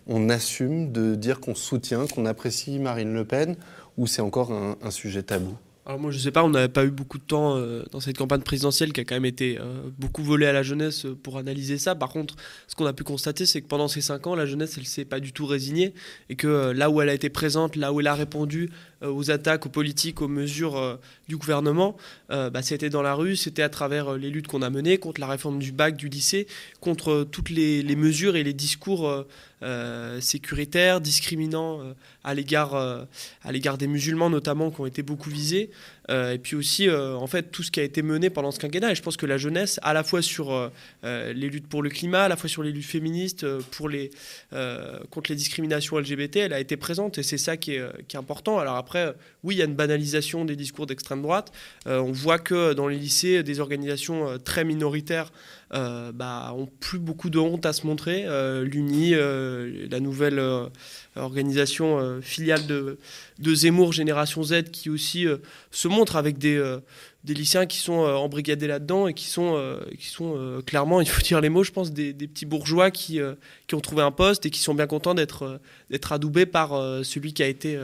[0.08, 3.56] on assume de dire qu'on soutient, qu'on apprécie Marine Le Pen,
[3.98, 5.56] ou c'est encore un, sujet tabou?
[5.88, 8.18] Alors moi je sais pas, on n'avait pas eu beaucoup de temps euh, dans cette
[8.18, 11.38] campagne présidentielle qui a quand même été euh, beaucoup volée à la jeunesse euh, pour
[11.38, 11.94] analyser ça.
[11.94, 12.36] Par contre,
[12.68, 15.06] ce qu'on a pu constater, c'est que pendant ces cinq ans, la jeunesse, elle s'est
[15.06, 15.94] pas du tout résignée
[16.30, 19.66] et que là où elle a été présente, là où elle a répondu aux attaques,
[19.66, 20.96] aux politiques, aux mesures euh,
[21.28, 21.96] du gouvernement,
[22.32, 24.98] euh, bah, c'était dans la rue, c'était à travers euh, les luttes qu'on a menées
[24.98, 26.48] contre la réforme du bac, du lycée,
[26.80, 29.28] contre euh, toutes les, mesures et les discours euh,
[29.64, 31.94] euh, sécuritaires, discriminants euh,
[32.24, 33.04] à l'égard euh,
[33.78, 37.52] des musulmans notamment qui ont été beaucoup visés, Euh, et puis aussi euh, en fait
[37.52, 38.92] tout ce qui a été mené pendant ce quinquennat.
[38.92, 40.70] Et je pense que la jeunesse, à la fois sur euh,
[41.04, 43.90] euh, les luttes pour le climat, à la fois sur les luttes féministes, euh, pour
[43.90, 44.12] les
[44.54, 47.90] euh, contre les discriminations LGBT, elle a été présente et c'est ça qui est, euh,
[48.08, 48.60] qui est important.
[48.60, 51.52] Alors après, euh, oui, il y a une banalisation des discours d'extrême droite.
[51.88, 55.32] Euh, on voit que dans les lycées, des organisations euh, très minoritaires
[55.76, 58.24] euh, bah, ont plus beaucoup de honte à se montrer.
[58.26, 60.68] Euh, L'UNI, euh, la nouvelle euh,
[61.16, 62.98] organisation filiale de,
[63.40, 65.26] de Zemmour, Génération Z, qui aussi
[65.72, 66.62] se montre avec des,
[67.26, 71.50] lycéens qui sont embrigadés là-dedans et qui sont, qui sont clairement, il faut dire les
[71.50, 73.20] mots, je pense, des, petits bourgeois qui,
[73.68, 75.60] qui ont trouvé un poste et qui sont bien contents d'être
[76.12, 76.72] adoubés par
[77.06, 77.80] celui qui a été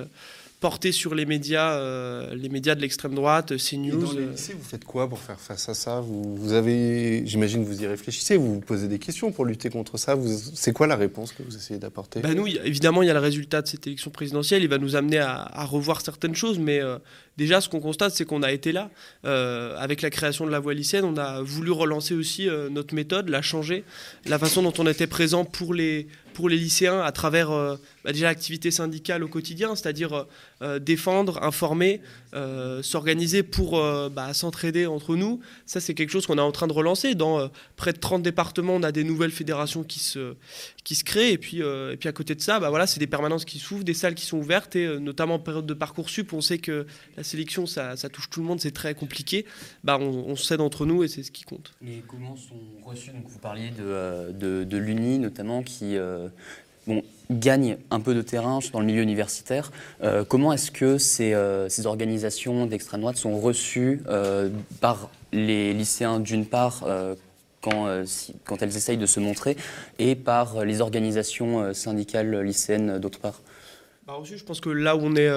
[0.62, 4.00] porté sur les médias, euh, les médias de l'extrême droite, Et CNews.
[4.00, 6.00] dans les euh, lycées, vous faites quoi pour faire face à ça?
[6.00, 9.70] Vous, vous avez, j'imagine, que vous y réfléchissez, vous vous posez des questions pour lutter
[9.72, 10.16] contre ça.
[10.54, 12.22] C'est quoi la réponse que vous essayez d'apporter?
[12.22, 14.62] Bah nous, évidemment, il y a le résultat de cette élection présidentielle.
[14.62, 17.00] Il va nous amener à, à revoir certaines choses, mais euh,
[17.38, 18.92] déjà, ce qu'on constate, c'est qu'on a été là.
[19.26, 22.94] Euh, avec la création de la voie lycéenne, on a voulu relancer aussi euh, notre
[22.94, 23.84] méthode, la changer,
[24.28, 28.12] la façon dont on était présent pour les, pour les lycéens à travers euh, bah,
[28.12, 30.24] déjà l'activité syndicale au quotidien, c'est-à-dire euh,
[30.62, 32.02] euh, défendre, informer,
[32.34, 33.82] euh, s'organiser pour
[34.12, 35.40] bah, s'entraider entre nous.
[35.66, 37.16] Ça, c'est quelque chose qu'on est en train de relancer.
[37.16, 40.36] Dans près de 30 départements, on a des nouvelles fédérations qui se,
[41.06, 41.34] créent.
[41.34, 44.16] Et puis, à côté de ça, bah, voilà, c'est des permanences qui s'ouvrent, des salles
[44.16, 44.76] qui sont ouvertes.
[44.76, 46.86] Et notamment en période de Parcoursup, on sait que
[47.18, 49.46] la sélection, ça, touche tout le monde, c'est très compliqué.
[49.88, 51.74] On, s'aide entre nous et c'est ce qui compte.
[51.86, 55.98] Et comment sont reçus Vous parliez de, l'UNI notamment qui
[56.88, 59.72] bon, gagne un peu de terrain dans le milieu universitaire.
[60.04, 65.74] Euh, comment est-ce que ces, euh, ces organisations d'extrême droite sont reçues euh, par les
[65.74, 66.84] lycéens d'une part
[67.62, 68.04] quand,
[68.44, 69.56] quand elles essayent de se montrer
[69.98, 73.42] et par les organisations syndicales lycéennes d'autre part?
[74.06, 75.32] Bah, je pense que là où on est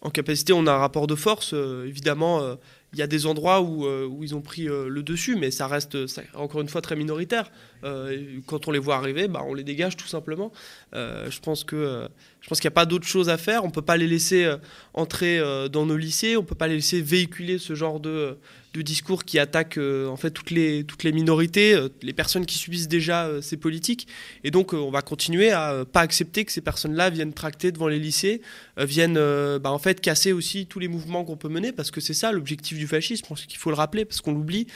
[0.00, 1.52] en capacité, on a un rapport de force.
[1.86, 2.56] évidemment,
[2.94, 5.66] il y a des endroits où, euh, ils ont pris euh, le dessus, mais ça
[5.66, 5.96] reste
[6.34, 7.50] encore une fois très minoritaire.
[7.84, 10.52] Euh, quand on les voit arriver, bah, on les dégage tout simplement.
[10.94, 13.64] Je pense je pense qu'il n'y a pas d'autre chose à faire.
[13.64, 14.50] On peut pas les laisser
[14.94, 16.36] entrer dans nos lycées.
[16.36, 18.38] On peut pas les laisser véhiculer ce genre de,
[18.78, 22.46] de discours qui attaquent euh, en fait toutes les toutes les minorités, euh, les personnes
[22.46, 24.06] qui subissent déjà euh, ces politiques.
[24.44, 27.98] Et donc, on va continuer à pas accepter que ces personnes-là viennent tracter devant les
[27.98, 28.40] lycées,
[28.76, 29.14] viennent
[29.58, 32.32] bah, en fait casser aussi tous les mouvements qu'on peut mener, parce que c'est ça
[32.32, 33.24] l'objectif du fascisme.
[33.24, 34.66] Je pense qu'il faut le rappeler, parce qu'on l'oublie.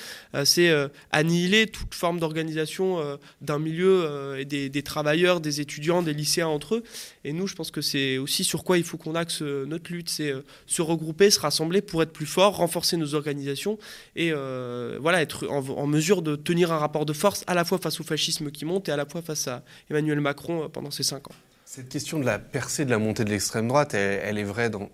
[0.45, 0.73] C'est
[1.11, 6.77] annihiler toute forme d'organisation d'un milieu et des, des travailleurs, des étudiants, des lycéens entre
[6.77, 6.83] eux.
[7.25, 10.09] Et nous, je pense que c'est aussi sur quoi il faut qu'on axe notre lutte,
[10.09, 10.35] c'est
[10.67, 13.79] se regrouper, se rassembler pour être plus fort, renforcer nos organisations
[14.16, 17.78] et euh, voilà être en, mesure de tenir un rapport de force à la fois
[17.78, 20.90] face au fascisme qui monte et à la fois face à Emmanuel Macron euh, pendant
[20.90, 21.34] ces cinq ans.
[21.64, 24.90] Cette question de la percée de la montée de l'extrême droite, elle, est vraie dans,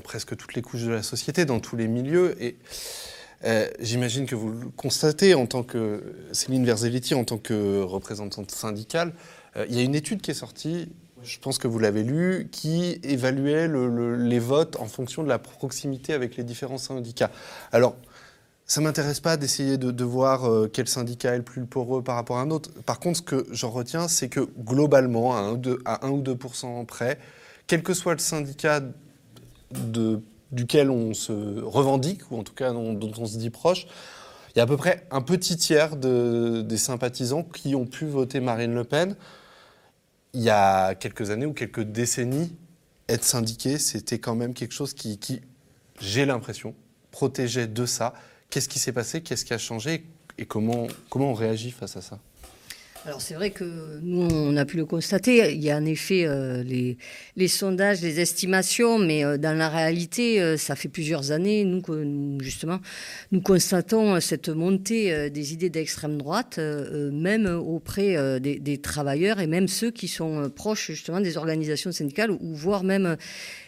[0.00, 2.34] presque toutes les couches de la société, dans tous les milieux.
[2.42, 2.56] Et
[3.44, 8.50] euh, j'imagine que vous le constatez en tant que Céline Verzelletti, en tant que représentante
[8.50, 9.12] syndicale.
[9.68, 10.88] Il y a une étude qui est sortie,
[11.22, 15.28] je pense que vous l'avez lue, qui évaluait le- le- les votes en fonction de
[15.28, 17.30] la proximité avec les différents syndicats.
[17.70, 17.96] Alors,
[18.66, 22.38] ça m'intéresse pas d'essayer de, voir euh, quel syndicat est le plus poreux par rapport
[22.38, 22.70] à un autre.
[22.86, 26.10] Par contre, ce que j'en retiens, c'est que globalement, à 1, ou 2, à 1
[26.10, 26.36] ou 2
[26.86, 27.18] près,
[27.66, 28.80] quel que soit le syndicat
[30.50, 33.86] duquel on se revendique, ou en tout cas dont, on se dit proche,
[34.54, 38.06] il y a à peu près un petit tiers de, des sympathisants qui ont pu
[38.06, 39.16] voter Marine Le Pen.
[40.32, 42.56] Il y a quelques années ou quelques décennies,
[43.08, 45.18] être syndiqué, c'était quand même quelque chose qui
[46.00, 46.74] j'ai l'impression,
[47.10, 48.14] protégeait de ça.
[48.54, 49.20] Qu'est-ce qui s'est passé?
[49.20, 50.04] Qu'est-ce qui a changé?
[50.38, 52.20] Et comment, comment on réagit face à ça?
[53.04, 56.24] Alors c'est vrai que nous, on a pu le constater, il y a en effet
[56.24, 61.64] euh, les, sondages, les estimations, mais euh, dans la réalité, euh, ça fait plusieurs années,
[61.64, 61.82] nous,
[62.40, 62.78] justement,
[63.30, 69.68] nous constatons cette montée des idées d'extrême droite, même auprès des, des, travailleurs et même
[69.68, 73.16] ceux qui sont proches justement des organisations syndicales ou, voire même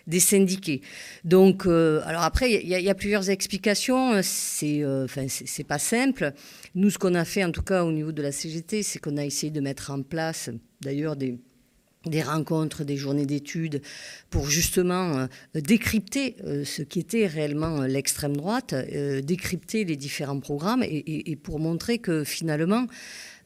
[0.06, 0.82] des syndiqués.
[1.24, 6.32] Donc, alors après, il y, a plusieurs explications, c'est enfin, c'est pas simple.
[6.74, 9.16] Nous, ce qu'on a fait, en tout cas au niveau de la CGT, c'est qu'on
[9.16, 10.50] a essayé de mettre en place,
[10.80, 11.38] d'ailleurs, des,
[12.06, 13.82] des rencontres, des journées d'études
[14.30, 19.96] pour justement euh, décrypter euh, ce qui était réellement euh, l'extrême droite, euh, décrypter les
[19.96, 22.86] différents programmes et, pour montrer que finalement, euh,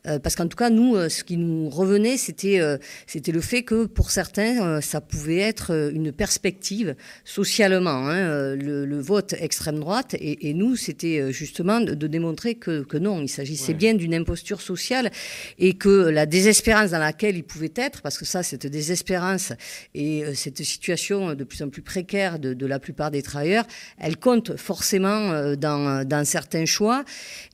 [0.05, 3.63] parce qu'en tout cas, nous, euh, ce qui nous revenait, c'était euh, c'était le fait
[3.63, 6.95] que pour certains, ça pouvait être une perspective
[7.25, 10.15] socialement, hein, le, le, vote extrême droite.
[10.15, 13.79] Et, et nous, c'était justement de, de, démontrer que, que non, il s'agissait ouais.
[13.79, 15.11] bien d'une imposture sociale
[15.59, 19.53] et que la désespérance dans laquelle ils pouvaient être, parce que ça, cette désespérance
[19.95, 23.67] et cette situation de plus en plus précaire de, de la plupart des travailleurs,
[23.99, 27.05] elle compte forcément dans, dans certains choix.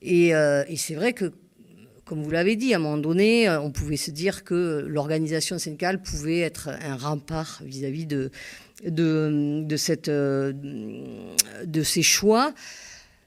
[0.01, 1.31] Et, et c'est vrai que
[2.07, 5.59] comme vous l'avez dit, à un moment donné, euh, on pouvait se dire que l'organisation
[5.59, 8.31] syndicale pouvait être un rempart vis-à-vis -vis de,
[8.85, 9.75] de, de,
[10.09, 10.53] euh,
[11.83, 12.53] ces choix.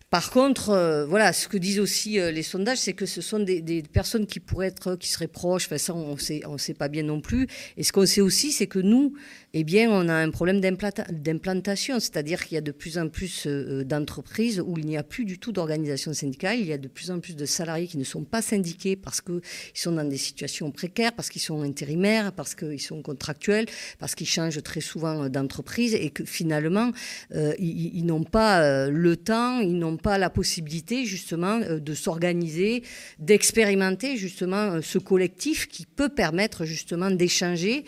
[0.08, 3.60] Par contre, euh, voilà, ce que disent aussi les sondages, c'est que ce sont des,
[3.60, 5.66] des, personnes qui pourraient être, qui seraient proches.
[5.66, 7.46] Enfin, ça, on sait, on sait pas bien non plus.
[7.76, 9.14] Et ce qu'on sait aussi, c'est que nous,
[9.52, 13.46] eh bien, on a un problème d'implantation, c'est-à-dire qu'il y a de plus en plus
[13.46, 16.58] euh, d'entreprises où il n'y a plus du tout d'organisation syndicale.
[16.60, 19.20] Il y a de plus en plus de salariés qui ne sont pas syndiqués parce
[19.20, 19.40] qu'ils
[19.74, 23.66] sont dans des situations précaires, parce qu'ils sont intérimaires, parce qu'ils sont contractuels,
[23.98, 26.92] parce qu'ils changent très souvent d'entreprise et que finalement,
[27.34, 31.94] euh, ils, n'ont pas euh, le temps, ils n'ont pas la possibilité justement euh, de
[31.94, 32.82] s'organiser,
[33.18, 37.84] d'expérimenter justement euh, ce collectif qui peut permettre justement d'échanger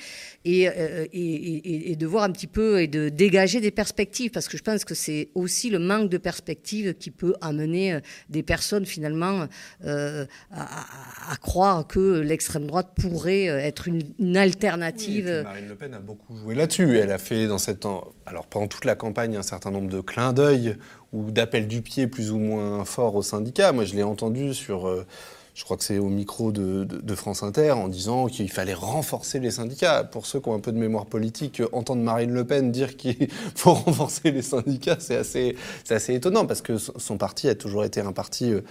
[0.47, 4.49] euh, et, et, et, de voir un petit peu et de dégager des perspectives parce
[4.49, 7.99] que je pense que c'est aussi le manque de perspectives qui peut amener
[8.29, 9.47] des personnes finalement
[9.85, 15.27] euh, à, à, croire que l'extrême droite pourrait être une, une alternative.
[15.27, 16.97] Oui, Marine Le Pen a beaucoup joué là-dessus.
[16.99, 17.83] Elle a fait dans cette
[18.27, 20.77] alors pendant toute la campagne un certain nombre de clins d'œil
[21.13, 23.73] ou d'appels du pied plus ou moins forts au syndicat.
[23.73, 25.07] Moi, je l'ai entendu sur, euh,
[25.55, 29.51] je crois que c'est au micro de, France Inter, en disant qu'il fallait renforcer les
[29.51, 30.03] syndicats.
[30.03, 33.29] Pour ceux qui ont un peu de mémoire politique, entendre Marine Le Pen dire qu'il
[33.55, 35.57] faut renforcer les syndicats, c'est assez,
[35.91, 38.63] assez étonnant, parce que son parti a toujours été un parti euh,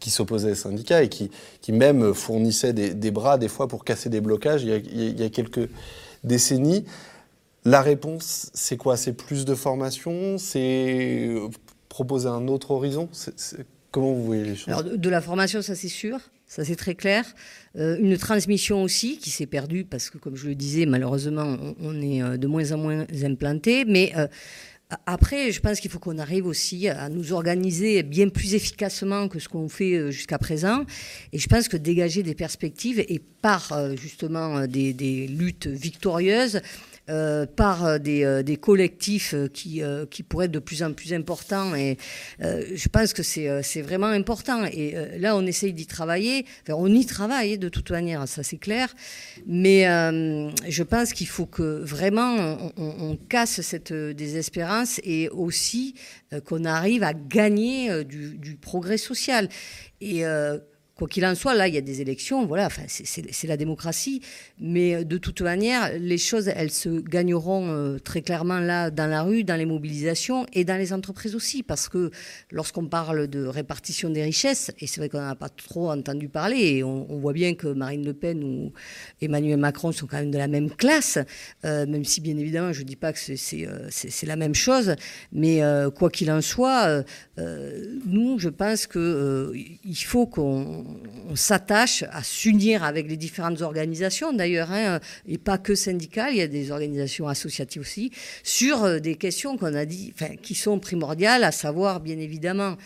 [0.00, 4.08] qui s'opposait aux syndicats et qui, qui même fournissait des, bras des fois pour casser
[4.08, 5.68] des blocages il y a, quelques
[6.24, 6.84] décennies.
[7.64, 8.96] La réponse, c'est quoi?
[8.96, 10.38] C'est plus de formation?
[10.38, 11.34] C'est
[11.88, 13.08] proposer un autre horizon?
[13.90, 14.84] Comment vous voyez les choses?
[14.84, 17.24] De, la formation, ça c'est sûr, ça c'est très clair.
[17.76, 22.00] Euh, une transmission aussi qui s'est perdue parce que, comme je le disais, malheureusement, on,
[22.00, 23.84] est euh, de moins en moins implanté.
[23.84, 24.26] Mais euh,
[25.06, 29.38] après, je pense qu'il faut qu'on arrive aussi à nous organiser bien plus efficacement que
[29.38, 30.84] ce qu'on fait jusqu'à présent.
[31.32, 36.60] Et je pense que dégager des perspectives et par justement des luttes victorieuses,
[37.08, 39.80] euh, par euh, des, euh, des collectifs qui,
[40.10, 41.72] qui pourraient être de plus en plus importants.
[41.76, 41.98] Et
[42.40, 44.64] je pense que c'est vraiment important.
[44.64, 46.44] Et là, on essaye d'y travailler.
[46.62, 48.92] Enfin, on y travaille de toute manière, ça c'est clair.
[49.46, 49.84] Mais
[50.68, 55.94] je pense qu'il faut que vraiment on, on, on, casse cette désespérance et aussi
[56.44, 59.48] qu'on arrive à gagner du, du progrès social.
[60.00, 60.24] Et
[60.96, 64.22] Quoi qu'il en soit, là, il y a des élections, voilà, enfin, c'est la démocratie,
[64.58, 69.06] mais euh, de toute manière, les choses, elles se gagneront euh, très clairement là, dans
[69.06, 72.10] la rue, dans les mobilisations et dans les entreprises aussi, parce que
[72.50, 76.30] lorsqu'on parle de répartition des richesses, et c'est vrai qu'on n'en a pas trop entendu
[76.30, 78.72] parler, et on, voit bien que Marine Le Pen ou
[79.20, 81.18] Emmanuel Macron sont quand même de la même classe,
[81.66, 84.94] euh, même si bien évidemment, je ne dis pas que c'est la même chose,
[85.30, 85.60] mais
[85.94, 87.04] quoi qu'il en soit,
[87.36, 90.85] nous, je pense qu'il faut qu'on
[91.28, 96.38] on s'attache à s'unir avec les différentes organisations, d'ailleurs, hein, et pas que syndicales, il
[96.38, 98.12] y a des organisations associatives aussi,
[98.42, 102.76] sur euh, des questions qu'on a dit, qui sont primordiales, à savoir, bien évidemment,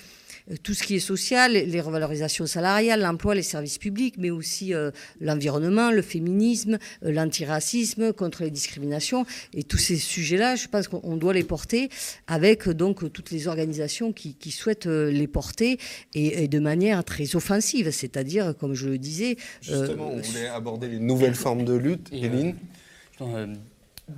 [0.62, 4.72] tout ce qui est social, les revalorisations salariales, l'emploi, les services publics, mais aussi
[5.20, 9.24] l'environnement, le féminisme, l'antiracisme, contre les discriminations.
[9.54, 11.88] Et tous ces sujets-là, je pense qu'on doit les porter
[12.26, 15.78] avec donc toutes les organisations qui, souhaitent les porter
[16.14, 19.36] et, de manière très offensive, c'est-à-dire, comme je le disais...
[19.60, 22.56] Justement, on voulait aborder les nouvelles formes de lutte, Éline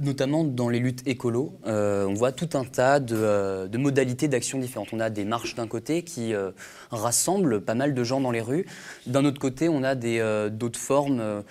[0.00, 4.58] notamment dans les luttes écolo, euh, on voit tout un tas euh, de, modalités d'action
[4.58, 4.88] différentes.
[4.92, 6.50] On a des marches d'un côté qui euh,
[6.90, 8.66] rassemblent pas mal de gens dans les rues.
[9.06, 11.42] D'un autre côté, on a d'autres formes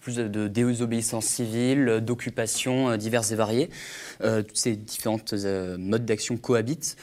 [0.00, 3.70] plus de désobéissance civile, d'occupation diverses et variées.
[4.20, 6.96] toutes ces différentes modes d'action cohabitent.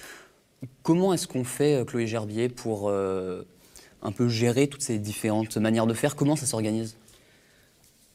[0.84, 5.96] Comment est-ce qu'on fait, Chloé Gerbier, pour un peu gérer toutes ces différentes manières de
[5.96, 6.16] faire?
[6.16, 6.96] Comment ça s'organise?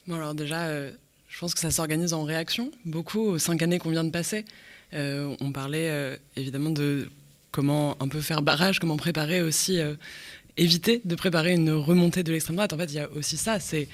[0.07, 0.69] Bon, alors déjà,
[1.29, 4.45] je pense que ça s'organise en réaction, beaucoup, aux cinq années qu'on vient de passer.
[4.95, 7.09] Euh, on parlait euh, évidemment de
[7.51, 9.95] comment un peu faire barrage, comment préparer aussi, euh,
[10.57, 12.73] éviter de préparer une remontée de l'extrême droite.
[12.73, 13.89] En fait, il y a aussi ça, c'est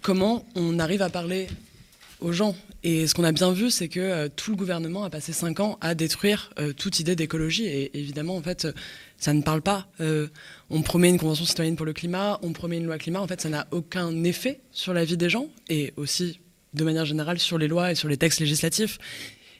[0.00, 1.48] comment on arrive à parler
[2.20, 2.56] aux gens.
[2.84, 5.78] Et ce qu'on a bien vu, c'est que tout le gouvernement a passé cinq ans
[5.80, 7.64] à détruire toute idée d'écologie.
[7.66, 8.66] Et évidemment, en fait,
[9.22, 9.86] ça ne parle pas.
[10.00, 10.26] Euh,
[10.68, 13.20] on promet une convention citoyenne pour le climat, on promet une loi climat.
[13.20, 16.40] En fait, ça n'a aucun effet sur la vie des gens et aussi,
[16.74, 18.98] de manière générale, sur les lois et sur les textes législatifs.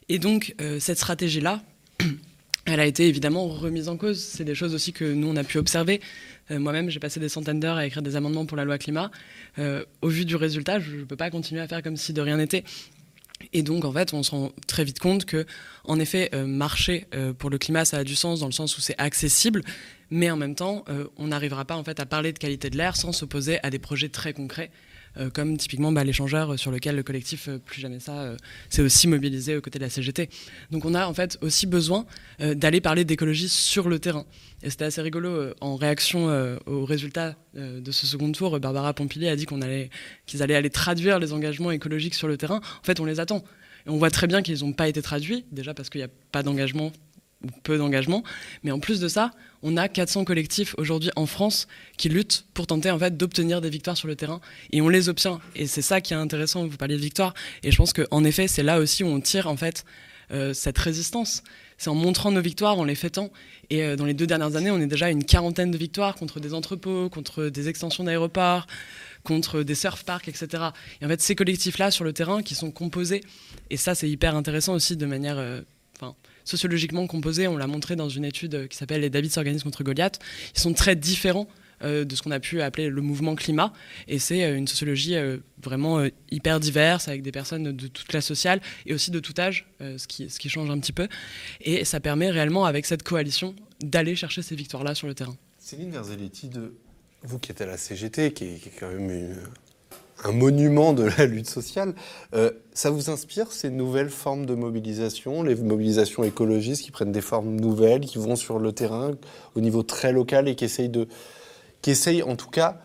[0.08, 1.62] Et donc, euh, cette stratégie-là,
[2.66, 4.18] elle a été évidemment remise en cause.
[4.18, 6.00] C'est des choses aussi que nous, on a pu observer.
[6.50, 9.12] Euh, moi-même, j'ai passé des centaines d'heures à écrire des amendements pour la loi climat.
[9.58, 12.36] au vu du résultat, je ne peux pas continuer à faire comme si de rien
[12.36, 12.64] n'était.
[13.52, 15.46] Et donc, en fait, on se rend très vite compte que,
[15.84, 18.76] en effet, euh, marcher euh, pour le climat, ça a du sens dans le sens
[18.76, 19.62] où c'est accessible,
[20.10, 22.76] mais en même temps, euh, on n'arrivera pas en fait à parler de qualité de
[22.76, 24.70] l'air sans s'opposer à des projets très concrets
[25.32, 28.36] comme typiquement bah, l'échangeur sur lequel le collectif euh, Plus Jamais Ça euh,
[28.68, 30.28] s'est aussi mobilisé aux côtés de la CGT.
[30.70, 32.06] Donc on a en fait aussi besoin
[32.38, 34.24] d'aller parler d'écologie sur le terrain.
[34.62, 36.28] Et c'était assez rigolo, en réaction
[36.66, 39.90] aux résultats de ce second tour, Barbara Pompili a dit qu'on allait,
[40.26, 42.60] qu'ils allaient aller traduire les engagements écologiques sur le terrain.
[42.80, 43.44] En fait, on les attend.
[43.86, 46.10] Et on voit très bien qu'ils n'ont pas été traduits, déjà parce qu'il n'y a
[46.30, 46.92] pas d'engagement
[47.62, 48.22] peu d'engagement.
[48.62, 49.30] Mais en plus de ça,
[49.62, 53.70] on a 400 collectifs aujourd'hui en France qui luttent pour tenter en fait d'obtenir des
[53.70, 54.40] victoires sur le terrain
[54.72, 55.40] et on les obtient.
[55.54, 56.66] Et c'est ça qui est intéressant.
[56.66, 59.46] Vous parliez de victoire et je pense qu'en effet c'est là aussi où on tire
[59.46, 59.84] en fait
[60.32, 61.42] euh, cette résistance.
[61.76, 63.30] C'est en montrant nos victoires, en les fêtant.
[63.68, 66.14] Et euh, dans les deux dernières années, on est déjà à une quarantaine de victoires
[66.14, 68.66] contre des entrepôts, contre des extensions d'aéroports,
[69.24, 70.64] contre des surf parks, etc.
[71.00, 73.22] Et en fait, ces collectifs-là sur le terrain qui sont composés,
[73.70, 75.60] et ça c'est hyper intéressant aussi de manière, euh,
[76.44, 77.48] sociologiquement composés.
[77.48, 80.18] On l'a montré dans une étude qui s'appelle Les David s'organisent contre Goliath.
[80.54, 81.48] Ils sont très différents
[81.84, 83.72] euh, de ce qu'on a pu appeler le mouvement climat.
[84.06, 88.26] Et c'est euh, une sociologie euh, vraiment hyper diverse, avec des personnes de toute classe
[88.26, 91.08] sociale et aussi de tout âge, ce, qui, change un petit peu.
[91.60, 95.36] Et ça permet réellement, avec cette coalition, d'aller chercher ces victoires-là sur le terrain.
[95.58, 96.74] Céline de
[97.24, 99.36] vous qui êtes à la CGT, qui est, qui est quand même une,
[100.24, 101.94] un monument de la lutte sociale.
[102.34, 107.20] Euh, ça vous inspire ces nouvelles formes de mobilisation, les mobilisations écologistes qui prennent des
[107.20, 109.12] formes nouvelles, qui vont sur le terrain
[109.54, 111.08] au niveau très local et qui essayent, de,
[111.82, 112.78] qui essayent en tout cas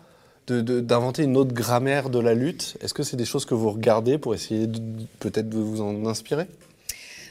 [0.46, 2.78] d'inventer une autre grammaire de la lutte?
[2.80, 4.66] Est-ce que c'est des choses que vous regardez pour essayer
[5.20, 6.46] peut-être de vous en inspirer?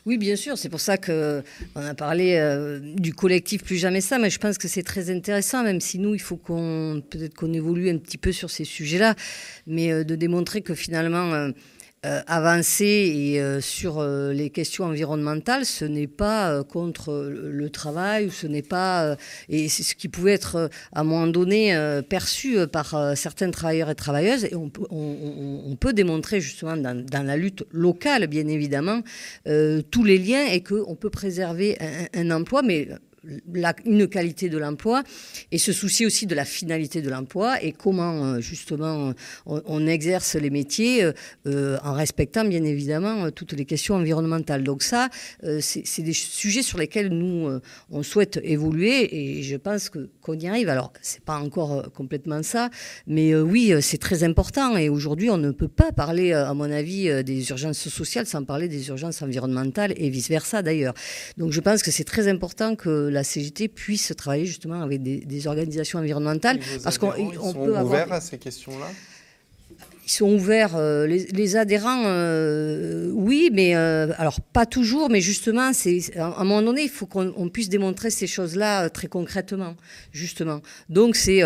[0.08, 0.58] Oui, bien sûr.
[0.58, 1.44] C'est pour ça qu'on
[1.76, 5.64] a parlé euh, du collectif Plus Jamais Ça, mais je pense que c'est très intéressant,
[5.64, 9.16] même si nous, il faut qu'on peut-être qu'on évolue un petit peu sur ces sujets-là,
[9.68, 11.34] mais euh, de démontrer que finalement.
[11.34, 11.52] Euh,
[12.06, 18.30] euh, avancer et, euh, sur euh, les questions environnementales, ce n'est pas contre le travail,
[18.30, 19.18] ce n'est pas
[19.50, 21.76] et c'est ce qui pouvait être à un moment donné
[22.08, 24.46] perçu par certains travailleurs et travailleuses.
[24.46, 24.70] Et on,
[25.80, 29.02] peut démontrer justement dans, la lutte locale, bien évidemment,
[29.46, 31.78] tous les liens et qu'on peut préserver
[32.14, 32.90] un emploi, mais
[33.86, 35.04] une qualité de l'emploi
[35.52, 39.14] et se soucier aussi de la finalité de l'emploi et comment euh, justement
[39.46, 41.14] on, exerce les métiers euh,
[41.46, 44.64] euh, en respectant bien évidemment toutes les questions environnementales.
[44.64, 45.10] Donc ça,
[45.62, 47.60] c'est des sujets sur lesquels nous
[47.90, 50.70] on souhaite évoluer et je pense que qu'on y arrive.
[50.70, 52.70] Alors c'est pas encore complètement ça,
[53.06, 57.24] mais oui c'est très important et aujourd'hui on ne peut pas parler à mon avis
[57.24, 60.94] des urgences sociales sans parler des urgences environnementales et vice versa d'ailleurs.
[61.38, 65.48] Donc je pense que c'est très important que la CGT puisse travailler justement avec des,
[65.48, 66.60] organisations environnementales.
[66.84, 68.88] parce qu'on peut ouvert à ces questions-là?
[70.08, 75.74] Ils sont ouverts, euh, les, adhérents, euh, oui, mais euh, alors pas toujours, mais justement,
[75.74, 79.76] c'est à un moment donné, il faut qu'on on puisse démontrer ces choses-là très concrètement,
[80.14, 80.62] justement.
[80.88, 81.44] Donc c'est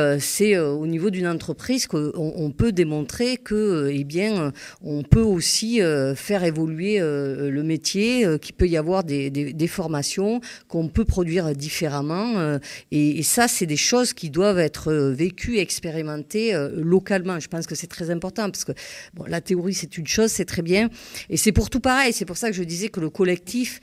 [0.59, 4.53] au niveau d'une entreprise qu'on on peut démontrer que, eh bien,
[4.83, 5.79] on peut aussi
[6.15, 12.59] faire évoluer le métier, qu'il peut y avoir des, formations, qu'on peut produire différemment,
[12.91, 17.39] et, et ça, c'est des choses qui doivent être vécues, expérimentées localement.
[17.39, 18.73] Je pense que c'est très important parce que
[19.13, 20.89] bon, la théorie, c'est une chose, c'est très bien.
[21.29, 22.13] Et c'est pour tout pareil.
[22.13, 23.79] C'est pour ça que je disais que le collectif,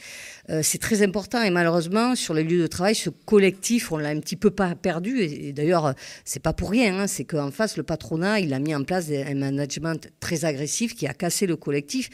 [0.51, 1.43] euh, c'est très important.
[1.43, 4.75] Et malheureusement, sur les lieux de travail, ce collectif, on l'a un petit peu pas
[4.75, 5.21] perdu.
[5.21, 5.95] Et, et d'ailleurs,
[6.25, 7.01] c'est pas pour rien.
[7.01, 10.95] Hein, c'est qu'en face, le patronat, il a mis en place un management très agressif
[10.95, 12.11] qui a cassé le collectif.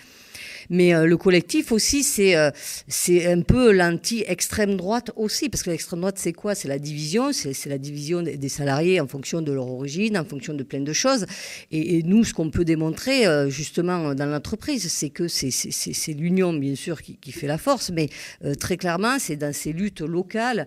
[0.71, 2.51] Mais euh, le collectif aussi, c'est euh,
[2.89, 6.55] c'est un peu l'anti-extrême droite aussi, parce que l'extrême droite, c'est quoi?
[6.55, 10.55] C'est la division, c'est la division des, salariés en fonction de leur origine, en fonction
[10.55, 11.27] de plein de choses.
[11.71, 16.75] Et, nous, ce qu'on peut démontrer euh, justement dans l'entreprise, c'est que c'est- l'union, bien
[16.75, 18.09] sûr, qui, qui fait la force, mais
[18.61, 20.66] très clairement, c'est dans ces luttes locales,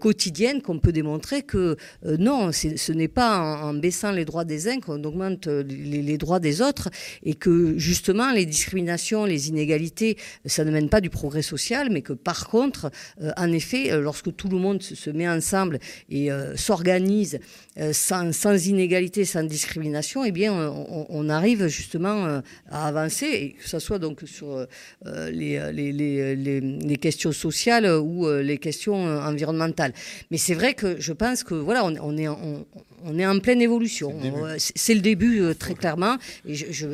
[0.00, 4.80] quotidiennes, qu'on peut démontrer que non, ce n'est pas en, baissant les droits des uns
[4.80, 6.88] qu'on augmente les droits des autres,
[7.22, 10.16] et que justement, les discriminations, les inégalités,
[10.46, 12.90] ça ne mène pas du progrès social, mais que par contre,
[13.22, 15.78] euh, en effet, euh, lorsque tout le monde se, met ensemble
[16.10, 17.38] et euh, s'organise
[17.78, 22.40] euh, sans, sans inégalité, sans discrimination, eh bien, on, on arrive justement
[22.70, 24.66] à avancer, et que ce soit donc sur
[25.06, 29.92] les, les, les, les, les questions sociales ou les questions environnementales.
[30.30, 32.66] Mais c'est vrai que je pense que voilà, on, on est, en- on,
[33.04, 34.12] on est en pleine évolution.
[34.58, 36.16] C'est le début, très clairement.
[36.46, 36.86] Et je, je-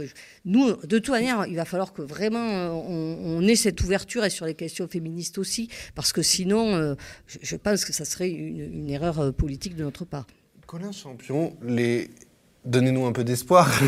[0.45, 4.25] nous, de toute manière, il va falloir que vraiment euh, on, on ait cette ouverture
[4.25, 6.95] et sur les questions féministes aussi, parce que sinon, euh,
[7.27, 10.27] je, pense que ça serait une, une erreur euh, politique de notre part.
[10.67, 12.11] Colin Champion, les...
[12.65, 13.71] donnez-nous un peu d'espoir,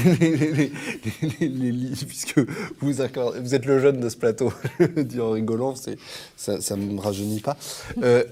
[2.09, 2.41] puisque
[2.81, 6.77] vous, accordez- vous êtes le jeune de ce plateau, je le dis en rigolant, ça
[6.77, 7.57] ne me rajeunit pas.
[8.03, 8.25] Euh,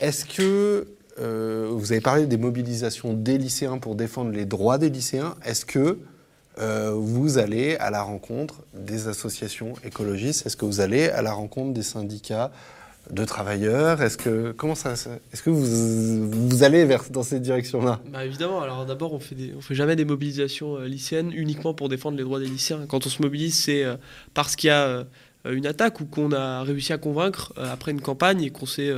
[0.00, 0.86] Est-ce que
[1.18, 5.64] euh, vous avez parlé des mobilisations des lycéens pour défendre les droits des lycéens Est-ce
[5.64, 5.98] que
[6.58, 11.32] euh, vous allez à la rencontre des associations écologistes Est-ce que vous allez à la
[11.32, 12.52] rencontre des syndicats
[13.10, 14.02] de travailleurs?
[14.02, 18.62] Est-ce que comment ça, Est-ce que vous, vous allez vers dans cette direction-là Bah évidemment,
[18.62, 22.16] alors d'abord on fait des, on fait jamais des mobilisations euh, lycéennes uniquement pour défendre
[22.16, 22.86] les droits des lycéens.
[22.88, 23.96] Quand on se mobilise, c'est euh,
[24.32, 25.04] parce qu'il y a euh,
[25.50, 28.90] une attaque ou qu'on a réussi à convaincre après une campagne et qu'on s'est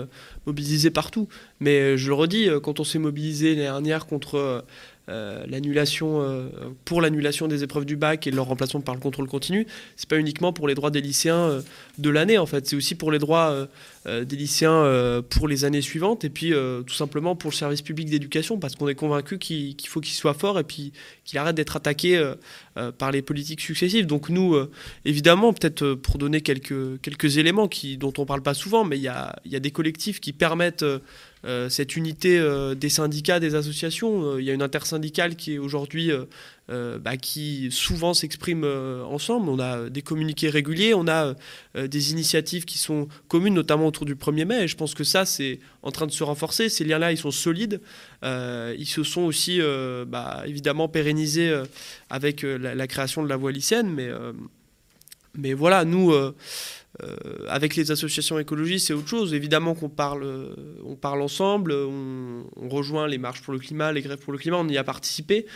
[0.47, 1.27] mobilisé partout.
[1.59, 4.65] Mais je le redis, quand on s'est mobilisé l'année dernière contre
[5.09, 6.49] l'annulation euh,
[6.85, 9.67] pour l'annulation des épreuves du bac et leur remplacement par le contrôle continu,
[9.97, 11.63] c'est pas uniquement pour les droits des lycéens euh,
[11.99, 13.67] de l'année en fait, c'est aussi pour les droits euh,
[14.07, 17.57] euh, des lycéens euh, pour les années suivantes et puis euh, tout simplement pour le
[17.57, 20.93] service public d'éducation parce qu'on est convaincu qu'il faut qu'il soit fort et puis
[21.25, 22.35] qu'il arrête d'être attaqué euh,
[22.79, 24.07] euh, par les politiques successives.
[24.07, 24.71] Donc nous, euh,
[25.07, 28.99] évidemment, peut-être euh, pour donner quelques, quelques éléments qui, dont on parle pas souvent, mais
[28.99, 31.36] il y a, y a des collectifs qui permettent euh, euh,
[31.69, 34.33] cette unité euh, des syndicats, des associations.
[34.33, 36.25] Euh, Il y a une intersyndicale qui aujourd'hui, euh,
[36.71, 39.49] euh, bah, qui souvent s'exprime euh, ensemble.
[39.49, 41.35] On a des communiqués réguliers, on a
[41.77, 44.65] euh, des initiatives qui sont communes, notamment autour du 1er mai.
[44.65, 46.69] Et je pense que ça, c'est en train de se renforcer.
[46.69, 47.81] Ces liens-là, ils sont solides.
[48.25, 51.65] Euh, ils se sont aussi, euh, bah, évidemment, pérennisés euh,
[52.11, 53.89] avec euh, la, création de la voie lycéenne.
[53.89, 54.33] Mais, euh,
[55.37, 56.35] mais voilà, nous, euh, euh,
[57.49, 59.35] avec les associations écologistes, c'est autre chose.
[59.35, 60.55] Évidemment qu'on parle, euh,
[60.85, 64.57] on parle ensemble, on, rejoint les marches pour le climat, les grèves pour le climat,
[64.57, 65.47] on y a participé.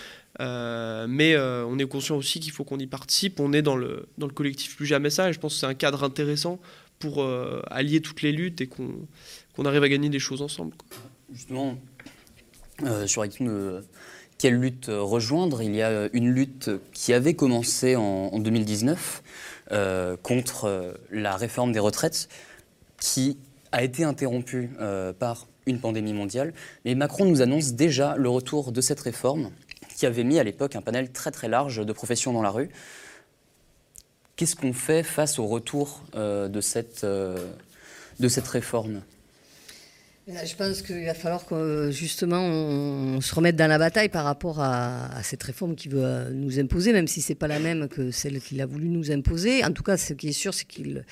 [0.41, 3.41] Euh, mais euh, on est conscient aussi qu'il faut qu'on y participe.
[3.41, 5.67] On est dans le, dans le collectif Plus Jamais Ça, et je pense que c'est
[5.67, 6.61] un cadre intéressant
[6.99, 9.07] pour euh, allier toutes les luttes et qu'on
[9.55, 10.75] qu'on arrive à gagner des choses ensemble.
[11.33, 11.77] Justement,
[12.85, 13.83] euh, sur euh,
[14.39, 15.63] quelle lutte euh, rejoindre?
[15.63, 19.23] Il y a euh, une lutte qui avait commencé en, en 2019
[19.73, 22.29] euh, contre euh, la réforme des retraites,
[22.99, 23.39] qui
[23.73, 26.53] a été interrompue euh, par une pandémie mondiale.
[26.85, 29.51] Mais Macron nous annonce déjà le retour de cette réforme,
[29.97, 32.71] qui avait mis à l'époque un panel très très large de professions dans la rue.
[34.37, 37.05] Qu'est-ce qu'on fait face au retour de, cette,
[38.49, 39.03] réforme?
[40.45, 44.61] Je pense qu'il va falloir que justement on, se remette dans la bataille par rapport
[44.61, 48.11] à, cette réforme qui veut euh, nous imposer, même si c'est pas la même que
[48.11, 49.65] celle qu'il a voulu nous imposer.
[49.65, 51.05] En tout cas, ce qui est sûr, c'est qu'il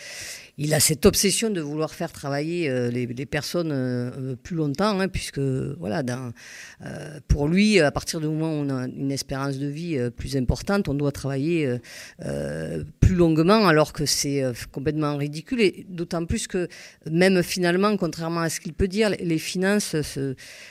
[0.61, 4.99] il a cette obsession de vouloir faire travailler euh, les, personnes euh, euh, plus longtemps,
[4.99, 6.33] hein, puisque voilà, dans,
[7.29, 10.89] pour lui, à partir du moment où on a une espérance de vie plus importante,
[10.89, 11.79] on doit travailler
[13.01, 15.61] plus longuement, alors que c'est complètement ridicule.
[15.61, 16.69] Et d'autant plus que
[17.11, 19.95] même finalement, contrairement à ce qu'il peut dire, les finances,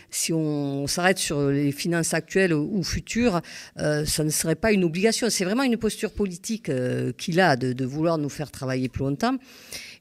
[0.09, 3.41] si on s'arrête sur les finances actuelles ou futures,
[3.77, 5.30] ça ne serait pas une obligation.
[5.30, 6.72] C'est vraiment une posture politique
[7.18, 9.38] qu'il a de vouloir nous faire travailler plus longtemps.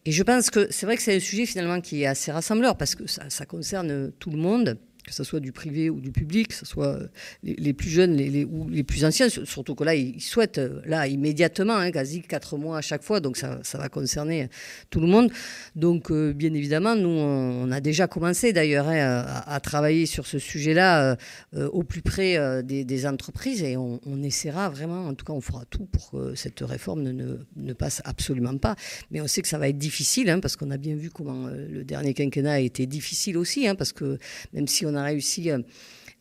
[0.07, 2.77] Et je pense que c'est vrai que c'est un sujet finalement qui est assez rassembleur
[2.77, 6.11] parce que ça, ça concerne tout le monde que ce soit du privé ou du
[6.11, 6.99] public, que ce soit
[7.45, 8.21] les, plus jeunes
[8.51, 12.59] ou les plus anciens, surtout que là, ils souhaitent, euh, là, immédiatement, hein, quasi quatre
[12.59, 14.49] mois à chaque fois, donc ça, va concerner
[14.91, 15.31] tout le monde.
[15.77, 20.41] Donc, euh, bien évidemment, nous, on, a déjà commencé d'ailleurs hein, à, travailler sur ce
[20.41, 21.17] sujet-là
[21.55, 25.65] euh, au plus près des, entreprises et on, essaiera vraiment, en tout cas, on fera
[25.67, 28.75] tout pour que cette réforme ne, passe absolument pas.
[29.11, 31.47] Mais on sait que ça va être difficile, hein, parce qu'on a bien vu comment
[31.49, 34.19] le dernier quinquennat a été difficile aussi, parce que
[34.53, 35.59] même si on a réussi euh,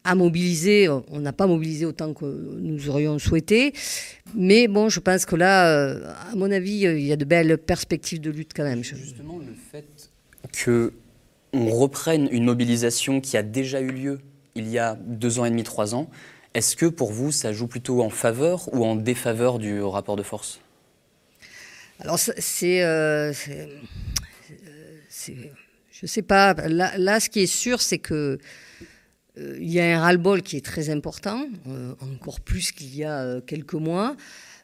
[0.03, 0.87] à mobiliser.
[0.89, 3.73] On n'a pas mobilisé autant que nous aurions souhaité.
[4.33, 7.25] Mais bon, je pense que là, euh, à mon avis, euh, il y a de
[7.25, 8.83] belles perspectives de lutte quand même.
[8.83, 9.85] Justement, le fait
[10.51, 10.93] que
[11.53, 14.19] on reprenne une mobilisation qui a déjà eu lieu
[14.55, 16.09] il y a deux ans et demi, trois ans,
[16.53, 20.23] est-ce que pour vous, ça joue plutôt en faveur ou en défaveur du rapport de
[20.23, 20.61] force?
[21.99, 22.81] Alors, c'est.
[25.95, 26.53] Je ne sais pas.
[26.67, 28.37] Là, ce qui est sûr, c'est que
[29.37, 33.05] euh, il y a un ras-le-bol qui est très important, euh, encore plus qu'il y
[33.05, 34.15] a euh, quelques mois.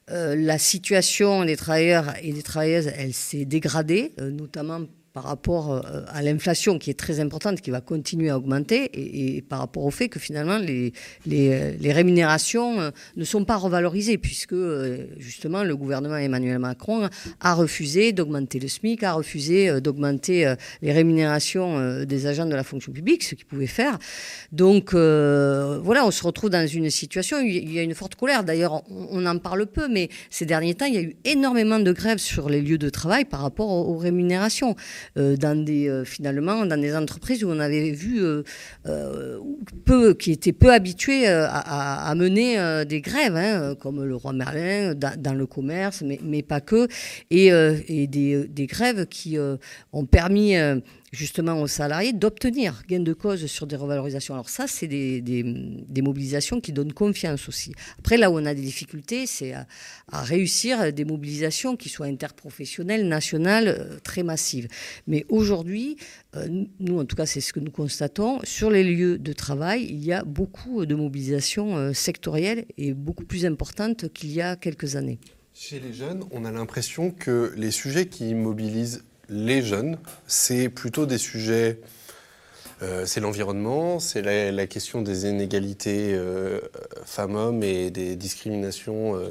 [0.10, 4.82] la situation des travailleurs et des travailleuses, elle s'est dégradée, notamment
[5.13, 9.41] par rapport euh, à l'inflation qui est très importante, qui va continuer à augmenter, et,
[9.41, 10.93] par rapport au fait que finalement les,
[11.25, 17.09] les, rémunérations euh, ne sont pas revalorisées, puisque euh, justement le gouvernement Emmanuel Macron
[17.41, 22.91] a refusé d'augmenter le SMIC, a refusé d'augmenter les rémunérations des agents de la fonction
[22.91, 23.97] publique, ce qu'ils pouvaient faire.
[24.51, 28.83] Donc voilà, on se retrouve dans une situation, il y a une forte colère, d'ailleurs
[28.89, 32.19] on en parle peu, mais ces derniers temps, il y a eu énormément de grèves
[32.19, 34.75] sur les lieux de travail par rapport aux rémunérations.
[35.18, 39.40] Euh, dans des, euh, finalement, dans des entreprises où on avait vu euh,
[39.86, 45.34] peu, qui étaient peu habitués à, mener des grèves, hein, comme le roi Merlin, dans,
[45.34, 46.88] le commerce, mais, mais, pas que,
[47.30, 49.38] et, et des, des, grèves qui
[49.94, 50.56] ont permis
[51.11, 54.33] justement aux salariés d'obtenir gain de cause sur des revalorisations.
[54.33, 57.73] Alors ça, c'est des, mobilisations qui donnent confiance aussi.
[57.99, 59.65] Après, là où on a des difficultés, c'est à,
[60.11, 64.67] réussir des mobilisations qui soient interprofessionnelles, nationales, euh, très massives.
[65.07, 65.97] Mais aujourd'hui,
[66.35, 66.47] euh,
[66.79, 70.03] nous, en tout cas, c'est ce que nous constatons, sur les lieux de travail, il
[70.03, 74.95] y a beaucoup de mobilisations euh, sectorielles et beaucoup plus importantes qu'il y a quelques
[74.95, 75.19] années.
[75.53, 79.98] Chez les jeunes, on a l'impression que les sujets qui mobilisent les jeunes,
[80.28, 81.80] c'est plutôt des sujets,
[82.84, 86.60] euh, c'est l'environnement, c'est la, question des inégalités euh,
[87.06, 89.30] femmes-hommes et des discriminations euh,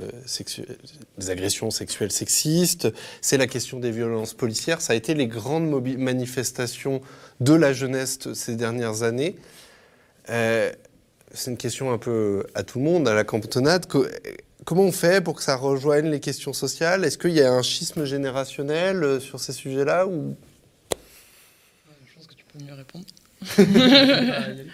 [1.18, 2.88] des agressions sexuelles sexistes,
[3.20, 4.80] c'est la question des violences policières.
[4.80, 5.68] Ça a été les grandes
[5.98, 7.02] manifestations
[7.40, 9.36] de la jeunesse ces dernières années.
[10.26, 13.86] c'est une question un peu à tout le monde, à la cantonade.
[14.64, 17.04] Comment on fait pour que ça rejoigne les questions sociales?
[17.04, 20.36] Est-ce qu'il y a un schisme générationnel euh, sur ces sujets-là ou...
[22.06, 23.06] Je pense que tu peux mieux répondre.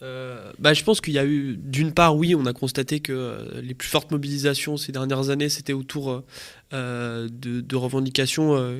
[0.00, 3.12] Euh, bah, je pense qu'il y a eu, d'une part, oui, on a constaté que
[3.12, 6.22] euh, les plus fortes mobilisations ces dernières années, c'était autour
[6.70, 8.76] de, de, revendications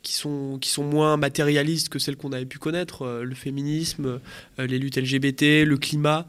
[0.00, 4.18] qui, sont, qui sont moins matérialistes que celles qu'on avait pu connaître, le féminisme,
[4.56, 6.26] les luttes LGBT, le climat.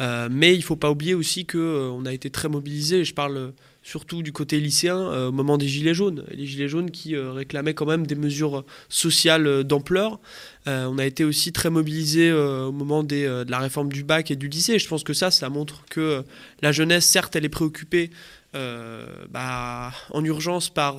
[0.00, 3.14] Euh, mais il ne faut pas oublier aussi qu'on euh, a été très mobilisés, je
[3.14, 3.50] parle euh,
[3.82, 6.24] surtout du côté lycéen, au moment des Gilets jaunes.
[6.32, 10.18] Les Gilets jaunes qui réclamaient quand même des mesures sociales d'ampleur.
[10.66, 14.48] on a été aussi très mobilisés au moment de la réforme du bac et du
[14.48, 14.80] lycée.
[14.80, 16.24] Je pense que ça, ça montre que
[16.62, 18.10] la jeunesse, certes, elle est préoccupée
[18.52, 20.96] bah, en urgence par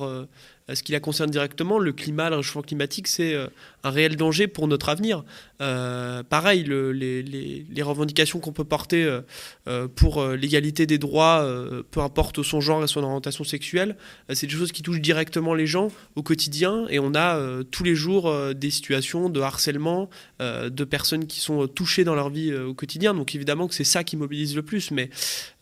[0.72, 3.36] ce qui la concerne directement, le climat, le réchauffement climatique, c'est
[3.84, 5.24] un réel danger pour notre avenir.
[5.60, 9.20] Euh, pareil, les, revendications qu'on peut porter euh,
[9.68, 11.46] euh, pour l'égalité des droits,
[11.90, 13.96] peu importe son genre et son orientation sexuelle,
[14.32, 17.40] c'est des choses qui touchent directement les gens au quotidien et on a
[17.70, 20.10] tous les jours des situations de harcèlement,
[20.40, 23.14] de personnes qui sont touchées dans leur vie au quotidien.
[23.14, 25.10] Donc évidemment que c'est ça qui mobilise le plus, mais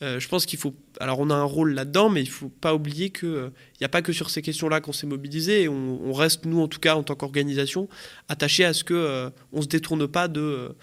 [0.01, 0.75] je pense qu'il faut...
[0.99, 3.89] Alors on a un rôle là-dedans, mais il ne faut pas oublier qu'il n'y a
[3.89, 7.03] pas que sur ces questions-là qu'on s'est mobilisé on, reste, nous en tout cas, en
[7.03, 7.89] tant qu'organisation,
[8.29, 10.75] attachés à ce qu'on on se détourne pas de,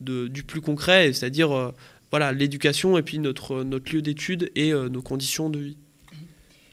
[0.00, 1.72] du plus concret, c'est-à-dire euh,
[2.10, 5.76] voilà l'éducation et puis notre, notre lieu d'étude et euh, nos conditions de vie.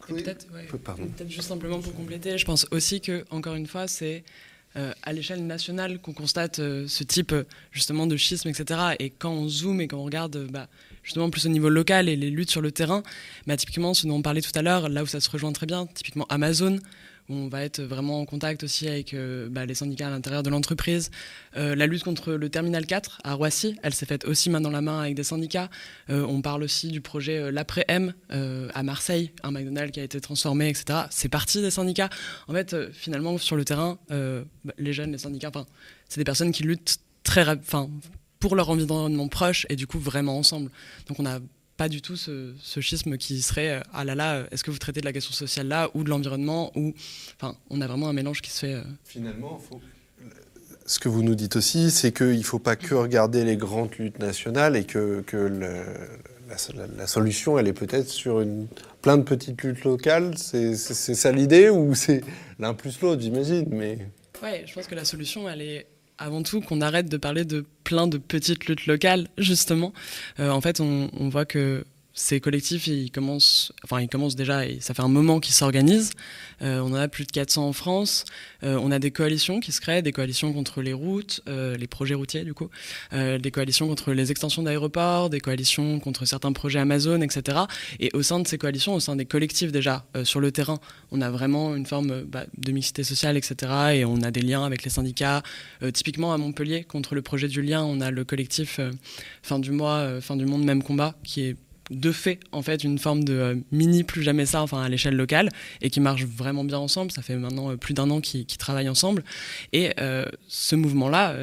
[0.07, 0.48] Peut-être
[1.27, 4.23] juste simplement pour compléter, je pense aussi que encore une fois c'est
[4.76, 7.34] euh, à l'échelle nationale qu'on constate ce type
[7.72, 8.95] justement de schisme, etc.
[8.98, 10.68] Et quand on zoome et quand on regarde bah,
[11.03, 13.03] justement plus au niveau local et les luttes sur le terrain,
[13.45, 15.68] bah, typiquement ce dont on parlait tout à l'heure, là où ça se rejoint très
[15.68, 16.80] bien, typiquement Amazon,
[17.30, 19.15] on va être vraiment en contact aussi avec
[19.49, 21.11] bah, les syndicats à l'intérieur de l'entreprise.
[21.56, 24.81] la lutte contre le Terminal 4 à Roissy, elle s'est faite aussi main dans la
[24.81, 25.69] main avec des syndicats.
[26.10, 31.01] on parle aussi du projet l'après-M à Marseille, un McDonald's qui a été transformé, etc.
[31.11, 32.10] C'est parti des syndicats.
[32.47, 35.51] En fait, finalement, sur le terrain, bah, les jeunes, les syndicats,
[36.07, 37.45] c'est des personnes qui luttent très,
[38.39, 40.72] pour leur environnement proche et du coup vraiment ensemble.
[41.07, 41.39] Donc on n'a
[41.80, 42.51] pas du tout ce,
[42.81, 45.69] schisme qui serait euh, ah là là, est-ce que vous traitez de la question sociale
[45.69, 46.93] là ou de l'environnement ou
[47.38, 48.73] enfin on a vraiment un mélange qui se fait.
[48.73, 48.84] Euh.
[49.06, 49.61] Finalement,
[50.85, 53.95] ce que vous nous dites aussi, c'est qu'il ne faut pas que regarder les grandes
[53.97, 55.38] luttes nationales et que, que
[56.97, 58.68] la, solution, elle est peut-être sur une,
[59.01, 60.38] plein de petites luttes locales.
[60.38, 62.23] C'est ça l'idée ou c'est
[62.60, 63.99] l'un plus l'autre, j'imagine mais...
[64.43, 65.88] Ouais, je pense que la solution, elle est
[66.19, 69.93] avant tout qu'on arrête de parler de plein de petites luttes locales, justement.
[70.39, 74.65] Euh, en fait, on, on, voit que ces collectifs, ils commencent, enfin, ils commencent déjà,
[74.65, 76.11] et ça fait un moment qu'ils s'organisent.
[76.61, 78.26] Euh, on en a plus de 400 en France.
[78.64, 81.88] Euh, on a des coalitions qui se créent, des coalitions contre les routes, euh, les
[81.88, 82.69] projets routiers du coup,
[83.11, 87.60] des coalitions contre les extensions d'aéroports, des coalitions contre certains projets Amazon, etc.
[87.99, 90.80] Et au sein de ces coalitions, au sein des collectifs déjà sur le terrain,
[91.11, 93.72] on a vraiment une forme bah, de mixité sociale, etc.
[93.94, 95.44] Et on a des liens avec les syndicats.
[95.94, 98.80] typiquement à Montpellier, contre le projet du lien, on a le collectif
[99.44, 101.56] Fin du mois, Fin du monde, même combat, qui est
[101.89, 105.15] de fait en fait une forme de euh, mini plus jamais ça enfin à l'échelle
[105.15, 105.49] locale
[105.81, 108.89] et qui marche vraiment bien ensemble ça fait maintenant euh, plus d'un an qu'ils travaillent
[108.89, 109.23] ensemble
[109.73, 111.35] et euh, ce mouvement là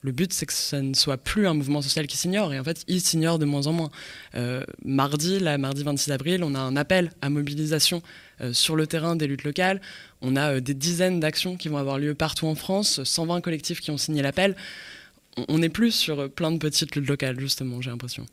[0.00, 2.54] le but, c'est que ça ne soit plus un mouvement social qui s'ignore.
[2.54, 3.90] Et en fait, il s'ignore de moins en moins.
[4.84, 8.00] mardi, là, mardi 26 avril, on a un appel à mobilisation
[8.52, 9.80] sur le terrain des luttes locales.
[10.22, 13.90] On a des dizaines d'actions qui vont avoir lieu partout en France, 120 collectifs qui
[13.90, 14.54] ont signé l'appel.
[15.48, 18.24] On n'est plus sur plein de petites luttes locales, justement, j'ai l'impression.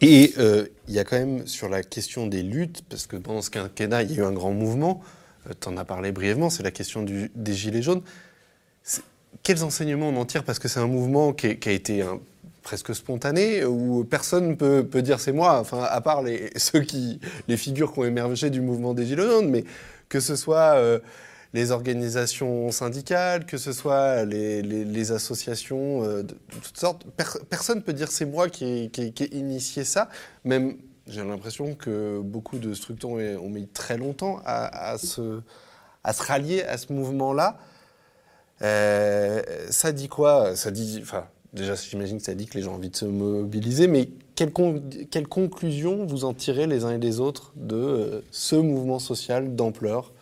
[0.00, 3.42] Et euh, il y a quand même sur la question des luttes, parce que pendant
[3.42, 5.02] ce quinquennat, il y a eu un grand mouvement,
[5.48, 8.02] euh, tu en as parlé brièvement, c'est la question des Gilets jaunes.
[9.42, 10.44] Quels enseignements on en tire?
[10.44, 12.04] Parce que c'est un mouvement qui, a été
[12.62, 16.80] presque spontané, où personne ne peut, peut, dire c'est moi, enfin, à part les, ceux
[16.80, 19.64] qui, les figures qui ont émergé du mouvement des Gilets jaunes, mais
[20.08, 20.74] que ce soit...
[20.76, 20.98] Euh,
[21.52, 27.06] les organisations syndicales, que ce soit les, associations euh, de, toutes sortes.
[27.48, 30.08] personne ne peut dire c'est moi qui ai, initié ça.
[30.44, 35.40] Même, j'ai l'impression que beaucoup de structures ont, mis très longtemps à, se,
[36.04, 37.58] rallier à ce mouvement-là.
[38.62, 40.56] Euh, ça dit quoi?
[40.56, 43.04] Ça dit, enfin, déjà, j'imagine que ça dit que les gens ont envie de se
[43.04, 44.52] mobiliser, mais quelle,
[45.10, 49.54] quelle conclusion vous en tirez les uns et les autres de euh, ce mouvement social
[49.54, 50.12] d'ampleur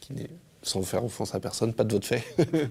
[0.00, 0.30] qui n'est
[0.64, 2.24] sans faire offense à personne, pas de votre fait.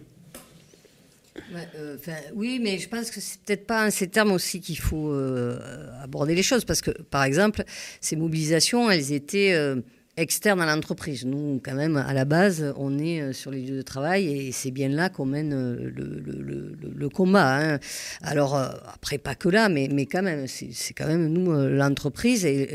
[1.75, 1.97] Euh,
[2.35, 5.89] oui, mais je pense que c'est peut-être pas en ces termes aussi qu'il faut euh,
[6.03, 7.63] aborder les choses, parce que, par exemple,
[8.01, 9.81] ces mobilisations, elles étaient euh,
[10.15, 11.25] externe à l'entreprise.
[11.25, 14.51] Nous, quand même, à la base, on est euh, sur les lieux de travail et
[14.51, 17.57] c'est bien là qu'on mène euh, le, combat.
[17.57, 17.79] Hein.
[18.21, 22.45] Alors, euh, après, pas que là, mais, mais quand même, c'est quand même nous, l'entreprise,
[22.45, 22.69] et,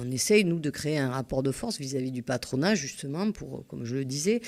[0.00, 3.84] on essaye, nous, de créer un rapport de force vis-à-vis du patronat, justement, pour, comme
[3.84, 4.40] je le disais,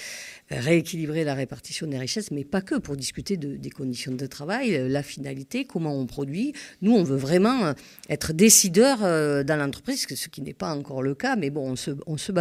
[0.51, 5.03] rééquilibrer la répartition des richesses, mais pas que, pour discuter des conditions de travail, la
[5.03, 6.53] finalité, comment on produit.
[6.81, 7.75] Nous, on veut vraiment
[8.09, 11.91] être décideur dans l'entreprise, ce qui n'est pas encore le cas, mais bon, on se,
[12.07, 12.33] on se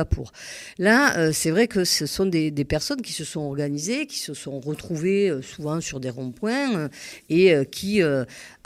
[0.77, 4.33] Là, euh, c'est vrai que ce sont des, personnes qui se sont organisées, qui se
[4.33, 6.87] sont retrouvées euh, souvent sur des ronds-points euh,
[7.29, 8.01] et qui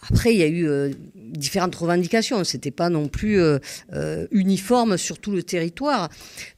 [0.04, 2.44] après, il y a eu euh, différentes revendications.
[2.44, 3.58] Ce n'était pas non plus euh,
[3.94, 6.10] euh, uniforme sur tout le territoire.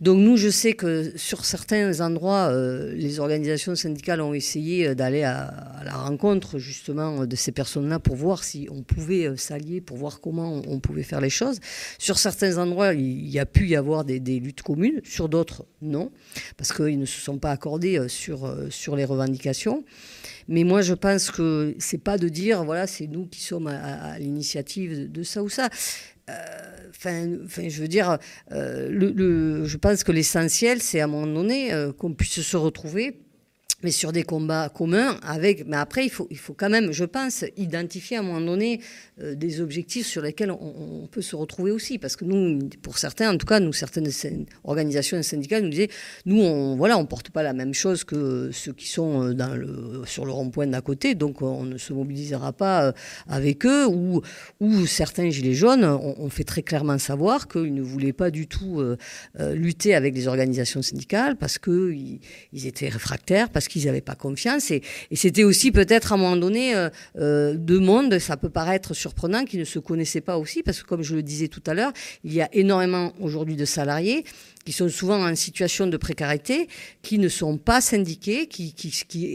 [0.01, 2.51] Donc nous, je sais que sur certains endroits,
[2.93, 5.53] les organisations syndicales ont essayé d'aller à,
[5.85, 10.61] la rencontre justement de ces personnes-là pour voir si on pouvait s'allier, pour voir comment
[10.67, 11.59] on, pouvait faire les choses.
[11.97, 15.01] Sur certains endroits, il y a pu y avoir des, des luttes communes.
[15.03, 16.11] Sur d'autres, non,
[16.57, 19.83] parce qu'ils ne se sont pas accordés sur, sur les revendications.
[20.49, 24.17] Mais moi, je pense que c'est pas de dire, voilà, c'est nous qui sommes à,
[24.17, 25.69] l'initiative de ça ou ça.
[26.27, 26.33] Euh,
[26.89, 28.17] enfin, je veux dire,
[28.51, 33.21] euh, je pense que l'essentiel, c'est à un moment donné euh, qu'on puisse se retrouver
[33.83, 35.65] mais sur des combats communs avec.
[35.67, 38.81] Mais après, il faut, il faut quand même, je pense, identifier à un moment donné
[39.21, 41.97] euh, des objectifs sur lesquels on, peut se retrouver aussi.
[41.97, 44.09] Parce que nous, pour certains, en tout cas, nous, certaines
[44.63, 45.89] organisations syndicales nous disaient
[46.25, 50.03] nous, on voilà, on porte pas la même chose que ceux qui sont euh, le,
[50.05, 52.91] sur le rond-point d'à côté, donc on ne se mobilisera pas euh,
[53.27, 53.87] avec eux.
[53.87, 54.21] Ou,
[54.59, 58.83] ou certains gilets jaunes ont, fait très clairement savoir qu'ils ne voulaient pas du tout
[59.39, 62.19] lutter avec les organisations syndicales parce qu'ils
[62.53, 64.71] ils étaient réfractaires, parce qu'ils n'avaient pas confiance.
[64.71, 64.81] Et,
[65.13, 69.45] c'était aussi peut-être à un moment donné euh, euh, deux mondes, ça peut paraître surprenant,
[69.45, 71.93] qui ne se connaissaient pas aussi, parce que comme je le disais tout à l'heure,
[72.23, 74.25] il y a énormément aujourd'hui de salariés
[74.65, 76.67] qui sont souvent en situation de précarité,
[77.01, 78.75] qui ne sont pas syndiqués, qui,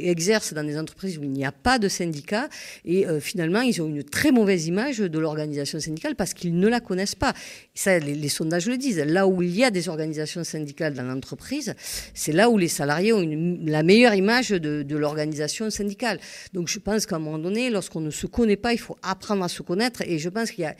[0.04, 2.48] exercent dans des entreprises où il n'y a pas de syndicat,
[2.84, 6.68] et euh, finalement, ils ont une très mauvaise image de l'organisation syndicale parce qu'ils ne
[6.68, 7.32] la connaissent pas.
[7.74, 8.98] Ça, les, sondages le disent.
[8.98, 11.74] Là où il y a des organisations syndicales dans l'entreprise,
[12.14, 13.26] c'est là où les salariés ont
[13.64, 16.18] la meilleure image de, l'organisation syndicale.
[16.52, 19.44] Donc je pense qu'à un moment donné, lorsqu'on ne se connaît pas, il faut apprendre
[19.44, 20.74] à se connaître, et je pense qu'il y a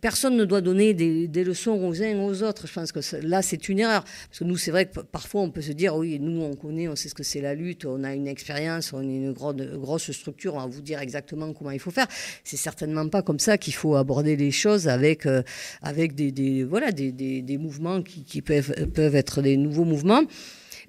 [0.00, 2.66] personne ne doit donner des, leçons aux uns aux autres.
[2.66, 4.04] Je pense que là, c'est une erreur.
[4.04, 6.88] Parce que nous, c'est vrai que parfois, on peut se dire, oui, nous, on connaît,
[6.88, 9.62] on sait ce que c'est la lutte, on a une expérience, on est une grande,
[9.80, 12.06] grosse structure, on va vous dire exactement comment il faut faire.
[12.44, 15.42] C'est certainement pas comme ça qu'il faut aborder les choses avec, euh,
[15.82, 20.22] avec des, voilà, des, des mouvements qui, qui peuvent, peuvent être des nouveaux mouvements.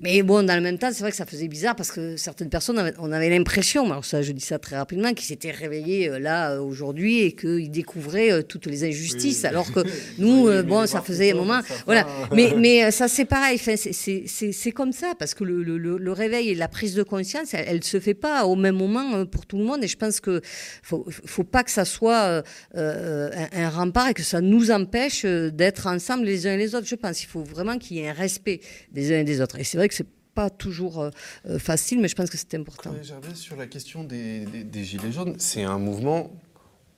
[0.01, 2.49] Mais bon, dans le même temps, c'est vrai que ça faisait bizarre parce que certaines
[2.49, 6.09] personnes, avaient, on avait l'impression, alors ça, je dis ça très rapidement, qu'ils s'étaient réveillés
[6.09, 9.47] euh, là euh, aujourd'hui et qu'ils découvraient euh, toutes les injustices, oui.
[9.47, 9.81] alors que
[10.17, 12.07] nous, oui, bon, ça faisait un moment, voilà.
[12.33, 16.49] Mais, mais ça, c'est pareil, enfin, c'est comme ça parce que le, le, le, réveil
[16.49, 19.57] et la prise de conscience, elle, elle se fait pas au même moment pour tout
[19.57, 19.83] le monde.
[19.83, 20.41] Et je pense que
[20.81, 22.43] faut, faut pas que ça soit
[22.75, 26.73] euh, un, un, rempart et que ça nous empêche d'être ensemble les uns et les
[26.73, 26.87] autres.
[26.87, 28.61] Je pense qu'il faut vraiment qu'il y ait un respect
[28.91, 29.59] des uns et des autres.
[29.59, 32.91] Et c'est vrai que c'est pas toujours euh, facile, mais je pense que c'est important.
[33.03, 36.31] Gervais, sur la question des, des, des Gilets jaunes, c'est un mouvement,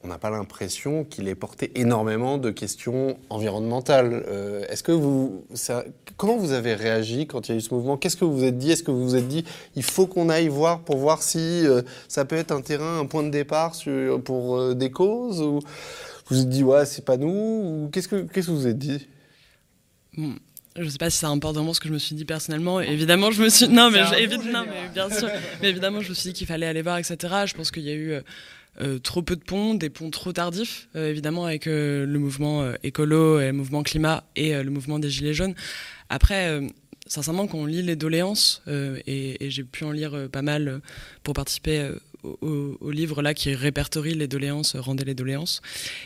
[0.03, 4.24] on n'a pas l'impression qu'il ait porté énormément de questions environnementales.
[4.28, 5.84] Euh, Est-ce que vous, ça,
[6.15, 7.98] comment vous avez réagi quand il y a eu ce mouvement?
[7.98, 8.72] Qu'est-ce que vous vous êtes dit?
[8.72, 9.44] Est-ce que vous vous êtes dit,
[9.76, 13.07] il faut qu'on aille voir pour voir si euh, ça peut être un terrain, un
[13.07, 15.41] point de départ sur, pour euh, des causes?
[15.41, 17.90] Ou vous vous êtes dit, ouais, c'est pas nous?
[17.91, 19.07] Qu'est-ce que, qu'est-ce que vous vous êtes dit?
[20.15, 20.36] Hmm
[20.78, 22.82] je sais pas si ça importe vraiment ce que je me suis dit personnellement.
[22.82, 25.30] Évidemment, je me suis non mais, je, évidemment, mais bien sûr,
[25.62, 27.18] mais évidemment, je me suis dit qu'il fallait aller voir, etc.
[27.45, 28.22] Je pense qu'il y a eu
[28.82, 32.74] euh, trop peu de ponts, des ponts trop tardifs, euh, évidemment avec euh, le mouvement
[32.82, 35.54] écolo, et le mouvement climat et le mouvement des gilets jaunes.
[36.10, 36.60] Après,
[37.08, 40.82] sincèrement, quand on lit les doléances et, et j'ai pu en lire pas mal
[41.24, 41.90] pour participer
[42.24, 45.62] au, livre là qui répertorie les doléances, rendez les doléances.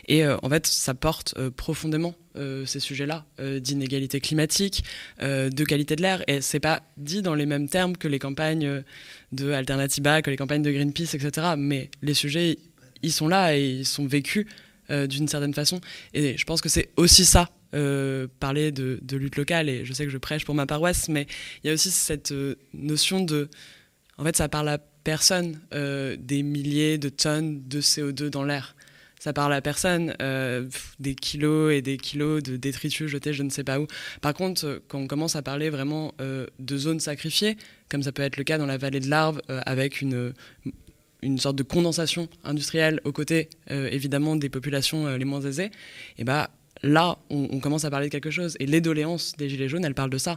[0.06, 3.24] Et euh, en fait, ça porte euh, profondément euh, ces sujets-là,
[3.60, 4.84] d'inégalité climatique,
[5.20, 6.22] de qualité de l'air.
[6.28, 8.84] Et c'est pas dit dans les mêmes termes que les campagnes
[9.32, 11.54] de Alternativa, que les campagnes de Greenpeace, etc.
[11.56, 12.58] Mais les sujets,
[13.02, 14.46] ils sont là et ils sont vécus
[14.88, 15.80] d'une certaine façon.
[16.14, 19.92] Et je pense que c'est aussi ça euh, parler de, de, lutte locale, et je
[19.92, 21.26] sais que je prêche pour ma paroisse, mais
[21.62, 23.50] il y a aussi cette euh, notion de...
[24.16, 24.78] En fait, ça parle à
[25.08, 28.76] personne euh, des milliers de tonnes de CO2 dans l'air.
[29.18, 30.68] Ça parle à personne euh,
[31.00, 33.86] des kilos et des kilos de détritus jetés je ne sais pas où.
[34.20, 37.56] Par contre, quand on commence à parler vraiment euh, de zones sacrifiées,
[37.88, 40.34] comme ça peut être le cas dans la vallée de l'Arve, avec une,
[41.22, 45.70] une sorte de condensation industrielle aux côtés, évidemment, des populations les moins aisées,
[46.18, 46.50] et bah,
[46.82, 48.58] là, on, on, commence à parler de quelque chose.
[48.60, 50.36] Et les doléances des Gilets jaunes, elles parlent de ça.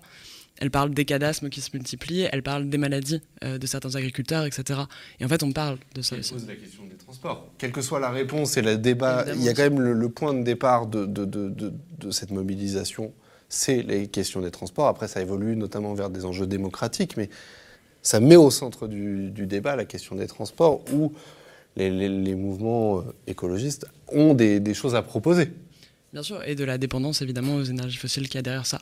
[0.61, 4.45] Elles parlent des cadasmes qui se multiplient, elles parlent des maladies euh, de certains agriculteurs,
[4.45, 4.81] etc.
[5.19, 6.33] Et en fait, on parle de ça Elle aussi.
[6.33, 7.49] pose la question des transports.
[7.57, 9.41] Quelle que soit la réponse et le débat, Évidemment.
[9.41, 12.31] il y a quand même le, le point de départ de, de, de, de cette
[12.31, 13.11] mobilisation,
[13.49, 14.87] c'est les questions des transports.
[14.87, 17.29] Après, ça évolue notamment vers des enjeux démocratiques, mais
[18.03, 21.11] ça met au centre du, du débat la question des transports où
[21.75, 25.51] les, les, les mouvements euh, écologistes ont des, des choses à proposer.
[26.13, 28.79] Bien sûr, et de la dépendance évidemment aux énergies fossiles qu'il y a derrière ça.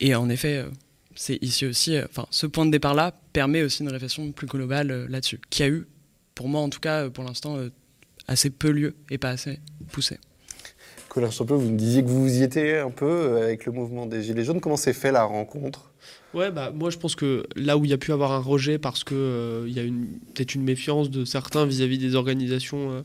[0.00, 0.68] Et en effet, euh,
[1.14, 4.90] c'est ici aussi, euh, enfin, ce point de départ-là permet aussi une réflexion plus globale
[4.90, 5.86] euh, là-dessus, qui a eu,
[6.34, 7.70] pour moi en tout cas, pour l'instant, euh,
[8.28, 9.60] assez peu lieu et pas assez
[9.90, 10.18] poussé.
[11.08, 14.22] Colin Champeux, vous me disiez que vous y étiez un peu avec le mouvement des
[14.22, 14.60] Gilets jaunes.
[14.60, 15.92] Comment s'est fait la rencontre?
[16.34, 18.78] Ouais, bah, moi je pense que là où il y a pu avoir un rejet
[18.78, 23.02] parce qu'il euh, y a peut-être une méfiance de certains vis-à-vis -vis des organisations euh,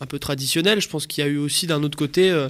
[0.00, 2.48] un peu traditionnelles, je pense qu'il y a eu aussi d'un autre côté euh,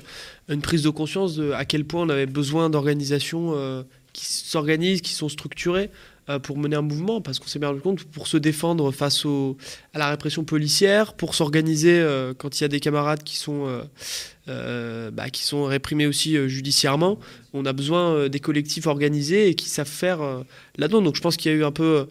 [0.48, 5.00] une prise de conscience de à quel point on avait besoin d'organisations euh, qui s'organisent,
[5.00, 5.90] qui sont structurées
[6.28, 9.26] euh, pour mener un mouvement, parce qu'on s'est bien rendu compte, pour se défendre face
[9.92, 13.66] à la répression policière, pour s'organiser euh, quand il y a des camarades qui sont,
[14.48, 17.18] euh, bah, qui sont réprimés aussi judiciairement,
[17.54, 20.20] on a besoin des collectifs organisés et qui savent faire
[20.76, 21.02] là-dedans.
[21.02, 22.06] Donc je pense qu'il y a eu un peu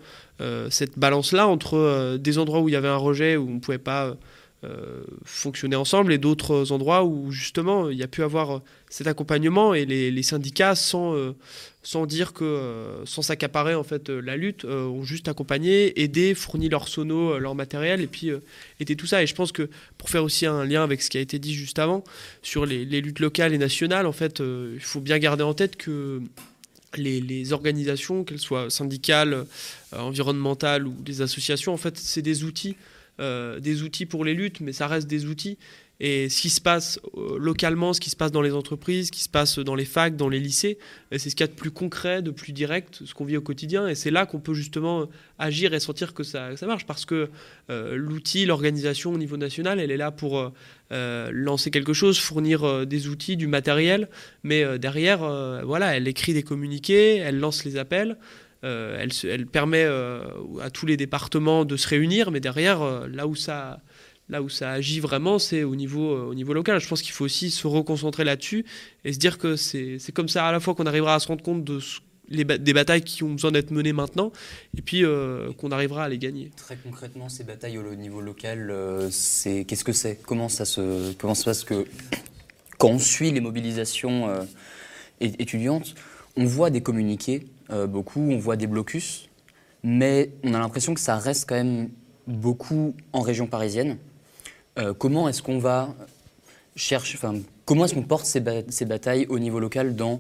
[0.70, 3.78] cette balance-là entre des endroits où il y avait un rejet, où on ne pouvait
[3.78, 4.18] pas...
[4.64, 8.62] Euh, fonctionner ensemble et d'autres endroits où justement il y a pu avoir
[8.92, 11.36] cet accompagnement et les, syndicats sans, euh,
[11.82, 16.70] sans dire que euh, sans s'accaparer en fait la lutte ont juste accompagné, aidé, fourni
[16.70, 18.30] leur sono, leur matériel et puis
[18.80, 19.24] était tout ça.
[19.24, 19.68] Et je pense que
[19.98, 22.04] pour faire aussi un lien avec ce qui a été dit juste avant
[22.44, 26.22] sur les luttes locales et nationales en fait il faut bien garder en tête que
[26.98, 29.48] les, organisations, qu'elles soient syndicales,
[29.92, 32.76] environnementales ou des associations, en fait, c'est des outils,
[33.22, 35.58] des outils pour les luttes, mais ça reste des outils.
[36.04, 39.12] Et ce qui se passe euh, localement, ce qui se passe dans les entreprises, ce
[39.12, 40.80] qui se passe dans les facs, dans les lycées,
[41.14, 43.38] euh, c'est ce qu'il y a de plus concret, de plus direct, ce qu'on vit
[43.38, 43.88] au quotidien.
[43.88, 45.08] Et c'est là qu'on peut justement
[45.38, 46.88] agir et sentir que ça, ça marche.
[46.88, 47.30] Parce que
[47.70, 50.52] euh, l'outil, l'organisation au niveau national, elle est là pour
[50.90, 54.10] lancer quelque chose, fournir des outils, du matériel.
[54.44, 55.20] Mais derrière,
[55.64, 58.18] voilà, elle écrit des communiqués, elle lance les appels.
[58.64, 63.82] Elle, elle, permet à tous les départements de se réunir, mais derrière, là où ça,
[64.32, 66.80] Là où ça agit vraiment, c'est au niveau, euh, au niveau local.
[66.80, 68.66] Je pense qu'il faut aussi se reconcentrer là-dessus
[69.04, 71.44] et se dire que c'est comme ça à la fois qu'on arrivera à se rendre
[71.44, 71.80] compte de
[72.30, 74.32] les des batailles qui ont besoin d'être menées maintenant,
[74.78, 76.50] et puis euh, qu'on arrivera à les gagner.
[76.56, 80.22] Très concrètement, ces batailles au niveau local, euh, qu'est-ce que c'est?
[80.26, 81.86] Comment ça se comment se passe que
[82.78, 84.30] quand on suit les mobilisations
[85.20, 85.94] étudiantes,
[86.38, 87.48] on voit des communiqués,
[87.88, 89.30] beaucoup, on voit des blocus,
[89.84, 91.90] mais on a l'impression que ça reste quand même
[92.28, 93.98] beaucoup en région parisienne.
[94.80, 95.94] Euh, comment est-ce qu'on va
[96.76, 97.36] chercher, enfin,
[97.66, 98.40] comment est-ce qu'on porte ces,
[98.86, 100.20] batailles au niveau local dans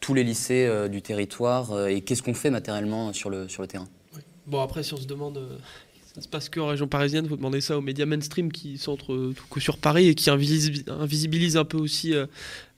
[0.00, 3.62] tous les lycées euh, du territoire euh, et qu'est-ce qu'on fait matériellement sur le, sur
[3.62, 3.88] le terrain?
[4.46, 5.40] Bon, après, si on se demande.
[6.14, 8.96] Ça se passe qu'en région parisienne, il faut demander ça aux médias mainstream qui sont
[9.50, 12.14] que sur Paris et qui invisibilisent un peu aussi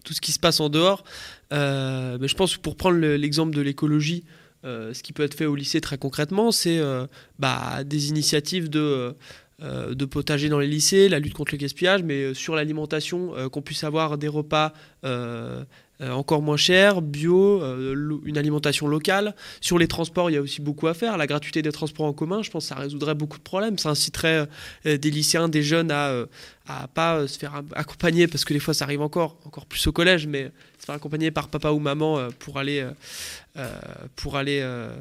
[0.04, 1.04] tout ce qui se passe en dehors.
[1.50, 4.24] Mais je pense que pour prendre l'exemple de l'écologie,
[4.64, 6.80] ce qui peut être fait au lycée très concrètement, c'est
[7.38, 9.14] bah, des initiatives de
[9.62, 13.34] euh, de potager dans les lycées, la lutte contre le gaspillage, mais euh, sur l'alimentation,
[13.34, 14.74] euh, qu'on puisse avoir des repas
[15.98, 17.62] encore moins chers, bio,
[18.26, 19.34] une alimentation locale.
[19.62, 21.16] Sur les transports, il y a aussi beaucoup à faire.
[21.16, 23.78] La gratuité des transports en commun, je pense que ça résoudrait beaucoup de problèmes.
[23.78, 24.46] Ça inciterait
[24.84, 26.26] des lycéens, des jeunes à
[26.66, 29.92] à pas se faire accompagner, parce que des fois ça arrive encore, encore plus au
[29.92, 32.84] collège, mais se faire accompagner par papa ou maman pour aller
[33.58, 33.70] euh,
[34.16, 34.94] pour aller euh,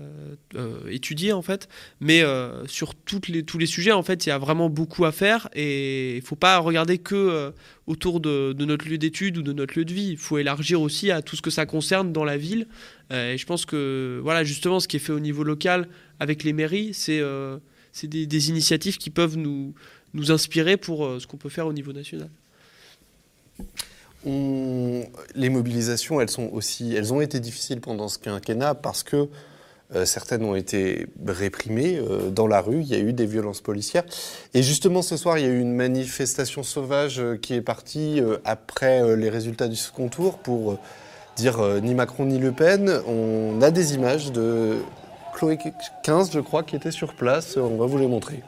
[0.56, 1.68] euh, étudier en fait.
[2.00, 2.24] Mais
[2.68, 5.50] sur toutes les, tous les sujets, en fait, il y a vraiment beaucoup à faire
[5.54, 7.54] et il faut pas regarder que
[7.86, 10.10] autour de, notre lieu d'études ou de notre lieu de vie.
[10.12, 12.68] Il faut élargir aussi à tout ce que ça concerne dans la ville.
[13.12, 15.90] et je pense que voilà, justement, ce qui est fait au niveau local
[16.20, 17.22] avec les mairies, c'est
[17.92, 19.74] c'est des, initiatives qui peuvent nous,
[20.16, 22.30] nous inspirer pour ce qu'on peut faire au niveau national
[25.36, 29.30] les mobilisations, elles, sont aussi, elles ont été difficiles pendant ce quinquennat parce que
[29.94, 33.62] euh, certaines ont été réprimées euh, dans la rue, il y a eu des violences
[33.62, 34.04] policières.
[34.56, 38.20] Et justement, ce soir, il y a eu une manifestation sauvage euh, qui est partie
[38.46, 40.80] après les résultats du second tour pour
[41.36, 43.02] dire ni Macron ni Le Pen.
[43.08, 44.78] On a des images de
[45.36, 45.60] Chloé
[46.04, 47.58] 15, je crois, qui était sur place.
[47.58, 48.42] On va vous les montrer.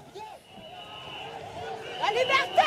[2.10, 2.67] Donc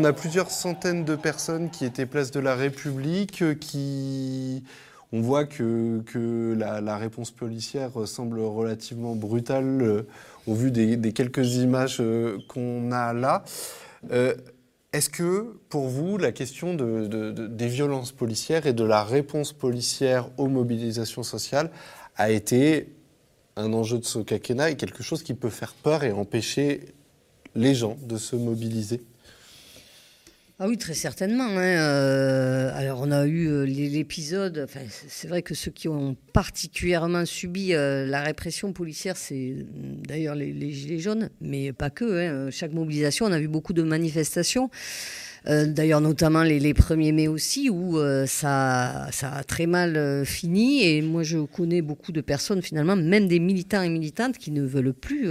[0.00, 4.64] on a plusieurs centaines de personnes qui étaient place de la République, euh, qui...
[5.12, 10.02] On voit que, la, réponse policière semble relativement brutale euh,
[10.46, 13.42] au vu des, quelques images euh, qu'on a là.
[14.92, 20.46] Est-ce que, pour vous, la question des violences policières et de la réponse policière aux
[20.46, 21.70] mobilisations sociales
[22.16, 22.94] a été
[23.56, 26.94] un enjeu de ce quinquennat et quelque chose qui peut faire peur et empêcher
[27.56, 29.02] les gens de se mobiliser?
[30.62, 31.48] Ah oui, très certainement.
[31.56, 31.78] Hein.
[31.78, 34.66] Euh, alors, on a eu euh, l'épisode.
[34.68, 39.54] Enfin, c'est vrai que ceux qui ont particulièrement subi euh, la répression policière, c'est
[40.06, 42.04] d'ailleurs les, Gilets jaunes, mais pas que.
[42.04, 42.50] Hein.
[42.50, 44.68] Chaque mobilisation, on a vu beaucoup de manifestations.
[45.48, 49.96] Euh, d'ailleurs, notamment les, les, 1er mai aussi, où euh, ça, ça a très mal
[49.96, 50.84] euh, fini.
[50.84, 54.62] Et moi, je connais beaucoup de personnes, finalement, même des militants et militantes, qui ne
[54.62, 55.28] veulent plus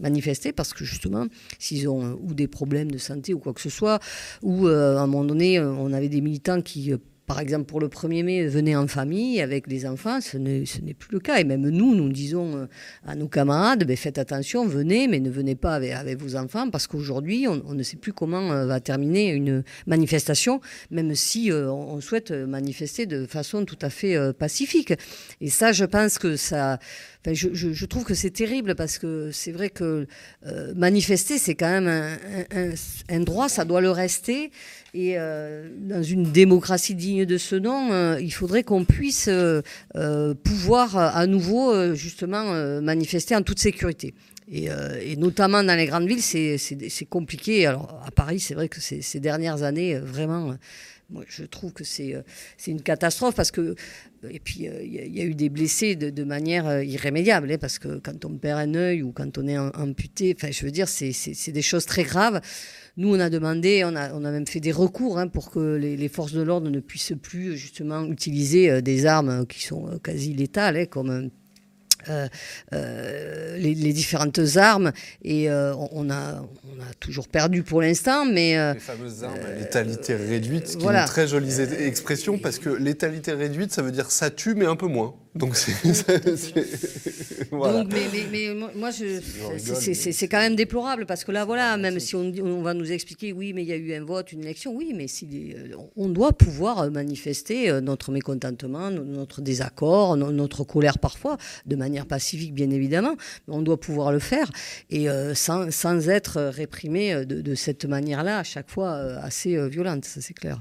[0.00, 1.26] manifester parce que, justement,
[1.58, 3.98] s'ils ont ou des problèmes de santé ou quoi que ce soit,
[4.42, 6.92] ou à un moment donné, on avait des militants qui
[7.32, 11.12] par exemple, pour le 1er mai, venez en famille avec les enfants, ce n'est plus
[11.12, 11.38] le cas.
[11.38, 12.66] Et même nous, nous disons euh,
[13.06, 16.86] à nos camarades, ben, faites attention, venez, mais ne venez pas avec, vos enfants, parce
[16.86, 20.60] qu'aujourd'hui, on, ne sait plus comment euh, va terminer une manifestation,
[20.90, 24.92] même si euh, on souhaite manifester de façon tout à fait pacifique.
[25.40, 26.78] Et ça, je pense que ça...
[27.26, 30.06] je, trouve que c'est terrible parce que c'est vrai que
[30.74, 32.18] manifester, c'est quand même
[33.08, 34.50] un, droit, ça doit le rester.
[34.94, 39.30] Et dans une démocratie digne de ce nom, il faudrait qu'on puisse
[40.42, 44.14] pouvoir à nouveau justement manifester en toute sécurité.
[44.52, 47.66] Et, notamment dans les grandes villes, c'est compliqué.
[47.66, 50.54] Alors à Paris, c'est vrai que ces dernières années, vraiment,
[51.10, 52.22] moi, je trouve que c'est
[52.66, 53.74] une catastrophe parce que
[54.30, 57.80] et puis, euh, il y, a eu des blessés de, manière euh, irrémédiable, hein, parce
[57.80, 60.88] que quand on perd un œil ou quand on est amputé, enfin, je veux dire,
[60.88, 62.40] c'est des choses très graves.
[62.96, 65.74] Nous, on a demandé, on a, on a même fait des recours hein, pour que
[65.76, 70.34] les, forces de l'ordre ne puissent plus justement utiliser euh, des armes qui sont quasi
[70.34, 71.30] létales, hein, comme
[72.08, 72.28] euh,
[72.72, 74.92] euh, les, différentes armes
[75.22, 78.56] et euh, on, a, on a toujours perdu pour l'instant, mais...
[78.74, 83.32] les fameuses armes à létalité réduite, qui est une très jolie expression parce que létalité
[83.32, 85.14] réduite, ça veut dire ça tue mais un peu moins.
[85.34, 85.72] Donc c'est.
[87.50, 87.84] voilà.
[87.84, 92.62] mais, mais, moi, c'est quand même déplorable parce que là, voilà, même si on, on,
[92.62, 95.08] va nous expliquer, oui, mais il y a eu un vote, une élection, oui, mais
[95.08, 95.54] si,
[95.96, 102.70] on doit pouvoir manifester notre mécontentement, notre désaccord, notre colère parfois, de manière pacifique, bien
[102.70, 103.16] évidemment,
[103.48, 104.50] mais on doit pouvoir le faire
[104.90, 109.56] et euh, sans, sans, être réprimé de, de cette manière-là, à chaque fois euh, assez
[109.56, 110.60] euh, violente, ça c'est clair.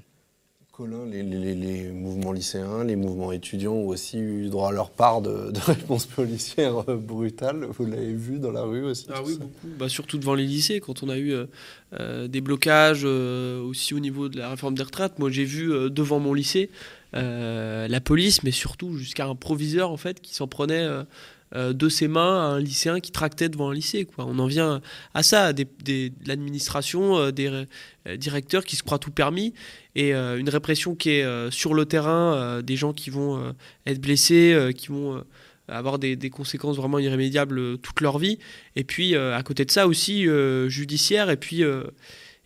[0.71, 5.51] Colin, les, mouvements lycéens, les mouvements étudiants ont aussi eu droit à leur part de,
[5.65, 7.65] réponses policières euh, brutales.
[7.65, 9.67] Vous l'avez vu dans la rue aussi Ah oui, beaucoup.
[9.77, 11.45] Bah, surtout devant les lycées, quand on a eu euh,
[11.99, 15.19] euh, des blocages aussi au niveau de la réforme des retraites.
[15.19, 16.69] Moi, j'ai vu devant mon lycée
[17.13, 20.87] la police, mais surtout jusqu'à un proviseur en fait qui s'en prenait
[21.53, 24.05] de ses mains à un lycéen qui tractait devant un lycée.
[24.05, 24.25] Quoi.
[24.25, 24.81] On en vient
[25.13, 27.47] à ça, des, des, l'administration, euh, des
[28.07, 29.53] euh, directeurs qui se croient tout permis,
[29.95, 33.53] et une répression qui est sur le terrain, des gens qui vont
[33.85, 35.21] être blessés, qui vont
[35.67, 38.39] avoir des, conséquences vraiment irrémédiables toute leur vie,
[38.77, 40.27] et puis à côté de ça aussi
[40.69, 41.65] judiciaire, et puis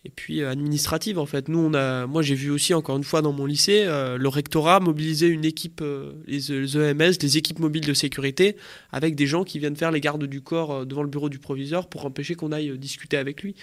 [0.06, 1.48] et puis euh, administrative en fait.
[1.48, 4.28] Nous, on a, moi j'ai vu aussi encore une fois dans mon lycée, euh, le
[4.28, 8.56] rectorat mobiliser une équipe, euh, les, EMS, des équipes mobiles de sécurité,
[8.92, 11.88] avec des gens qui viennent faire les gardes du corps devant le bureau du proviseur
[11.88, 13.56] pour empêcher qu'on aille discuter avec lui.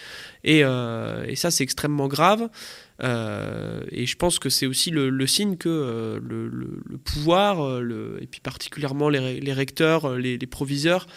[0.44, 0.64] Et,
[1.36, 2.50] ça, c'est extrêmement grave.
[3.02, 7.80] et je pense que c'est aussi le, signe que le, pouvoir,
[8.22, 11.08] et puis particulièrement les, les recteurs, les, les proviseurs,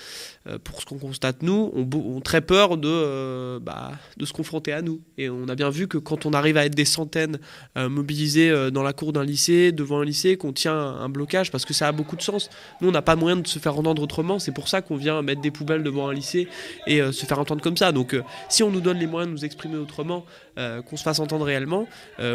[0.63, 4.83] pour ce qu'on constate nous, ont, très peur de, euh, bah, de se confronter à
[4.83, 5.01] nous.
[5.19, 7.39] Et on a bien vu que quand on arrive à être des centaines
[7.77, 11.65] euh, mobilisés dans la cour d'un lycée, devant un lycée, qu'on tient un blocage, parce
[11.65, 12.51] que ça a beaucoup de sens.
[12.81, 14.39] Nous, on n'a pas moyen de se faire entendre autrement.
[14.39, 16.49] C'est pour ça qu'on vient mettre des poubelles devant un lycée
[16.87, 17.93] et se faire entendre comme ça.
[17.93, 18.17] Donc,
[18.49, 20.25] si on nous donne les moyens de nous exprimer autrement,
[20.57, 21.87] qu'on se fasse entendre réellement,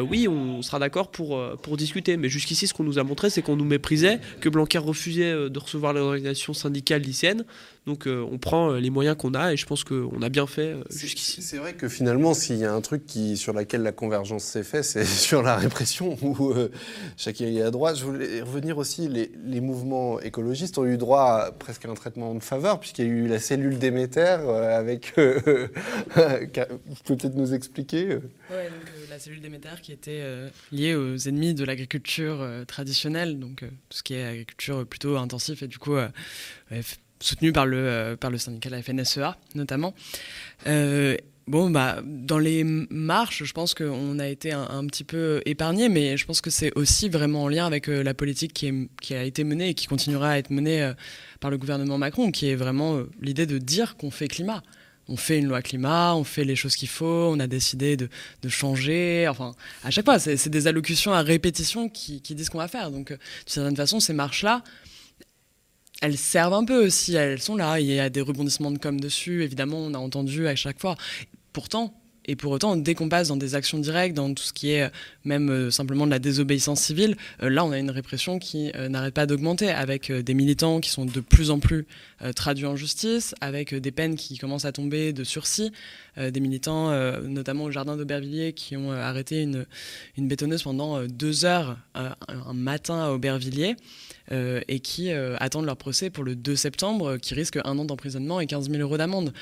[0.09, 2.17] oui, on sera d'accord pour, pour discuter.
[2.17, 5.59] Mais jusqu'ici, ce qu'on nous a montré, c'est qu'on nous méprisait, que Blanquer refusait de
[5.59, 7.45] recevoir l'organisation syndicale lycéenne.
[7.87, 10.45] Donc euh, on prend euh, les moyens qu'on a et je pense qu'on a bien
[10.45, 11.41] fait euh, jusqu'ici.
[11.41, 14.63] C'est vrai que finalement, s'il y a un truc qui, sur lequel la convergence s'est
[14.63, 16.53] faite, c'est sur la répression où
[17.17, 17.97] chacun est à droite.
[17.97, 22.35] Je voulais revenir aussi, les, les, mouvements écologistes ont eu droit à presque un traitement
[22.35, 25.13] de faveur puisqu'il y a eu la cellule Déméter avec...
[25.17, 30.23] Vous pouvez peut-être nous expliquer Oui, donc la cellule Déméter qui était
[30.71, 35.67] liée aux ennemis de l'agriculture traditionnelle, donc tout ce qui est agriculture plutôt intensif et
[35.67, 35.95] du coup
[37.21, 39.93] soutenu par le, euh, par le syndicat la FNSEA notamment.
[40.67, 41.15] Euh,
[41.47, 46.17] bon, bah, dans les marches, je pense qu'on a été un, petit peu épargné, mais
[46.17, 49.13] je pense que c'est aussi vraiment en lien avec euh, la politique qui, est, qui,
[49.13, 50.91] a été menée et qui continuera à être menée
[51.39, 54.61] par le gouvernement Macron, qui est vraiment l'idée de dire qu'on fait climat.
[55.07, 58.07] On fait une loi climat, on fait les choses qu'il faut, on a décidé de,
[58.43, 59.27] de, changer.
[59.27, 62.91] Enfin, à chaque fois, c'est des allocutions à répétition qui, qui disent qu'on va faire.
[62.91, 63.17] Donc, d'une
[63.47, 64.63] certaine façon, ces marches-là,
[66.01, 68.99] elles servent un peu aussi, elles sont là, il y a des rebondissements de com
[68.99, 70.95] dessus, évidemment, on a entendu à chaque fois.
[71.53, 71.93] Pourtant,
[72.25, 74.83] et pour autant, dès qu'on passe dans des actions directes, dans tout ce qui est
[74.83, 74.89] euh,
[75.25, 79.13] même euh, simplement de la désobéissance civile, euh, là, on a une répression qui n'arrête
[79.13, 81.85] pas d'augmenter, avec des militants qui sont de plus en plus
[82.35, 85.71] traduits en justice, avec des peines qui commencent à tomber de sursis,
[86.17, 86.91] des militants,
[87.21, 89.65] notamment au jardin d'Aubervilliers, qui ont arrêté une,
[90.17, 93.75] une bétonneuse pendant deux heures un matin à Aubervilliers.
[94.31, 97.77] Euh, et qui euh, attendent leur procès pour le 2 septembre, euh, qui risquent un
[97.77, 99.33] an d'emprisonnement et 15 000 euros d'amende.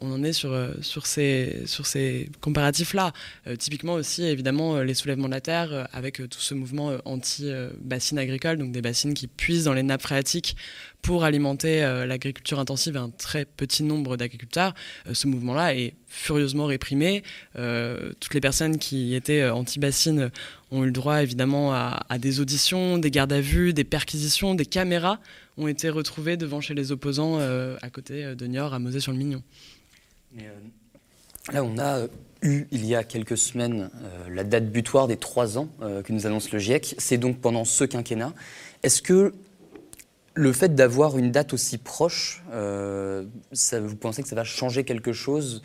[0.00, 3.12] on en est sur, ces comparatifs-là.
[3.58, 8.72] typiquement aussi, évidemment, les soulèvements de la terre, avec tout ce mouvement anti-bassines agricoles, donc
[8.72, 10.56] des bassines qui puisent dans les nappes phréatiques
[11.02, 14.74] pour alimenter l'agriculture intensive et un très petit nombre d'agriculteurs.
[15.12, 17.22] ce mouvement-là est furieusement réprimé.
[17.54, 20.30] toutes les personnes qui étaient anti-bassines
[20.70, 24.66] ont eu le droit évidemment à, des auditions, des gardes à vue, des perquisitions, des
[24.66, 25.18] caméras
[25.56, 29.42] ont été retrouvées devant chez les opposants euh, à côté de Niort, à Mosée-sur-le-Mignon.
[30.38, 30.42] Euh,
[31.52, 32.06] Là, on a
[32.42, 33.90] eu, il y a quelques semaines,
[34.30, 36.94] la date butoir des trois ans que nous annonce le GIEC.
[36.98, 38.34] C'est donc pendant ce quinquennat.
[38.82, 39.34] Est-ce que
[40.34, 42.42] le fait d'avoir une date aussi proche,
[43.52, 45.62] ça, vous pensez que ça va changer quelque chose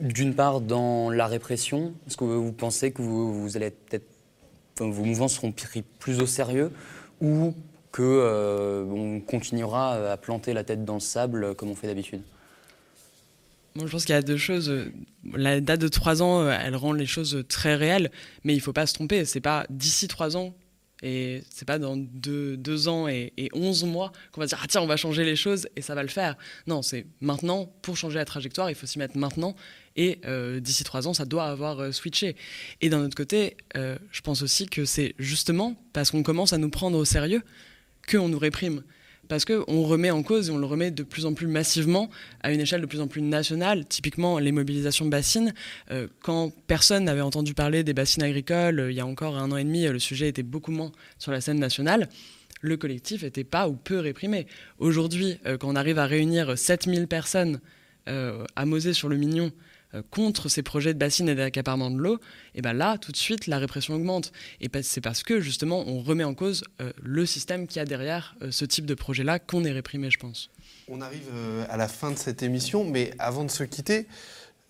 [0.00, 1.94] d'une part dans la répression?
[2.06, 4.06] Est-ce que vous pensez que vous, allez peut-être,
[4.78, 6.70] vos mouvements seront pris plus au sérieux?
[7.20, 7.54] Ou
[7.92, 12.22] que euh, on continuera à planter la tête dans le sable comme on fait d'habitude?
[13.76, 14.72] Moi, je pense qu'il y a deux choses.
[15.32, 18.10] La date de trois ans, elle rend les choses très réelles,
[18.44, 19.24] mais il ne faut pas se tromper.
[19.24, 20.54] C'est pas d'ici trois ans
[21.02, 24.80] et c'est pas dans deux, ans et, onze 11 mois qu'on va dire ah tiens
[24.80, 26.36] on va changer les choses et ça va le faire.
[26.66, 29.54] Non, c'est maintenant pour changer la trajectoire, il faut s'y mettre maintenant
[29.96, 32.36] et euh, d'ici trois ans ça doit avoir euh, switché.
[32.80, 36.58] Et d'un autre côté, euh, je pense aussi que c'est justement parce qu'on commence à
[36.58, 37.42] nous prendre au sérieux
[38.10, 38.82] qu'on nous réprime
[39.28, 42.10] parce qu'on remet en cause et on le remet de plus en plus massivement
[42.42, 43.86] à une échelle de plus en plus nationale.
[43.86, 45.54] Typiquement, les mobilisations bassines,
[45.90, 49.50] euh, quand personne n'avait entendu parler des bassines agricoles, euh, il y a encore un
[49.52, 52.08] an et demi, le sujet était beaucoup moins sur la scène nationale.
[52.60, 54.46] Le collectif n'était pas ou peu réprimé.
[54.78, 57.60] Aujourd'hui, euh, quand on arrive à réunir 7000 personnes
[58.06, 59.50] à Mosée sur le Mignon euh,
[60.10, 62.18] contre ces projets de bassines et d'accaparement de l'eau,
[62.54, 64.32] et ben là, tout de suite, la répression augmente.
[64.60, 68.36] Et c'est parce que, justement, on remet en cause euh, le système qui a derrière
[68.42, 70.50] euh, ce type de projet-là qu'on est réprimé, je pense.
[70.88, 71.30] On arrive
[71.70, 74.06] à la fin de cette émission, mais avant de se quitter,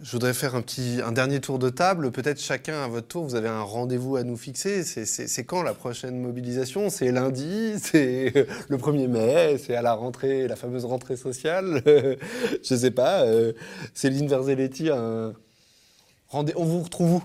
[0.01, 2.11] je voudrais faire un, petit, un dernier tour de table.
[2.11, 4.83] Peut-être chacun à votre tour, vous avez un rendez-vous à nous fixer.
[4.83, 6.91] C'est quand la prochaine mobilisation?
[6.91, 12.75] C'est lundi C'est le 1er mai C'est à la rentrée, la fameuse rentrée sociale Je
[12.75, 13.23] ne sais pas.
[13.23, 13.53] Euh,
[13.95, 15.35] Céline Verzelletti, on
[16.33, 17.23] vous retrouve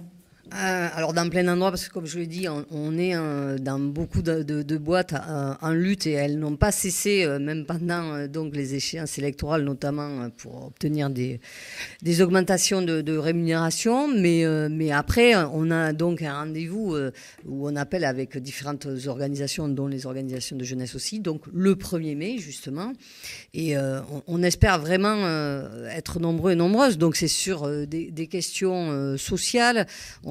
[0.53, 3.79] euh, alors dans plein endroit, parce que comme je l'ai dit, on, est euh, dans
[3.79, 8.73] beaucoup de, boîtes euh, en lutte et elles n'ont pas cessé, même pendant donc les
[8.73, 11.39] échéances électorales, notamment pour obtenir des,
[12.01, 14.07] des augmentations de, rémunération.
[14.07, 16.95] Mais, mais après, on a donc un rendez-vous
[17.45, 22.15] où on appelle avec différentes organisations, dont les organisations de jeunesse aussi, donc le 1er
[22.15, 22.93] mai justement.
[23.53, 23.75] Et
[24.27, 25.27] on, espère vraiment
[25.89, 26.97] être nombreux et nombreuses.
[26.97, 29.85] Donc c'est sur des, questions sociales.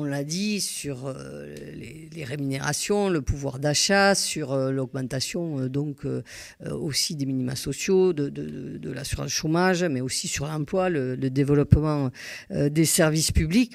[0.09, 1.55] L'a dit, sur euh,
[2.13, 6.07] les, rémunérations, le pouvoir d'achat, sur euh, l'augmentation euh, donc
[6.71, 12.11] aussi des minima sociaux, de, de, l'assurance chômage, mais aussi sur l'emploi, le, développement
[12.51, 13.75] des services publics.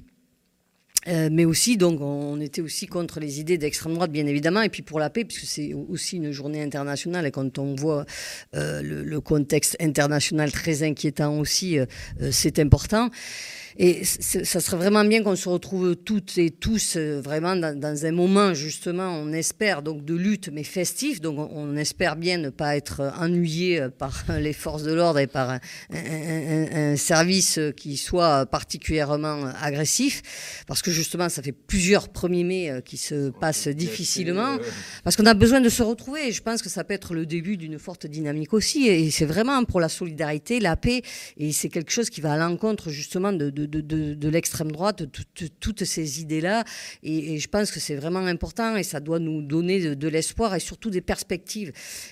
[1.08, 4.82] mais aussi, donc, on était aussi contre les idées d'extrême droite, bien évidemment, et puis
[4.82, 8.06] pour la paix, puisque c'est aussi une journée internationale, et quand on voit
[8.54, 11.78] le, contexte international très inquiétant aussi,
[12.32, 13.10] c'est important.
[13.78, 18.12] Et ça serait vraiment bien qu'on se retrouve toutes et tous euh, vraiment dans, un
[18.12, 21.22] moment, justement, on espère, donc de lutte, mais festif.
[21.22, 25.28] Donc on, espère bien ne pas être ennuyé euh, par les forces de l'ordre et
[25.28, 25.60] par
[25.92, 30.64] un, service qui soit particulièrement agressif.
[30.68, 34.58] Parce que justement, ça fait plusieurs 1er mai euh, qui se passent difficilement.
[35.04, 36.28] Parce qu'on a besoin de se retrouver.
[36.28, 38.88] Et je pense que ça peut être le début d'une forte dynamique aussi.
[38.88, 41.02] Et c'est vraiment pour la solidarité, la paix.
[41.38, 43.63] Et c'est quelque chose qui va à l'encontre justement de de,
[44.30, 46.64] l'extrême droite, de, toutes ces idées-là.
[47.04, 50.60] Et, je pense que c'est vraiment important et ça doit nous donner de, l'espoir et
[50.60, 51.72] surtout des perspectives.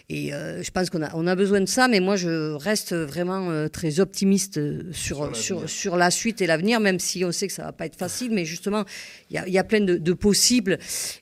[0.10, 2.94] Et euh, je pense qu'on a, on a besoin de ça, mais moi je reste
[2.94, 4.60] vraiment euh, très optimiste
[4.91, 7.86] sur, sur, sur, la suite et l'avenir, même si on sait que ça va pas
[7.86, 8.32] être facile.
[8.32, 8.86] Mais justement,
[9.30, 10.78] il y a, plein de, possibles.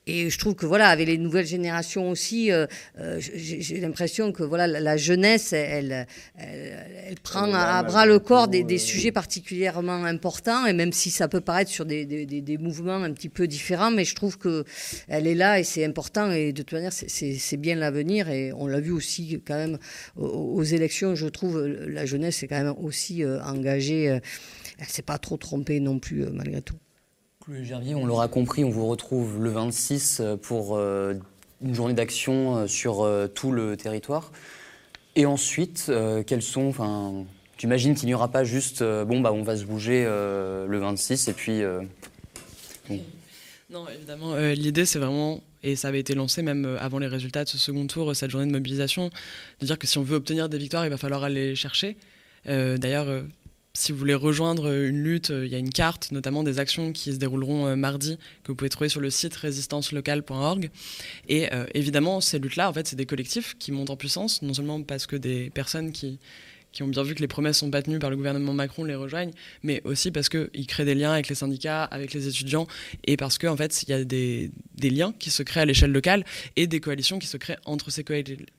[0.07, 2.65] Et je trouve que voilà, avec les nouvelles générations aussi, euh,
[3.19, 6.07] j'ai l'impression que voilà, la, jeunesse, elle,
[6.37, 10.18] elle, prend à, bras le corps des, des sujets particulièrement importants
[10.67, 14.05] et même si ça peut paraître sur des, des, mouvements un petit peu différents, mais
[14.05, 18.29] je trouve qu'elle est là et c'est important et de toute manière c'est bien l'avenir
[18.29, 19.77] et on l'a vu aussi quand même
[20.17, 24.19] aux, élections, je trouve la jeunesse est quand même aussi euh, engagée, euh,
[24.77, 26.75] elle s'est pas trop trompée non plus euh, malgré tout.
[27.43, 33.09] Chloé Gervier, on l'aura compris, on vous retrouve le 26 pour une journée d'action sur
[33.33, 34.31] tout le territoire.
[35.15, 35.89] Et ensuite,
[36.27, 37.25] quels sont, enfin,
[37.59, 40.65] tu imagines qu'il n'y aura pas juste, euh, bon, bah, on va se bouger euh,
[40.65, 41.61] le 26 et puis.
[41.61, 41.81] Euh,
[43.69, 47.49] non, évidemment, l'idée c'est vraiment, et ça avait été lancé même avant les résultats de
[47.49, 49.09] ce second tour, cette journée de mobilisation,
[49.59, 51.97] de dire que si on veut obtenir des victoires, il va falloir aller les chercher.
[52.45, 53.23] D'ailleurs,
[53.75, 57.13] si vous voulez rejoindre une lutte, il y a une carte, notamment des actions qui
[57.13, 60.71] se dérouleront mardi, que vous pouvez trouver sur le site résistancelocale.org.
[61.27, 64.81] Et évidemment, ces luttes-là, en fait, c'est des collectifs qui montent en puissance, non seulement
[64.81, 66.17] parce que des personnes qui
[66.71, 68.95] qui ont bien vu que les promesses sont pas tenues par le gouvernement Macron les
[68.95, 69.31] rejoignent,
[69.63, 72.67] mais aussi parce qu'ils créent des liens avec les syndicats, avec les étudiants,
[73.05, 74.51] et parce qu'en en fait, il y a des,
[74.81, 76.23] liens qui se créent à l'échelle locale
[76.55, 78.03] et des coalitions qui se créent entre ces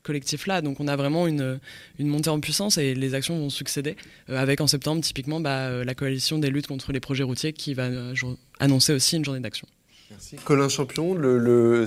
[0.02, 0.60] collectifs-là.
[0.60, 1.60] Donc on a vraiment une,
[1.98, 3.96] montée en puissance et les actions vont succéder,
[4.28, 7.52] euh, avec en septembre typiquement bah, euh, la coalition des luttes contre les projets routiers
[7.52, 8.14] qui va euh,
[8.58, 9.66] annoncer aussi une journée d'action.
[10.10, 10.36] Merci.
[10.44, 11.86] Colin Champion, le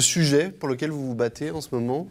[0.00, 2.06] sujet pour lequel vous vous battez en ce moment?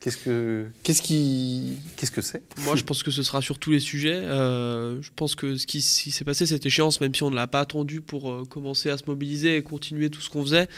[0.00, 2.42] Qu'est-ce que que c'est?
[2.64, 4.14] Moi, je pense que ce sera sur tous les sujets.
[4.14, 7.46] Euh, je pense que ce qui, s'est passé cette échéance, même si on ne l'a
[7.46, 10.68] pas attendu pour euh, commencer à se mobiliser et continuer tout ce qu'on faisait,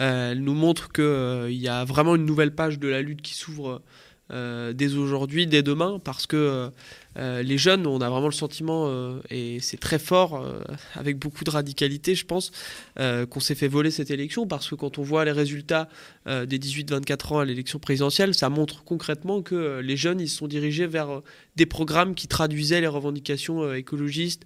[0.00, 3.20] euh, elle nous montre qu'il euh, y a vraiment une nouvelle page de la lutte
[3.20, 3.82] qui s'ouvre
[4.30, 6.70] dès aujourd'hui, dès demain, parce que
[7.18, 10.60] euh, les jeunes, on a vraiment le sentiment, euh, et c'est très fort, euh,
[10.94, 12.52] avec beaucoup de radicalité, je pense,
[12.96, 15.88] qu'on s'est fait voler cette élection, parce que quand on voit les résultats
[16.26, 20.46] des 18-24 ans à l'élection présidentielle, ça montre concrètement que les jeunes, ils se sont
[20.46, 21.22] dirigés vers
[21.56, 24.44] des programmes qui traduisaient les revendications écologistes,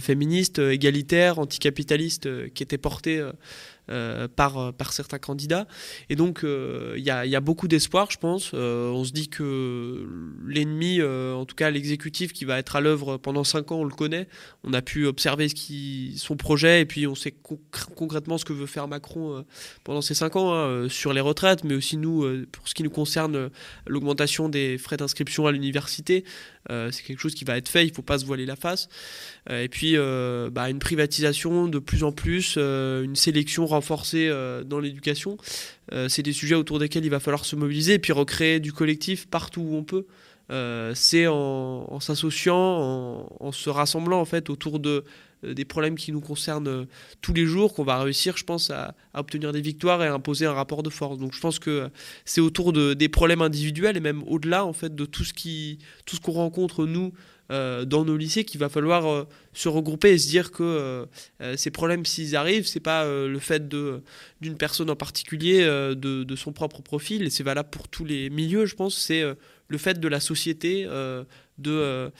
[0.00, 3.32] féministes, égalitaires, anticapitalistes, qui étaient portées euh,
[3.88, 5.66] par, euh, par certains candidats.
[6.08, 8.52] Et donc, il euh, y, a, beaucoup d'espoir, je pense.
[8.52, 10.06] on se dit que
[10.46, 13.94] l'ennemi, en tout cas l'exécutif qui va être à l'œuvre pendant cinq ans, on le
[13.94, 14.28] connaît.
[14.64, 15.48] On a pu observer
[16.16, 17.34] son projet et puis on sait
[17.94, 19.44] concrètement ce que veut faire Macron
[19.84, 22.90] pendant ces cinq ans hein, sur les retraites, mais aussi nous, pour ce qui nous
[22.90, 23.50] concerne,
[23.86, 26.24] l'augmentation des frais d'inscription à l'université.
[26.68, 28.88] C'est quelque chose qui va être fait, il ne faut pas se voiler la face.
[29.50, 29.96] et puis,
[30.50, 35.36] bah, une privatisation de plus en plus, une sélection renforcer euh, dans l'éducation.
[35.92, 38.72] Euh, c'est des sujets autour desquels il va falloir se mobiliser et puis recréer du
[38.72, 40.06] collectif partout où on peut.
[40.50, 45.04] Euh, c'est en, s'associant, en, se rassemblant en fait autour de
[45.42, 46.86] des problèmes qui nous concernent
[47.20, 50.46] tous les jours qu'on va réussir, je pense, à, obtenir des victoires et à imposer
[50.46, 51.18] un rapport de force.
[51.18, 51.90] Donc je pense que
[52.24, 55.78] c'est autour de, des problèmes individuels et même au-delà en fait de tout ce qui,
[56.04, 57.12] tout ce qu'on rencontre nous
[57.52, 61.56] euh, dans nos lycées qu'il va falloir euh, se regrouper et se dire que euh,
[61.56, 65.94] ces problèmes, s'ils arrivent, c'est pas le fait d'une personne en particulier, de,
[66.24, 69.22] de, son propre profil, et c'est valable pour tous les milieux, je pense, c'est
[69.68, 70.86] le fait de la société,
[71.58, 72.10] de,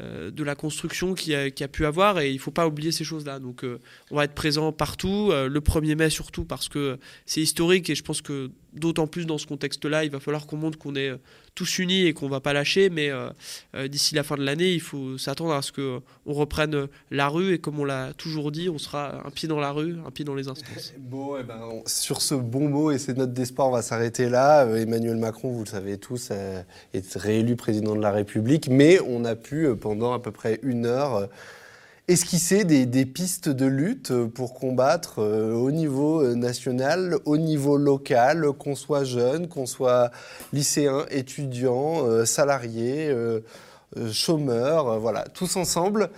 [0.00, 3.38] de la construction qui a, a, pu avoir, et il faut pas oublier ces choses-là.
[3.38, 3.64] Donc
[4.10, 8.02] on va être présent partout, le 1er mai surtout, parce que c'est historique, et je
[8.02, 11.12] pense que d'autant plus dans ce contexte-là, il va falloir qu'on montre qu'on est
[11.54, 13.28] tous unis et qu'on va pas lâcher, mais euh,
[13.74, 17.54] euh, d'ici la fin de l'année, il faut s'attendre à ce qu'on reprenne la rue
[17.54, 20.24] et comme on l'a toujours dit, on sera un pied dans la rue, un pied
[20.24, 20.94] dans les instances.
[21.12, 24.64] Bon, eh ben, sur ce bon mot et ces notes d'espoir, on va s'arrêter là.
[24.64, 29.24] Euh, Emmanuel Macron, vous le savez tous, est réélu président de la République, mais on
[29.24, 31.28] a pu pendant à peu près une heure
[32.12, 38.46] esquisser des, pistes de lutte pour combattre euh, au niveau euh, national, au niveau local,
[38.58, 40.10] qu'on soit jeune, qu'on soit
[40.52, 43.14] lycéen, étudiant, euh, salarié.
[44.12, 46.10] Chômeurs, voilà, tous ensemble.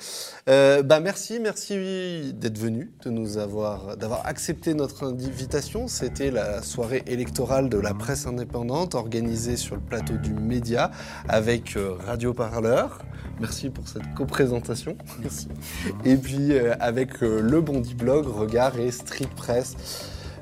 [0.46, 5.88] bah merci, merci d'être venu, de nous avoir, d'avoir accepté notre invitation.
[5.88, 10.90] C'était la soirée électorale de la presse indépendante organisée sur le plateau du Média
[11.28, 11.76] avec
[12.06, 13.00] Radio Parleur.
[13.40, 14.96] Merci pour cette coprésentation.
[15.20, 15.48] Merci.
[16.04, 19.76] Et puis euh, avec euh, le Bondi Blog, Regard et Street Press.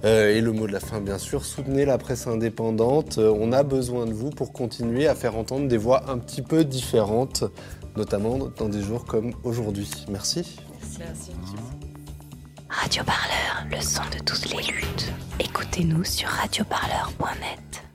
[0.05, 3.19] Euh, et le mot de la fin, bien sûr, soutenez la presse indépendante.
[3.19, 6.65] on a besoin de vous pour continuer à faire entendre des voix un petit peu
[6.65, 7.45] différentes,
[7.97, 9.91] notamment dans des jours comme aujourd'hui.
[10.09, 10.57] Merci.
[10.99, 11.31] Merci.
[12.69, 15.13] Radio Parleur, le son de toutes les luttes.
[15.39, 17.92] Écoutez-nous sur radioparleur.net.